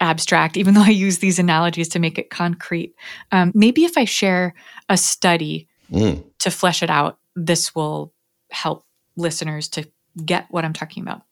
abstract, 0.00 0.58
even 0.58 0.74
though 0.74 0.82
I 0.82 0.90
use 0.90 1.18
these 1.18 1.38
analogies 1.38 1.88
to 1.90 1.98
make 1.98 2.18
it 2.18 2.28
concrete. 2.28 2.94
Um, 3.32 3.52
maybe 3.54 3.84
if 3.84 3.96
I 3.96 4.04
share 4.04 4.54
a 4.90 4.98
study 4.98 5.68
mm. 5.90 6.22
to 6.40 6.50
flesh 6.50 6.82
it 6.82 6.90
out, 6.90 7.18
this 7.34 7.74
will 7.74 8.12
help 8.50 8.84
listeners 9.16 9.68
to 9.68 9.88
get 10.24 10.46
what 10.50 10.64
I'm 10.64 10.72
talking 10.72 11.02
about. 11.02 11.22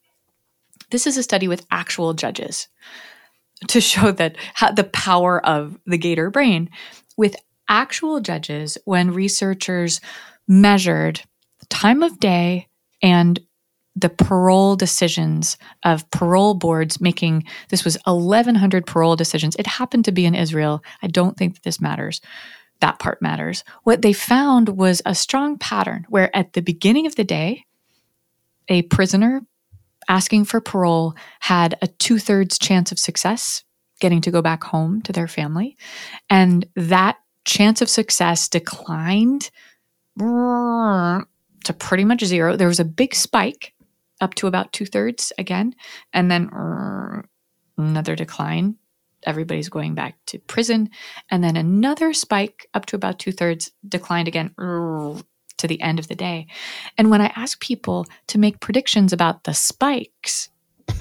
This 0.90 1.06
is 1.06 1.18
a 1.18 1.22
study 1.22 1.48
with 1.48 1.66
actual 1.70 2.14
judges 2.14 2.68
to 3.66 3.80
show 3.82 4.12
that 4.12 4.36
the 4.76 4.84
power 4.84 5.44
of 5.44 5.78
the 5.84 5.98
gator 5.98 6.30
brain 6.30 6.70
with 7.16 7.36
actual 7.68 8.20
judges 8.20 8.78
when 8.84 9.12
researchers 9.12 10.00
measured 10.46 11.20
time 11.70 12.02
of 12.02 12.20
day 12.20 12.68
and 13.02 13.40
the 13.96 14.08
parole 14.08 14.76
decisions 14.76 15.56
of 15.82 16.08
parole 16.10 16.54
boards 16.54 17.00
making 17.00 17.44
this 17.68 17.84
was 17.84 17.98
1100 18.04 18.86
parole 18.86 19.16
decisions. 19.16 19.56
It 19.56 19.66
happened 19.66 20.04
to 20.04 20.12
be 20.12 20.24
in 20.24 20.34
israel. 20.34 20.82
I 21.02 21.08
don't 21.08 21.36
think 21.36 21.54
that 21.54 21.64
this 21.64 21.80
matters. 21.80 22.20
That 22.80 23.00
part 23.00 23.20
matters. 23.20 23.64
What 23.82 24.02
they 24.02 24.12
found 24.12 24.68
was 24.68 25.02
a 25.04 25.14
strong 25.14 25.58
pattern 25.58 26.06
where 26.08 26.34
at 26.36 26.52
the 26.52 26.62
beginning 26.62 27.06
of 27.06 27.16
the 27.16 27.24
day 27.24 27.64
a 28.68 28.82
prisoner 28.82 29.42
asking 30.08 30.44
for 30.44 30.60
parole 30.60 31.14
had 31.40 31.76
a 31.82 31.88
two-thirds 31.88 32.58
chance 32.58 32.92
of 32.92 32.98
success 32.98 33.64
getting 34.00 34.20
to 34.20 34.30
go 34.30 34.40
back 34.40 34.62
home 34.62 35.02
to 35.02 35.12
their 35.12 35.26
family. 35.26 35.76
And 36.30 36.66
that 36.76 37.16
chance 37.44 37.82
of 37.82 37.88
success 37.88 38.48
declined 38.48 39.50
to 41.64 41.72
pretty 41.72 42.04
much 42.04 42.24
zero 42.24 42.56
there 42.56 42.68
was 42.68 42.80
a 42.80 42.84
big 42.84 43.14
spike 43.14 43.74
up 44.20 44.34
to 44.34 44.46
about 44.46 44.72
two 44.72 44.86
thirds 44.86 45.32
again, 45.38 45.74
and 46.12 46.30
then 46.30 46.50
uh, 46.50 47.22
another 47.76 48.16
decline. 48.16 48.76
Everybody's 49.24 49.68
going 49.68 49.94
back 49.94 50.16
to 50.26 50.38
prison, 50.38 50.90
and 51.30 51.42
then 51.42 51.56
another 51.56 52.12
spike 52.12 52.68
up 52.74 52.86
to 52.86 52.96
about 52.96 53.18
two 53.18 53.32
thirds, 53.32 53.72
declined 53.88 54.28
again 54.28 54.54
uh, 54.58 55.20
to 55.58 55.66
the 55.66 55.80
end 55.80 55.98
of 55.98 56.08
the 56.08 56.14
day. 56.14 56.46
And 56.96 57.10
when 57.10 57.20
I 57.20 57.32
ask 57.34 57.60
people 57.60 58.06
to 58.28 58.38
make 58.38 58.60
predictions 58.60 59.12
about 59.12 59.44
the 59.44 59.54
spikes, 59.54 60.50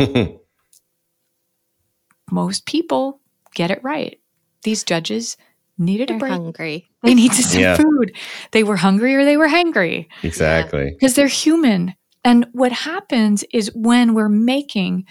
most 2.32 2.66
people 2.66 3.22
get 3.54 3.72
it 3.72 3.84
right. 3.84 4.20
These 4.64 4.84
judges 4.84 5.38
needed 5.78 6.10
they're 6.10 6.18
a 6.18 6.20
break. 6.20 6.32
Hungry. 6.32 6.90
They 7.08 7.14
needed 7.16 7.44
some 7.44 7.62
yeah. 7.62 7.78
food. 7.78 8.16
They 8.52 8.64
were 8.64 8.76
hungry 8.76 9.16
or 9.16 9.26
they 9.26 9.38
were 9.38 9.48
hangry. 9.48 10.08
Exactly. 10.24 10.92
Because 10.92 11.16
they're 11.16 11.28
human. 11.28 11.96
And 12.24 12.48
what 12.52 12.72
happens 12.72 13.44
is 13.54 13.72
when 13.74 14.14
we're 14.14 14.30
making 14.30 15.06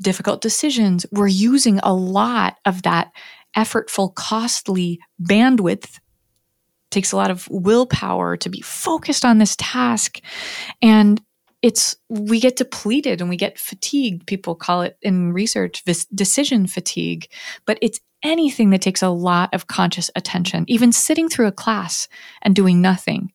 difficult 0.00 0.40
decisions, 0.42 1.06
we're 1.10 1.28
using 1.28 1.78
a 1.78 1.94
lot 1.94 2.56
of 2.66 2.82
that 2.82 3.12
effortful, 3.56 4.14
costly 4.14 4.98
bandwidth. 5.22 5.84
It 5.84 6.00
takes 6.90 7.12
a 7.12 7.16
lot 7.16 7.30
of 7.30 7.48
willpower 7.50 8.36
to 8.36 8.48
be 8.50 8.60
focused 8.60 9.24
on 9.24 9.38
this 9.38 9.56
task. 9.58 10.20
And 10.82 11.22
it's 11.62 11.96
we 12.08 12.40
get 12.40 12.56
depleted 12.56 13.20
and 13.20 13.30
we 13.30 13.36
get 13.36 13.58
fatigued. 13.58 14.26
People 14.26 14.54
call 14.54 14.82
it 14.82 14.98
in 15.00 15.32
research 15.32 15.84
this 15.84 16.04
decision 16.06 16.66
fatigue, 16.66 17.28
but 17.64 17.78
it's 17.80 18.00
anything 18.22 18.70
that 18.70 18.82
takes 18.82 19.02
a 19.02 19.08
lot 19.08 19.52
of 19.54 19.68
conscious 19.68 20.10
attention. 20.16 20.64
Even 20.68 20.92
sitting 20.92 21.28
through 21.28 21.46
a 21.46 21.52
class 21.52 22.08
and 22.42 22.54
doing 22.54 22.80
nothing 22.80 23.32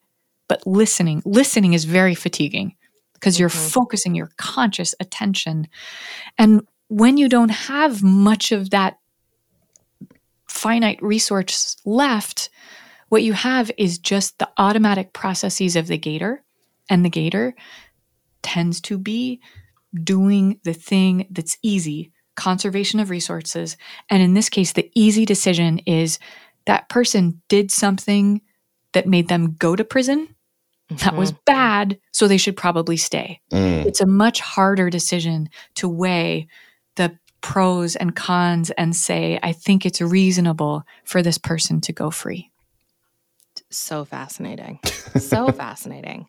but 0.48 0.66
listening. 0.66 1.22
Listening 1.26 1.74
is 1.74 1.86
very 1.86 2.16
fatiguing 2.16 2.76
because 3.14 3.36
mm-hmm. 3.36 3.42
you're 3.42 3.50
focusing 3.50 4.16
your 4.16 4.30
conscious 4.38 4.94
attention. 5.00 5.68
And 6.38 6.66
when 6.90 7.18
you 7.18 7.30
don't 7.30 7.50
have 7.50 8.04
much 8.04 8.52
of 8.52 8.70
that 8.70 8.98
finite 10.48 11.02
resource 11.02 11.78
left, 11.86 12.50
what 13.10 13.24
you 13.24 13.34
have 13.34 13.72
is 13.78 14.00
just 14.00 14.38
the 14.40 14.50
automatic 14.58 15.14
processes 15.14 15.76
of 15.76 15.88
the 15.88 15.98
gator. 15.98 16.44
And 16.90 17.04
the 17.04 17.10
gator 17.10 17.54
tends 18.48 18.82
to 18.82 18.98
be 18.98 19.42
doing 20.04 20.60
the 20.64 20.74
thing 20.74 21.28
that's 21.30 21.58
easy 21.62 22.12
conservation 22.36 23.00
of 23.00 23.10
resources. 23.10 23.78
And 24.10 24.22
in 24.22 24.36
this 24.36 24.50
case, 24.50 24.74
the 24.74 24.92
easy 24.94 25.26
decision 25.26 25.80
is 25.80 26.20
that 26.66 26.88
person 26.88 27.42
did 27.48 27.72
something 27.72 28.42
that 28.94 29.08
made 29.08 29.28
them 29.28 29.56
go 29.58 29.76
to 29.76 29.84
prison 29.84 30.36
Mm-hmm. 30.90 31.04
That 31.04 31.16
was 31.16 31.32
mm-hmm. 31.32 31.42
bad, 31.46 32.00
so 32.14 32.28
they 32.28 32.38
should 32.38 32.56
probably 32.56 32.98
stay. 32.98 33.42
Mm. 33.52 33.86
It's 33.86 34.00
a 34.00 34.06
much 34.06 34.40
harder 34.40 34.90
decision 34.90 35.50
to 35.76 35.90
weigh 35.90 36.48
the 36.96 37.18
pros 37.42 37.96
and 37.96 38.16
cons 38.16 38.72
and 38.72 38.96
say, 38.96 39.38
I 39.44 39.52
think 39.52 39.86
it's 39.86 40.02
reasonable 40.02 40.84
for 41.04 41.22
this 41.22 41.38
person 41.38 41.82
to 41.82 41.94
go 41.94 42.10
free. 42.10 42.52
So 43.70 44.06
fascinating. 44.06 44.80
so 45.20 45.52
fascinating. 45.52 46.28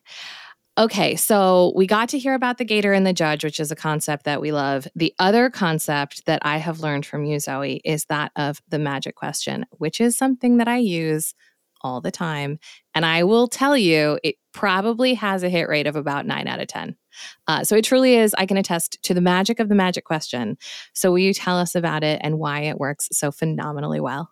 Okay, 0.79 1.17
so 1.17 1.73
we 1.75 1.85
got 1.85 2.07
to 2.07 2.17
hear 2.17 2.33
about 2.33 2.57
the 2.57 2.63
gator 2.63 2.93
and 2.93 3.05
the 3.05 3.11
judge, 3.11 3.43
which 3.43 3.59
is 3.59 3.69
a 3.69 3.75
concept 3.75 4.23
that 4.23 4.39
we 4.39 4.53
love. 4.53 4.87
The 4.95 5.13
other 5.19 5.49
concept 5.49 6.25
that 6.25 6.39
I 6.43 6.55
have 6.55 6.79
learned 6.79 7.05
from 7.05 7.25
you, 7.25 7.37
Zoe, 7.41 7.81
is 7.83 8.05
that 8.05 8.31
of 8.37 8.61
the 8.69 8.79
magic 8.79 9.15
question, 9.15 9.65
which 9.71 9.99
is 9.99 10.17
something 10.17 10.55
that 10.55 10.69
I 10.69 10.77
use 10.77 11.33
all 11.81 11.99
the 11.99 12.11
time. 12.11 12.59
And 12.95 13.05
I 13.05 13.25
will 13.25 13.49
tell 13.49 13.75
you, 13.75 14.19
it 14.23 14.35
probably 14.53 15.15
has 15.15 15.43
a 15.43 15.49
hit 15.49 15.67
rate 15.67 15.85
of 15.85 15.97
about 15.97 16.25
nine 16.25 16.47
out 16.47 16.61
of 16.61 16.67
10. 16.67 16.95
Uh, 17.45 17.65
so 17.65 17.75
it 17.75 17.83
truly 17.83 18.15
is, 18.15 18.33
I 18.37 18.45
can 18.45 18.55
attest 18.55 19.03
to 19.03 19.13
the 19.13 19.19
magic 19.19 19.59
of 19.59 19.67
the 19.67 19.75
magic 19.75 20.05
question. 20.05 20.57
So 20.93 21.11
will 21.11 21.19
you 21.19 21.33
tell 21.33 21.57
us 21.57 21.75
about 21.75 22.05
it 22.05 22.21
and 22.23 22.39
why 22.39 22.61
it 22.61 22.77
works 22.77 23.09
so 23.11 23.33
phenomenally 23.33 23.99
well? 23.99 24.31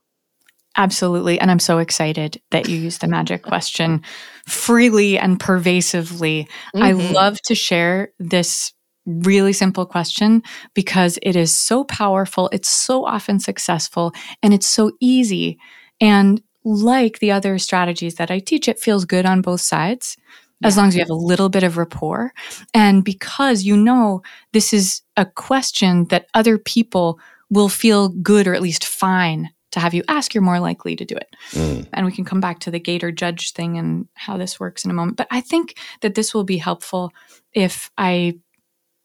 Absolutely. 0.78 1.40
And 1.40 1.50
I'm 1.50 1.60
so 1.60 1.80
excited 1.80 2.40
that 2.52 2.70
you 2.70 2.78
use 2.78 3.00
the 3.00 3.08
magic 3.08 3.42
question 3.42 4.04
freely 4.46 5.18
and 5.18 5.40
pervasively. 5.40 6.48
Mm-hmm. 6.76 6.84
I 6.84 6.92
love 6.92 7.42
to 7.46 7.56
share 7.56 8.14
this 8.20 8.74
really 9.06 9.54
simple 9.54 9.86
question 9.86 10.44
because 10.76 11.18
it 11.24 11.36
is 11.36 11.58
so 11.58 11.84
powerful, 11.84 12.50
it's 12.54 12.70
so 12.70 13.06
often 13.06 13.40
successful, 13.40 14.14
and 14.44 14.54
it's 14.54 14.68
so 14.68 14.92
easy. 15.00 15.58
And 16.00 16.42
like 16.64 17.20
the 17.20 17.32
other 17.32 17.58
strategies 17.58 18.16
that 18.16 18.30
I 18.30 18.40
teach, 18.40 18.68
it 18.68 18.80
feels 18.80 19.06
good 19.06 19.26
on 19.26 19.42
both 19.42 19.62
sides 19.62 20.16
as 20.64 20.76
long 20.76 20.88
as 20.88 20.96
you 20.96 21.02
have 21.02 21.10
a 21.10 21.16
little 21.16 21.50
bit 21.50 21.64
of 21.64 21.78
rapport. 21.78 22.34
And 22.74 23.04
because 23.04 23.64
you 23.64 23.78
know 23.78 24.22
this 24.54 24.74
is 24.74 25.02
a 25.16 25.26
question 25.26 26.06
that 26.06 26.28
other 26.34 26.58
people 26.58 27.20
will 27.50 27.70
feel 27.70 28.10
good 28.10 28.48
or 28.48 28.54
at 28.54 28.62
least 28.62 28.86
fine 28.86 29.50
to 29.72 29.80
have 29.80 29.94
you 29.94 30.04
ask, 30.08 30.34
you're 30.34 30.42
more 30.42 30.60
likely 30.60 30.96
to 30.96 31.06
do 31.06 31.16
it. 31.16 31.36
Mm. 31.52 31.88
And 31.94 32.06
we 32.06 32.12
can 32.12 32.26
come 32.26 32.40
back 32.40 32.60
to 32.60 32.72
the 32.72 32.80
gator 32.80 33.12
judge 33.12 33.52
thing 33.52 33.78
and 33.78 34.08
how 34.14 34.38
this 34.38 34.60
works 34.60 34.86
in 34.86 34.92
a 34.92 34.94
moment. 34.94 35.18
But 35.18 35.28
I 35.30 35.42
think 35.42 35.78
that 36.02 36.16
this 36.16 36.34
will 36.34 36.44
be 36.44 36.58
helpful 36.58 37.12
if 37.54 37.92
I 37.98 38.40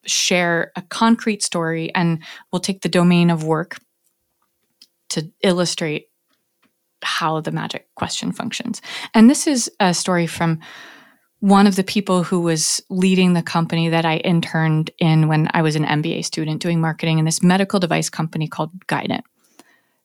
share 0.04 0.72
a 0.76 0.82
concrete 0.82 1.42
story 1.42 1.94
and 1.94 2.22
we'll 2.52 2.60
take 2.60 2.82
the 2.82 2.88
domain 2.88 3.30
of 3.30 3.44
work 3.44 3.78
to 5.10 5.30
illustrate 5.42 6.08
how 7.02 7.40
the 7.40 7.50
magic 7.50 7.88
question 7.96 8.32
functions. 8.32 8.80
And 9.14 9.28
this 9.28 9.46
is 9.46 9.70
a 9.80 9.92
story 9.92 10.26
from 10.26 10.60
one 11.40 11.66
of 11.66 11.74
the 11.74 11.82
people 11.82 12.22
who 12.22 12.40
was 12.40 12.80
leading 12.88 13.32
the 13.32 13.42
company 13.42 13.88
that 13.88 14.04
I 14.04 14.18
interned 14.18 14.92
in 14.98 15.26
when 15.26 15.48
I 15.52 15.62
was 15.62 15.74
an 15.74 15.84
MBA 15.84 16.24
student 16.24 16.62
doing 16.62 16.80
marketing 16.80 17.18
in 17.18 17.24
this 17.24 17.42
medical 17.42 17.80
device 17.80 18.08
company 18.08 18.46
called 18.46 18.70
Guidant. 18.86 19.22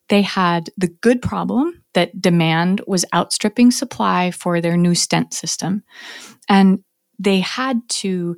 They 0.09 0.21
had 0.21 0.69
the 0.77 0.87
good 0.87 1.21
problem 1.21 1.83
that 1.93 2.21
demand 2.21 2.81
was 2.87 3.05
outstripping 3.13 3.71
supply 3.71 4.31
for 4.31 4.61
their 4.61 4.77
new 4.77 4.95
stent 4.95 5.33
system. 5.33 5.83
And 6.47 6.83
they 7.19 7.39
had 7.39 7.81
to 7.89 8.37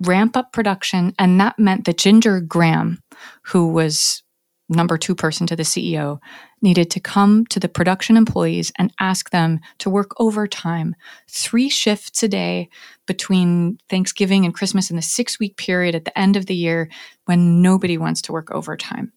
ramp 0.00 0.36
up 0.36 0.52
production. 0.52 1.14
And 1.18 1.40
that 1.40 1.58
meant 1.58 1.84
that 1.84 1.98
Ginger 1.98 2.40
Graham, 2.40 2.98
who 3.44 3.68
was 3.68 4.22
number 4.68 4.96
two 4.96 5.14
person 5.14 5.46
to 5.46 5.56
the 5.56 5.62
CEO, 5.62 6.18
needed 6.60 6.90
to 6.90 7.00
come 7.00 7.44
to 7.46 7.60
the 7.60 7.68
production 7.68 8.16
employees 8.16 8.72
and 8.78 8.92
ask 8.98 9.30
them 9.30 9.60
to 9.78 9.90
work 9.90 10.12
overtime, 10.18 10.94
three 11.30 11.68
shifts 11.68 12.22
a 12.22 12.28
day 12.28 12.68
between 13.06 13.78
Thanksgiving 13.88 14.44
and 14.44 14.54
Christmas 14.54 14.90
in 14.90 14.96
the 14.96 15.02
six 15.02 15.38
week 15.38 15.56
period 15.56 15.94
at 15.94 16.04
the 16.04 16.18
end 16.18 16.36
of 16.36 16.46
the 16.46 16.54
year 16.54 16.88
when 17.26 17.62
nobody 17.62 17.98
wants 17.98 18.22
to 18.22 18.32
work 18.32 18.50
overtime. 18.50 19.12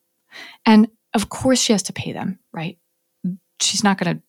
And 0.65 0.87
of 1.15 1.29
course, 1.29 1.59
she 1.59 1.71
has 1.71 1.83
to 1.83 1.93
pay 1.93 2.11
them, 2.11 2.37
right? 2.51 2.77
She's 3.61 3.83
not 3.83 3.97
going 3.97 4.17
to, 4.17 4.23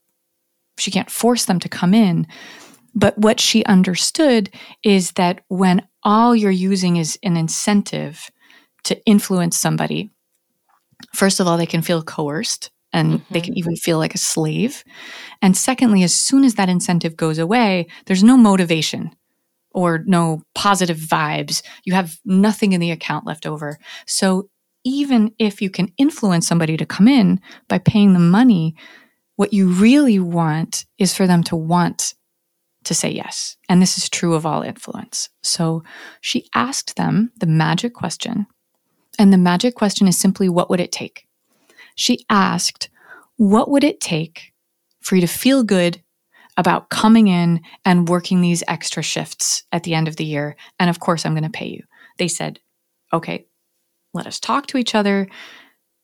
she 0.78 0.90
can't 0.90 1.10
force 1.10 1.44
them 1.44 1.58
to 1.60 1.68
come 1.68 1.92
in. 1.92 2.26
But 2.94 3.18
what 3.18 3.40
she 3.40 3.64
understood 3.64 4.48
is 4.82 5.12
that 5.12 5.42
when 5.48 5.86
all 6.02 6.34
you're 6.34 6.50
using 6.50 6.96
is 6.96 7.18
an 7.22 7.36
incentive 7.36 8.30
to 8.84 9.04
influence 9.04 9.58
somebody, 9.58 10.10
first 11.12 11.40
of 11.40 11.46
all, 11.46 11.58
they 11.58 11.66
can 11.66 11.82
feel 11.82 12.02
coerced 12.02 12.70
and 12.92 13.14
mm-hmm. 13.14 13.34
they 13.34 13.40
can 13.40 13.58
even 13.58 13.76
feel 13.76 13.98
like 13.98 14.14
a 14.14 14.18
slave. 14.18 14.84
And 15.42 15.56
secondly, 15.56 16.04
as 16.04 16.14
soon 16.14 16.44
as 16.44 16.54
that 16.54 16.68
incentive 16.68 17.16
goes 17.16 17.38
away, 17.38 17.88
there's 18.06 18.22
no 18.22 18.36
motivation 18.36 19.10
or 19.72 20.02
no 20.06 20.42
positive 20.54 20.96
vibes. 20.96 21.62
You 21.84 21.94
have 21.94 22.16
nothing 22.24 22.72
in 22.72 22.80
the 22.80 22.92
account 22.92 23.26
left 23.26 23.44
over. 23.44 23.78
So 24.06 24.48
even 24.86 25.34
if 25.38 25.60
you 25.60 25.68
can 25.68 25.92
influence 25.98 26.46
somebody 26.46 26.76
to 26.76 26.86
come 26.86 27.08
in 27.08 27.40
by 27.68 27.78
paying 27.78 28.12
them 28.12 28.30
money, 28.30 28.74
what 29.34 29.52
you 29.52 29.68
really 29.68 30.18
want 30.18 30.86
is 30.96 31.14
for 31.14 31.26
them 31.26 31.42
to 31.42 31.56
want 31.56 32.14
to 32.84 32.94
say 32.94 33.10
yes. 33.10 33.56
And 33.68 33.82
this 33.82 33.98
is 33.98 34.08
true 34.08 34.34
of 34.34 34.46
all 34.46 34.62
influence. 34.62 35.28
So 35.42 35.82
she 36.20 36.48
asked 36.54 36.96
them 36.96 37.32
the 37.36 37.46
magic 37.46 37.92
question. 37.92 38.46
And 39.18 39.32
the 39.32 39.38
magic 39.38 39.74
question 39.74 40.06
is 40.06 40.18
simply, 40.18 40.48
what 40.48 40.70
would 40.70 40.80
it 40.80 40.92
take? 40.92 41.26
she 41.96 42.24
asked, 42.30 42.88
What 43.36 43.68
would 43.68 43.82
it 43.82 44.00
take 44.00 44.52
for 45.00 45.16
you 45.16 45.22
to 45.22 45.26
feel 45.26 45.64
good 45.64 46.00
about 46.56 46.90
coming 46.90 47.26
in 47.26 47.60
and 47.84 48.08
working 48.08 48.40
these 48.40 48.62
extra 48.68 49.02
shifts 49.02 49.64
at 49.72 49.82
the 49.82 49.94
end 49.94 50.06
of 50.06 50.16
the 50.16 50.24
year? 50.24 50.56
And 50.78 50.88
of 50.88 51.00
course, 51.00 51.26
I'm 51.26 51.32
going 51.32 51.42
to 51.42 51.50
pay 51.50 51.66
you. 51.66 51.82
They 52.18 52.28
said, 52.28 52.60
Okay, 53.12 53.46
let 54.16 54.26
us 54.26 54.40
talk 54.40 54.66
to 54.68 54.78
each 54.78 54.94
other. 54.94 55.28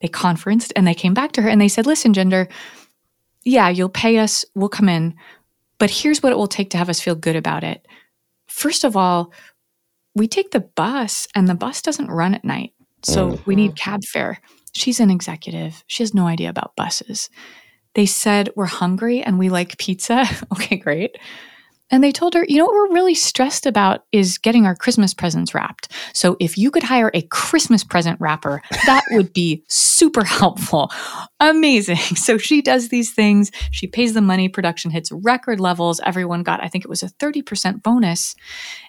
They 0.00 0.08
conferenced 0.08 0.72
and 0.76 0.86
they 0.86 0.94
came 0.94 1.14
back 1.14 1.32
to 1.32 1.42
her 1.42 1.48
and 1.48 1.60
they 1.60 1.68
said, 1.68 1.86
Listen, 1.86 2.12
Ginger, 2.12 2.48
yeah, 3.44 3.68
you'll 3.68 3.88
pay 3.88 4.18
us, 4.18 4.44
we'll 4.54 4.68
come 4.68 4.88
in, 4.88 5.14
but 5.78 5.90
here's 5.90 6.22
what 6.22 6.32
it 6.32 6.36
will 6.36 6.46
take 6.46 6.70
to 6.70 6.78
have 6.78 6.88
us 6.88 7.00
feel 7.00 7.14
good 7.14 7.36
about 7.36 7.64
it. 7.64 7.86
First 8.46 8.84
of 8.84 8.96
all, 8.96 9.32
we 10.14 10.28
take 10.28 10.50
the 10.50 10.60
bus 10.60 11.26
and 11.34 11.48
the 11.48 11.54
bus 11.54 11.82
doesn't 11.82 12.10
run 12.10 12.34
at 12.34 12.44
night. 12.44 12.72
So 13.04 13.40
we 13.46 13.56
need 13.56 13.72
mm-hmm. 13.72 13.90
cab 13.90 14.04
fare. 14.04 14.40
She's 14.74 15.00
an 15.00 15.10
executive. 15.10 15.82
She 15.88 16.02
has 16.02 16.14
no 16.14 16.26
idea 16.26 16.50
about 16.50 16.76
buses. 16.76 17.30
They 17.94 18.06
said, 18.06 18.50
We're 18.54 18.66
hungry 18.66 19.22
and 19.22 19.38
we 19.38 19.48
like 19.48 19.78
pizza. 19.78 20.24
okay, 20.52 20.76
great. 20.76 21.16
And 21.92 22.02
they 22.02 22.10
told 22.10 22.32
her, 22.32 22.46
you 22.48 22.56
know 22.56 22.64
what 22.64 22.74
we're 22.74 22.94
really 22.94 23.14
stressed 23.14 23.66
about 23.66 24.06
is 24.12 24.38
getting 24.38 24.64
our 24.64 24.74
Christmas 24.74 25.12
presents 25.12 25.54
wrapped. 25.54 25.92
So 26.14 26.38
if 26.40 26.56
you 26.56 26.70
could 26.70 26.82
hire 26.82 27.10
a 27.12 27.20
Christmas 27.22 27.84
present 27.84 28.18
wrapper, 28.18 28.62
that 28.86 29.04
would 29.10 29.34
be 29.34 29.62
super 29.68 30.24
helpful. 30.24 30.90
Amazing. 31.38 31.96
So 32.22 32.38
she 32.38 32.62
does 32.62 32.88
these 32.88 33.12
things. 33.12 33.50
She 33.72 33.86
pays 33.86 34.14
the 34.14 34.22
money. 34.22 34.48
Production 34.48 34.90
hits 34.90 35.12
record 35.12 35.60
levels. 35.60 36.00
Everyone 36.04 36.42
got, 36.42 36.62
I 36.64 36.68
think 36.68 36.84
it 36.84 36.88
was 36.88 37.02
a 37.02 37.08
30% 37.08 37.82
bonus. 37.82 38.34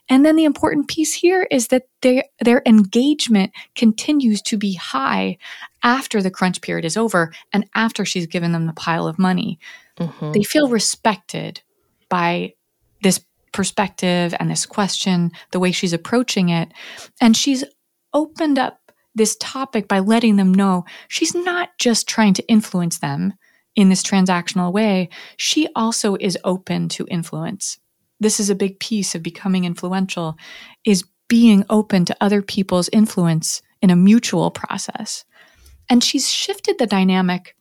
And 0.07 0.25
then 0.25 0.37
the 0.37 0.45
important 0.45 0.87
piece 0.87 1.13
here 1.13 1.45
is 1.51 1.67
that 1.69 1.83
their, 2.01 2.23
their 2.41 2.61
engagement 2.65 3.51
continues 3.75 4.41
to 4.43 4.57
be 4.57 4.75
high 4.75 5.37
after 5.83 6.21
the 6.21 6.31
crunch 6.31 6.61
period 6.61 6.85
is 6.85 6.95
over 6.95 7.33
and 7.51 7.67
after 7.75 8.05
she's 8.05 8.27
given 8.27 8.53
them 8.53 8.65
the 8.67 8.73
pile 8.73 9.07
of 9.07 9.19
money. 9.19 9.59
Mm-hmm. 9.99 10.31
They 10.31 10.43
feel 10.43 10.69
respected 10.69 11.61
by 12.07 12.53
this 13.03 13.23
perspective 13.51 14.33
and 14.39 14.49
this 14.49 14.65
question, 14.65 15.31
the 15.51 15.59
way 15.59 15.71
she's 15.71 15.93
approaching 15.93 16.49
it. 16.49 16.71
And 17.21 17.37
she's 17.37 17.63
opened 18.13 18.59
up 18.59 18.79
this 19.15 19.37
topic 19.39 19.87
by 19.87 19.99
letting 19.99 20.37
them 20.37 20.53
know 20.53 20.85
she's 21.07 21.35
not 21.35 21.69
just 21.77 22.07
trying 22.07 22.33
to 22.33 22.47
influence 22.47 22.99
them 22.99 23.33
in 23.75 23.89
this 23.89 24.03
transactional 24.03 24.71
way, 24.71 25.09
she 25.37 25.67
also 25.75 26.15
is 26.19 26.37
open 26.43 26.89
to 26.89 27.07
influence. 27.09 27.79
This 28.19 28.39
is 28.39 28.49
a 28.49 28.55
big 28.55 28.79
piece 28.79 29.15
of 29.15 29.23
becoming 29.23 29.65
influential 29.65 30.35
is 30.85 31.03
being 31.27 31.65
open 31.69 32.05
to 32.05 32.17
other 32.21 32.41
people's 32.41 32.89
influence 32.93 33.61
in 33.81 33.89
a 33.89 33.95
mutual 33.95 34.51
process. 34.51 35.25
And 35.89 36.03
she's 36.03 36.29
shifted 36.29 36.77
the 36.77 36.87
dynamic 36.87 37.55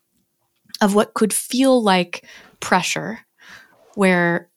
of 0.81 0.95
what 0.95 1.15
could 1.15 1.33
feel 1.33 1.83
like 1.83 2.27
pressure 2.61 3.21
where 3.95 4.49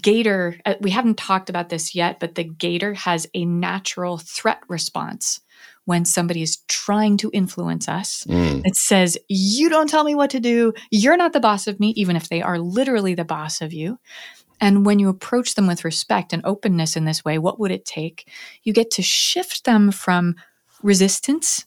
gator 0.00 0.56
uh, 0.64 0.74
we 0.80 0.90
haven't 0.90 1.18
talked 1.18 1.50
about 1.50 1.68
this 1.68 1.94
yet 1.94 2.20
but 2.20 2.34
the 2.34 2.44
gator 2.44 2.94
has 2.94 3.26
a 3.34 3.44
natural 3.44 4.18
threat 4.18 4.60
response 4.68 5.40
when 5.84 6.04
somebody 6.04 6.42
is 6.42 6.58
trying 6.68 7.16
to 7.16 7.30
influence 7.32 7.88
us 7.88 8.24
mm. 8.28 8.62
it 8.64 8.76
says 8.76 9.18
you 9.28 9.68
don't 9.68 9.88
tell 9.88 10.04
me 10.04 10.14
what 10.14 10.30
to 10.30 10.40
do. 10.40 10.72
You're 10.90 11.16
not 11.16 11.32
the 11.32 11.40
boss 11.40 11.66
of 11.66 11.80
me 11.80 11.90
even 11.96 12.16
if 12.16 12.28
they 12.28 12.42
are 12.42 12.58
literally 12.58 13.14
the 13.14 13.24
boss 13.24 13.60
of 13.60 13.72
you. 13.72 13.98
And 14.60 14.84
when 14.84 14.98
you 14.98 15.08
approach 15.08 15.54
them 15.54 15.66
with 15.66 15.86
respect 15.86 16.32
and 16.32 16.44
openness 16.44 16.96
in 16.96 17.04
this 17.04 17.24
way 17.24 17.38
what 17.38 17.58
would 17.58 17.70
it 17.70 17.84
take? 17.84 18.28
You 18.62 18.72
get 18.72 18.90
to 18.92 19.02
shift 19.02 19.64
them 19.64 19.90
from 19.90 20.36
resistance 20.82 21.64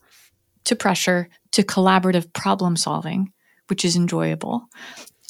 to 0.66 0.76
pressure 0.76 1.30
to 1.51 1.64
collaborative 1.64 2.32
problem 2.34 2.76
solving 2.76 3.32
which 3.68 3.86
is 3.86 3.95
enjoyable 3.95 4.68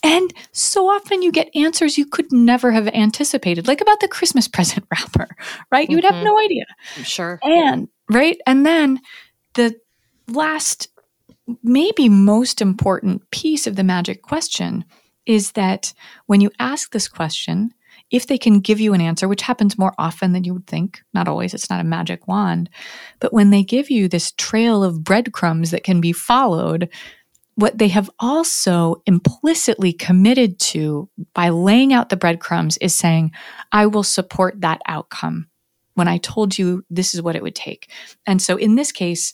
and 0.04 0.34
so 0.52 0.90
often 0.90 1.22
you 1.22 1.32
get 1.32 1.56
answers 1.56 1.98
you 1.98 2.06
could 2.06 2.32
never 2.32 2.72
have 2.72 2.88
anticipated, 2.90 3.68
like 3.68 3.82
about 3.82 4.02
the 4.02 4.08
Christmas 4.08 4.48
present 4.50 4.86
wrapper, 4.92 5.28
right? 5.72 5.90
You 5.90 5.98
would 5.98 6.04
have 6.04 6.16
mm-hmm. 6.16 6.26
no 6.26 6.40
idea. 6.40 6.66
Sure. 7.04 7.40
And, 7.42 7.88
right? 8.12 8.38
And 8.46 8.66
then 8.66 9.00
the 9.56 9.76
last, 10.28 10.90
maybe 11.64 12.10
most 12.10 12.62
important 12.62 13.30
piece 13.32 13.66
of 13.66 13.78
the 13.78 13.84
magic 13.84 14.22
question 14.22 14.84
is 15.26 15.54
that 15.54 15.94
when 16.26 16.42
you 16.42 16.52
ask 16.60 16.92
this 16.92 17.08
question, 17.08 17.74
if 18.12 18.28
they 18.28 18.38
can 18.38 18.60
give 18.60 18.80
you 18.80 18.94
an 18.94 19.02
answer, 19.02 19.28
which 19.28 19.42
happens 19.42 19.78
more 19.78 19.94
often 19.98 20.34
than 20.34 20.44
you 20.44 20.54
would 20.54 20.68
think, 20.68 21.02
not 21.14 21.28
always, 21.28 21.54
it's 21.54 21.70
not 21.70 21.80
a 21.80 21.86
magic 21.86 22.28
wand, 22.28 22.70
but 23.20 23.34
when 23.34 23.50
they 23.50 23.64
give 23.64 23.90
you 23.90 24.08
this 24.08 24.34
trail 24.34 24.84
of 24.84 25.04
breadcrumbs 25.04 25.72
that 25.72 25.84
can 25.84 26.02
be 26.02 26.12
followed, 26.12 26.90
what 27.56 27.78
they 27.78 27.90
have 27.90 28.10
also 28.20 29.02
implicitly 29.06 29.94
committed 29.94 30.60
to 30.60 31.10
by 31.34 31.50
laying 31.50 31.94
out 31.94 32.10
the 32.10 32.18
breadcrumbs 32.18 32.78
is 32.78 32.96
saying, 32.96 33.32
I 33.72 33.86
will 33.86 34.04
support 34.04 34.62
that 34.62 34.82
outcome 34.88 35.48
when 35.94 36.08
I 36.08 36.18
told 36.18 36.58
you 36.58 36.84
this 36.90 37.14
is 37.14 37.22
what 37.22 37.36
it 37.36 37.44
would 37.44 37.56
take. 37.56 37.90
And 38.26 38.42
so 38.42 38.58
in 38.58 38.76
this 38.76 38.92
case, 38.92 39.34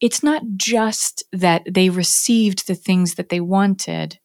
it's 0.00 0.22
not 0.22 0.42
just 0.56 1.24
that 1.32 1.62
they 1.68 1.88
received 1.88 2.66
the 2.66 2.74
things 2.74 3.14
that 3.14 3.30
they 3.30 3.40
wanted, 3.40 4.18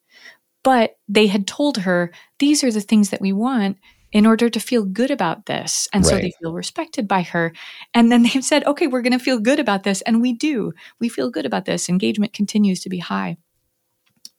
but 0.62 0.98
they 1.08 1.26
had 1.26 1.46
told 1.46 1.78
her, 1.78 2.12
these 2.38 2.62
are 2.62 2.70
the 2.70 2.80
things 2.80 3.10
that 3.10 3.20
we 3.20 3.32
want 3.32 3.78
in 4.12 4.26
order 4.26 4.48
to 4.48 4.60
feel 4.60 4.84
good 4.84 5.10
about 5.10 5.46
this. 5.46 5.88
And 5.92 6.04
right. 6.04 6.10
so 6.10 6.16
they 6.16 6.32
feel 6.40 6.52
respected 6.52 7.08
by 7.08 7.22
her. 7.22 7.52
And 7.94 8.12
then 8.12 8.22
they've 8.22 8.44
said, 8.44 8.64
okay, 8.64 8.86
we're 8.86 9.02
going 9.02 9.18
to 9.18 9.24
feel 9.24 9.40
good 9.40 9.58
about 9.58 9.82
this. 9.82 10.02
And 10.02 10.20
we 10.20 10.32
do. 10.32 10.72
We 11.00 11.08
feel 11.08 11.30
good 11.30 11.46
about 11.46 11.64
this. 11.64 11.88
Engagement 11.88 12.32
continues 12.32 12.80
to 12.80 12.88
be 12.88 12.98
high. 12.98 13.38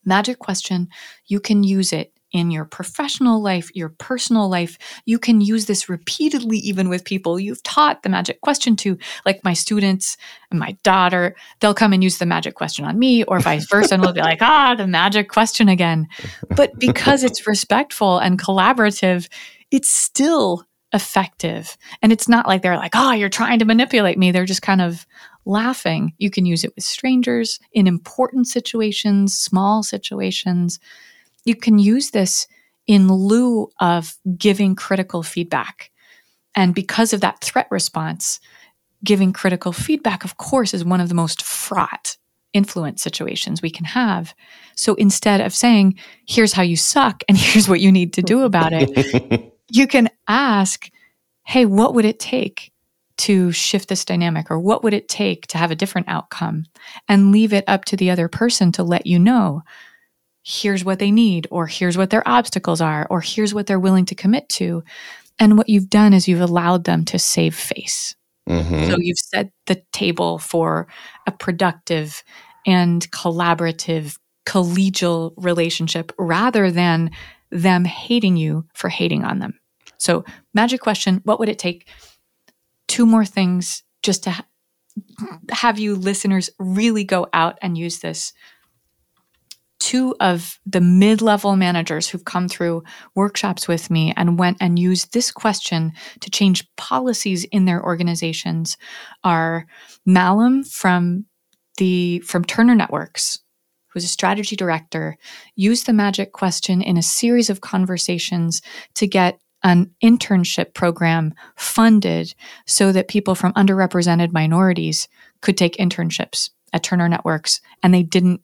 Magic 0.06 0.40
question, 0.40 0.90
you 1.28 1.40
can 1.40 1.64
use 1.64 1.94
it 1.94 2.14
in 2.34 2.50
your 2.50 2.66
professional 2.66 3.42
life, 3.42 3.70
your 3.76 3.90
personal 3.90 4.50
life. 4.50 4.78
You 5.06 5.20
can 5.20 5.40
use 5.40 5.68
this 5.68 5.88
repeatedly, 5.88 6.58
even 6.58 6.90
with 6.90 7.06
people 7.06 7.40
you've 7.40 7.64
taught 7.64 8.02
the 8.02 8.10
magic 8.10 8.42
question 8.42 8.76
to, 8.78 8.98
like 9.26 9.44
my 9.44 9.54
students 9.54 10.18
and 10.50 10.60
my 10.60 10.76
daughter. 10.84 11.36
They'll 11.60 11.76
come 11.76 11.94
and 11.94 12.04
use 12.04 12.18
the 12.18 12.26
magic 12.26 12.56
question 12.56 12.86
on 12.86 12.98
me, 12.98 13.24
or 13.26 13.40
vice 13.40 13.68
versa. 13.68 13.94
and 13.94 14.04
we'll 14.04 14.14
be 14.14 14.22
like, 14.22 14.42
ah, 14.42 14.74
the 14.76 14.88
magic 14.88 15.30
question 15.30 15.70
again. 15.70 16.08
But 16.50 16.78
because 16.80 17.24
it's 17.24 17.48
respectful 17.48 18.18
and 18.18 18.42
collaborative, 18.42 19.30
it's 19.74 19.90
still 19.90 20.64
effective. 20.94 21.76
And 22.04 22.12
it's 22.12 22.30
not 22.30 22.48
like 22.48 22.62
they're 22.62 22.78
like, 22.78 22.92
oh, 22.94 23.12
you're 23.12 23.28
trying 23.28 23.58
to 23.58 23.66
manipulate 23.66 24.20
me. 24.20 24.32
They're 24.32 24.46
just 24.46 24.62
kind 24.62 24.82
of 24.82 25.08
laughing. 25.46 26.14
You 26.20 26.30
can 26.30 26.46
use 26.46 26.64
it 26.64 26.76
with 26.76 26.84
strangers 26.84 27.60
in 27.74 27.88
important 27.88 28.48
situations, 28.48 29.36
small 29.36 29.82
situations. 29.82 30.80
You 31.44 31.56
can 31.56 31.80
use 31.80 32.12
this 32.12 32.48
in 32.86 33.12
lieu 33.12 33.72
of 33.80 34.16
giving 34.38 34.76
critical 34.76 35.24
feedback. 35.24 35.90
And 36.54 36.76
because 36.76 37.12
of 37.12 37.22
that 37.22 37.42
threat 37.42 37.68
response, 37.72 38.40
giving 39.04 39.34
critical 39.34 39.72
feedback, 39.72 40.24
of 40.24 40.38
course, 40.38 40.76
is 40.76 40.86
one 40.86 41.02
of 41.02 41.10
the 41.10 41.16
most 41.16 41.42
fraught 41.42 42.16
influence 42.54 43.02
situations 43.02 43.62
we 43.62 43.72
can 43.72 43.86
have. 43.86 44.36
So 44.76 44.94
instead 44.96 45.42
of 45.42 45.54
saying, 45.54 45.98
here's 46.28 46.54
how 46.54 46.62
you 46.62 46.78
suck 46.78 47.24
and 47.28 47.36
here's 47.40 47.68
what 47.68 47.82
you 47.82 47.92
need 47.92 48.14
to 48.14 48.22
do 48.22 48.44
about 48.44 48.72
it, 48.74 49.52
you 49.74 49.88
can 49.88 50.10
ask, 50.28 50.90
hey, 51.46 51.66
what 51.66 51.96
would 51.96 52.06
it 52.06 52.20
take 52.20 52.72
to 53.18 53.52
shift 53.52 53.90
this 53.90 54.06
dynamic? 54.06 54.50
Or 54.50 54.60
what 54.60 54.84
would 54.84 54.94
it 54.94 55.10
take 55.10 55.48
to 55.48 55.58
have 55.58 55.72
a 55.72 55.76
different 55.76 56.08
outcome? 56.08 56.66
And 57.10 57.32
leave 57.32 57.54
it 57.54 57.64
up 57.68 57.84
to 57.86 57.98
the 57.98 58.12
other 58.12 58.28
person 58.28 58.72
to 58.74 58.84
let 58.84 59.06
you 59.08 59.20
know 59.20 59.64
here's 60.44 60.86
what 60.86 61.00
they 61.00 61.10
need, 61.10 61.48
or 61.52 61.68
here's 61.68 61.98
what 61.98 62.12
their 62.12 62.28
obstacles 62.28 62.82
are, 62.82 63.08
or 63.10 63.22
here's 63.22 63.54
what 63.54 63.66
they're 63.66 63.80
willing 63.80 64.06
to 64.06 64.16
commit 64.16 64.48
to. 64.50 64.84
And 65.40 65.58
what 65.58 65.70
you've 65.70 65.90
done 65.90 66.14
is 66.14 66.28
you've 66.28 66.42
allowed 66.42 66.84
them 66.84 67.06
to 67.06 67.18
save 67.18 67.56
face. 67.56 68.16
Mm-hmm. 68.48 68.92
So 68.92 68.98
you've 69.00 69.18
set 69.18 69.52
the 69.66 69.82
table 69.92 70.38
for 70.38 70.88
a 71.26 71.32
productive 71.32 72.24
and 72.68 73.10
collaborative, 73.12 74.18
collegial 74.46 75.34
relationship 75.38 76.12
rather 76.20 76.70
than 76.70 77.12
them 77.52 77.86
hating 77.86 78.36
you 78.36 78.66
for 78.74 78.90
hating 78.90 79.24
on 79.24 79.40
them. 79.40 79.58
So, 80.04 80.26
magic 80.54 80.82
question 80.82 81.22
what 81.24 81.40
would 81.40 81.48
it 81.48 81.58
take? 81.58 81.88
Two 82.90 83.06
more 83.06 83.24
things 83.24 83.84
just 84.02 84.24
to 84.24 84.32
ha- 84.32 84.46
have 85.50 85.80
you 85.80 85.96
listeners 85.96 86.50
really 86.60 87.06
go 87.06 87.28
out 87.32 87.58
and 87.62 87.78
use 87.78 88.00
this 88.00 88.34
two 89.80 90.14
of 90.20 90.60
the 90.66 90.82
mid 90.82 91.22
level 91.22 91.56
managers 91.56 92.10
who've 92.10 92.26
come 92.26 92.50
through 92.50 92.84
workshops 93.16 93.68
with 93.68 93.90
me 93.90 94.14
and 94.18 94.38
went 94.38 94.58
and 94.60 94.78
used 94.78 95.14
this 95.14 95.32
question 95.32 95.94
to 96.20 96.30
change 96.30 96.68
policies 96.76 97.46
in 97.46 97.64
their 97.64 97.82
organizations 97.82 98.78
are 99.24 99.66
Malum 100.06 100.64
from 100.66 101.26
the 101.78 102.20
from 102.20 102.44
Turner 102.44 102.76
Networks, 102.76 103.40
who's 103.88 104.04
a 104.04 104.08
strategy 104.10 104.56
director, 104.56 105.18
used 105.56 105.86
the 105.86 105.94
magic 105.94 106.34
question 106.34 106.82
in 106.82 106.98
a 106.98 107.02
series 107.02 107.50
of 107.50 107.62
conversations 107.62 108.62
to 108.96 109.08
get 109.08 109.40
an 109.64 109.92
internship 110.04 110.74
program 110.74 111.34
funded 111.56 112.34
so 112.66 112.92
that 112.92 113.08
people 113.08 113.36
from 113.36 113.54
underrepresented 113.54 114.32
minorities 114.34 115.08
could 115.42 115.58
take 115.58 115.78
internships 115.78 116.50
at 116.74 116.84
Turner 116.84 117.08
Networks, 117.08 117.62
and 117.82 117.94
they 117.94 118.04
didn't 118.04 118.42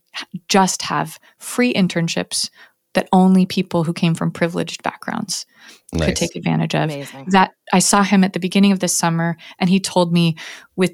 just 0.47 0.84
have 0.84 1.20
free 1.38 1.74
internships 1.74 2.49
that 2.93 3.09
only 3.11 3.45
people 3.45 3.84
who 3.84 3.93
came 3.93 4.15
from 4.15 4.32
privileged 4.32 4.82
backgrounds 4.84 5.45
nice. 5.93 6.07
could 6.07 6.15
take 6.15 6.36
advantage 6.36 6.76
of. 6.76 6.84
Amazing. 6.84 7.26
That 7.30 7.51
I 7.74 7.80
saw 7.80 8.03
him 8.03 8.24
at 8.24 8.34
the 8.34 8.39
beginning 8.39 8.72
of 8.72 8.80
this 8.80 8.97
summer, 8.97 9.38
and 9.59 9.70
he 9.70 9.80
told 9.80 10.13
me 10.13 10.38
with 10.76 10.93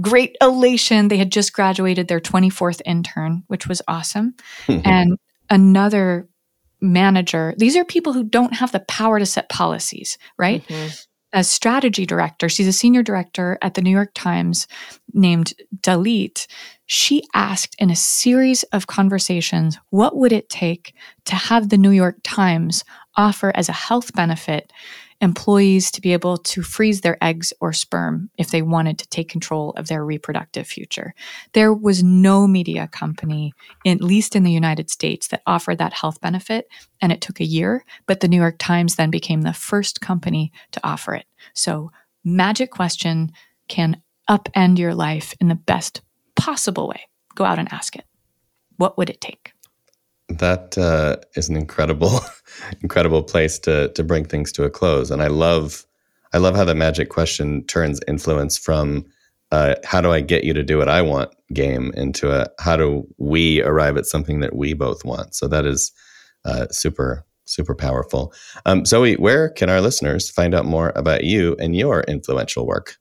great 0.00 0.36
elation 0.40 1.08
they 1.08 1.16
had 1.16 1.32
just 1.32 1.52
graduated 1.52 2.08
their 2.08 2.20
24th 2.20 2.80
intern, 2.84 3.44
which 3.46 3.66
was 3.66 3.82
awesome. 3.88 4.34
Hmm. 4.66 4.80
and 4.84 5.18
another 5.50 6.28
manager, 6.80 7.54
these 7.56 7.76
are 7.76 7.84
people 7.84 8.12
who 8.12 8.24
don't 8.24 8.54
have 8.54 8.72
the 8.72 8.80
power 8.80 9.18
to 9.18 9.26
set 9.26 9.48
policies, 9.48 10.18
right? 10.38 10.66
Mm-hmm 10.68 10.88
a 11.32 11.44
strategy 11.44 12.06
director. 12.06 12.48
She's 12.48 12.66
a 12.66 12.72
senior 12.72 13.02
director 13.02 13.58
at 13.60 13.74
the 13.74 13.82
New 13.82 13.90
York 13.90 14.12
Times 14.14 14.66
named 15.12 15.52
Dalit. 15.80 16.46
She 16.86 17.22
asked 17.34 17.76
in 17.78 17.90
a 17.90 17.96
series 17.96 18.62
of 18.64 18.86
conversations, 18.86 19.78
what 19.90 20.16
would 20.16 20.32
it 20.32 20.48
take 20.48 20.94
to 21.26 21.34
have 21.34 21.68
the 21.68 21.76
New 21.76 21.90
York 21.90 22.16
Times 22.22 22.84
offer 23.16 23.52
as 23.54 23.68
a 23.68 23.72
health 23.72 24.14
benefit 24.14 24.72
employees 25.20 25.90
to 25.90 26.00
be 26.00 26.12
able 26.12 26.38
to 26.38 26.62
freeze 26.62 27.00
their 27.00 27.22
eggs 27.22 27.52
or 27.60 27.72
sperm 27.72 28.30
if 28.38 28.50
they 28.50 28.62
wanted 28.62 28.98
to 28.98 29.08
take 29.08 29.28
control 29.28 29.70
of 29.70 29.88
their 29.88 30.04
reproductive 30.04 30.66
future. 30.66 31.14
There 31.52 31.72
was 31.72 32.02
no 32.02 32.46
media 32.46 32.86
company, 32.88 33.52
at 33.84 34.00
least 34.00 34.36
in 34.36 34.44
the 34.44 34.52
United 34.52 34.90
States, 34.90 35.28
that 35.28 35.42
offered 35.46 35.78
that 35.78 35.92
health 35.92 36.20
benefit, 36.20 36.68
and 37.00 37.10
it 37.10 37.20
took 37.20 37.40
a 37.40 37.44
year, 37.44 37.84
but 38.06 38.20
the 38.20 38.28
New 38.28 38.36
York 38.36 38.56
Times 38.58 38.94
then 38.94 39.10
became 39.10 39.42
the 39.42 39.52
first 39.52 40.00
company 40.00 40.52
to 40.72 40.80
offer 40.86 41.14
it. 41.14 41.26
So, 41.52 41.90
magic 42.24 42.70
question 42.70 43.32
can 43.68 44.02
upend 44.30 44.78
your 44.78 44.94
life 44.94 45.34
in 45.40 45.48
the 45.48 45.54
best 45.54 46.02
possible 46.36 46.88
way. 46.88 47.08
Go 47.34 47.44
out 47.44 47.58
and 47.58 47.72
ask 47.72 47.96
it. 47.96 48.04
What 48.76 48.96
would 48.96 49.10
it 49.10 49.20
take? 49.20 49.52
That 50.28 50.76
uh, 50.76 51.16
is 51.34 51.48
an 51.48 51.56
incredible, 51.56 52.20
incredible 52.82 53.22
place 53.22 53.58
to 53.60 53.88
to 53.92 54.04
bring 54.04 54.24
things 54.24 54.52
to 54.52 54.64
a 54.64 54.70
close. 54.70 55.10
And 55.10 55.22
I 55.22 55.28
love, 55.28 55.86
I 56.32 56.38
love 56.38 56.54
how 56.54 56.64
the 56.64 56.74
magic 56.74 57.08
question 57.08 57.64
turns 57.64 58.00
influence 58.06 58.58
from 58.58 59.06
uh, 59.50 59.76
how 59.84 60.00
do 60.00 60.12
I 60.12 60.20
get 60.20 60.44
you 60.44 60.52
to 60.52 60.62
do 60.62 60.78
what 60.78 60.88
I 60.88 61.02
want 61.02 61.30
game 61.54 61.92
into 61.96 62.30
a 62.30 62.48
how 62.60 62.76
do 62.76 63.06
we 63.16 63.62
arrive 63.62 63.96
at 63.96 64.06
something 64.06 64.40
that 64.40 64.54
we 64.54 64.74
both 64.74 65.04
want. 65.04 65.34
So 65.34 65.48
that 65.48 65.64
is 65.64 65.92
uh, 66.44 66.66
super 66.70 67.24
super 67.46 67.74
powerful. 67.74 68.32
Um, 68.66 68.84
Zoe, 68.84 69.14
where 69.14 69.48
can 69.48 69.70
our 69.70 69.80
listeners 69.80 70.30
find 70.30 70.54
out 70.54 70.66
more 70.66 70.92
about 70.94 71.24
you 71.24 71.56
and 71.58 71.74
your 71.74 72.02
influential 72.02 72.66
work? 72.66 72.96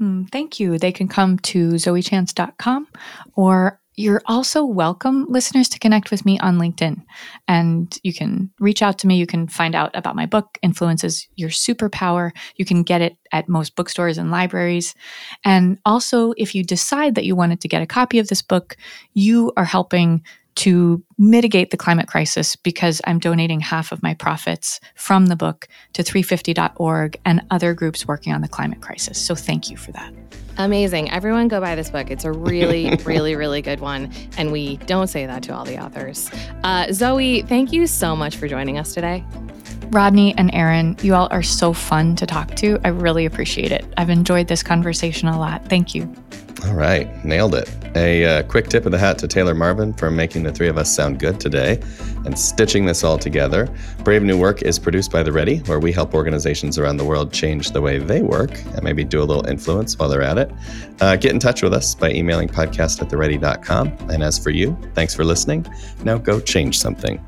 Mm, 0.00 0.30
thank 0.30 0.58
you. 0.58 0.78
They 0.78 0.92
can 0.92 1.08
come 1.08 1.38
to 1.40 1.72
zoechance.com 1.72 2.88
or 3.34 3.80
you're 3.98 4.22
also 4.26 4.64
welcome, 4.64 5.26
listeners, 5.28 5.68
to 5.70 5.78
connect 5.80 6.12
with 6.12 6.24
me 6.24 6.38
on 6.38 6.56
LinkedIn. 6.56 7.02
And 7.48 7.98
you 8.04 8.14
can 8.14 8.48
reach 8.60 8.80
out 8.80 8.96
to 8.98 9.08
me. 9.08 9.16
You 9.16 9.26
can 9.26 9.48
find 9.48 9.74
out 9.74 9.90
about 9.94 10.14
my 10.14 10.24
book, 10.24 10.56
Influence 10.62 11.02
Is 11.02 11.26
Your 11.34 11.50
Superpower. 11.50 12.30
You 12.54 12.64
can 12.64 12.84
get 12.84 13.00
it 13.00 13.16
at 13.32 13.48
most 13.48 13.74
bookstores 13.74 14.16
and 14.16 14.30
libraries. 14.30 14.94
And 15.44 15.80
also, 15.84 16.32
if 16.36 16.54
you 16.54 16.62
decide 16.62 17.16
that 17.16 17.24
you 17.24 17.34
wanted 17.34 17.60
to 17.62 17.68
get 17.68 17.82
a 17.82 17.86
copy 17.86 18.20
of 18.20 18.28
this 18.28 18.40
book, 18.40 18.76
you 19.14 19.52
are 19.56 19.64
helping 19.64 20.22
to 20.58 21.00
mitigate 21.18 21.70
the 21.70 21.76
climate 21.76 22.08
crisis 22.08 22.56
because 22.56 23.00
I'm 23.06 23.20
donating 23.20 23.60
half 23.60 23.92
of 23.92 24.02
my 24.02 24.14
profits 24.14 24.80
from 24.96 25.26
the 25.26 25.36
book 25.36 25.68
to 25.92 26.02
350.org 26.02 27.16
and 27.24 27.42
other 27.52 27.74
groups 27.74 28.08
working 28.08 28.32
on 28.32 28.40
the 28.40 28.48
climate 28.48 28.80
crisis. 28.80 29.24
So 29.24 29.36
thank 29.36 29.70
you 29.70 29.76
for 29.76 29.92
that. 29.92 30.12
Amazing. 30.56 31.12
Everyone 31.12 31.46
go 31.46 31.60
buy 31.60 31.76
this 31.76 31.90
book. 31.90 32.10
It's 32.10 32.24
a 32.24 32.32
really, 32.32 32.96
really, 33.04 33.36
really 33.36 33.62
good 33.62 33.78
one. 33.78 34.12
And 34.36 34.50
we 34.50 34.78
don't 34.78 35.06
say 35.06 35.26
that 35.26 35.44
to 35.44 35.54
all 35.54 35.64
the 35.64 35.78
authors. 35.78 36.28
Uh, 36.64 36.92
Zoe, 36.92 37.42
thank 37.42 37.72
you 37.72 37.86
so 37.86 38.16
much 38.16 38.36
for 38.36 38.48
joining 38.48 38.78
us 38.78 38.92
today. 38.92 39.24
Rodney 39.90 40.36
and 40.36 40.52
Aaron, 40.52 40.96
you 41.02 41.14
all 41.14 41.28
are 41.30 41.42
so 41.42 41.72
fun 41.72 42.16
to 42.16 42.26
talk 42.26 42.56
to. 42.56 42.80
I 42.82 42.88
really 42.88 43.26
appreciate 43.26 43.70
it. 43.70 43.86
I've 43.96 44.10
enjoyed 44.10 44.48
this 44.48 44.64
conversation 44.64 45.28
a 45.28 45.38
lot. 45.38 45.64
Thank 45.68 45.94
you. 45.94 46.12
All 46.64 46.74
right, 46.74 47.24
nailed 47.24 47.54
it. 47.54 47.70
A 47.94 48.24
uh, 48.24 48.42
quick 48.42 48.66
tip 48.66 48.84
of 48.84 48.90
the 48.90 48.98
hat 48.98 49.16
to 49.18 49.28
Taylor 49.28 49.54
Marvin 49.54 49.92
for 49.92 50.10
making 50.10 50.42
the 50.42 50.52
three 50.52 50.68
of 50.68 50.76
us 50.76 50.94
sound 50.94 51.20
good 51.20 51.38
today 51.38 51.80
and 52.24 52.36
stitching 52.36 52.84
this 52.84 53.04
all 53.04 53.16
together. 53.16 53.72
Brave 54.02 54.24
New 54.24 54.36
Work 54.36 54.62
is 54.62 54.76
produced 54.76 55.12
by 55.12 55.22
The 55.22 55.30
Ready, 55.30 55.58
where 55.60 55.78
we 55.78 55.92
help 55.92 56.14
organizations 56.14 56.76
around 56.76 56.96
the 56.96 57.04
world 57.04 57.32
change 57.32 57.70
the 57.70 57.80
way 57.80 57.98
they 57.98 58.22
work 58.22 58.50
and 58.74 58.82
maybe 58.82 59.04
do 59.04 59.22
a 59.22 59.24
little 59.24 59.46
influence 59.46 59.96
while 59.98 60.08
they're 60.08 60.20
at 60.20 60.36
it. 60.36 60.50
Uh, 61.00 61.14
get 61.14 61.32
in 61.32 61.38
touch 61.38 61.62
with 61.62 61.72
us 61.72 61.94
by 61.94 62.10
emailing 62.10 62.48
podcast 62.48 63.00
at 63.00 63.08
theready.com. 63.08 63.96
And 64.10 64.24
as 64.24 64.36
for 64.38 64.50
you, 64.50 64.76
thanks 64.94 65.14
for 65.14 65.24
listening. 65.24 65.64
Now 66.02 66.18
go 66.18 66.40
change 66.40 66.78
something. 66.78 67.24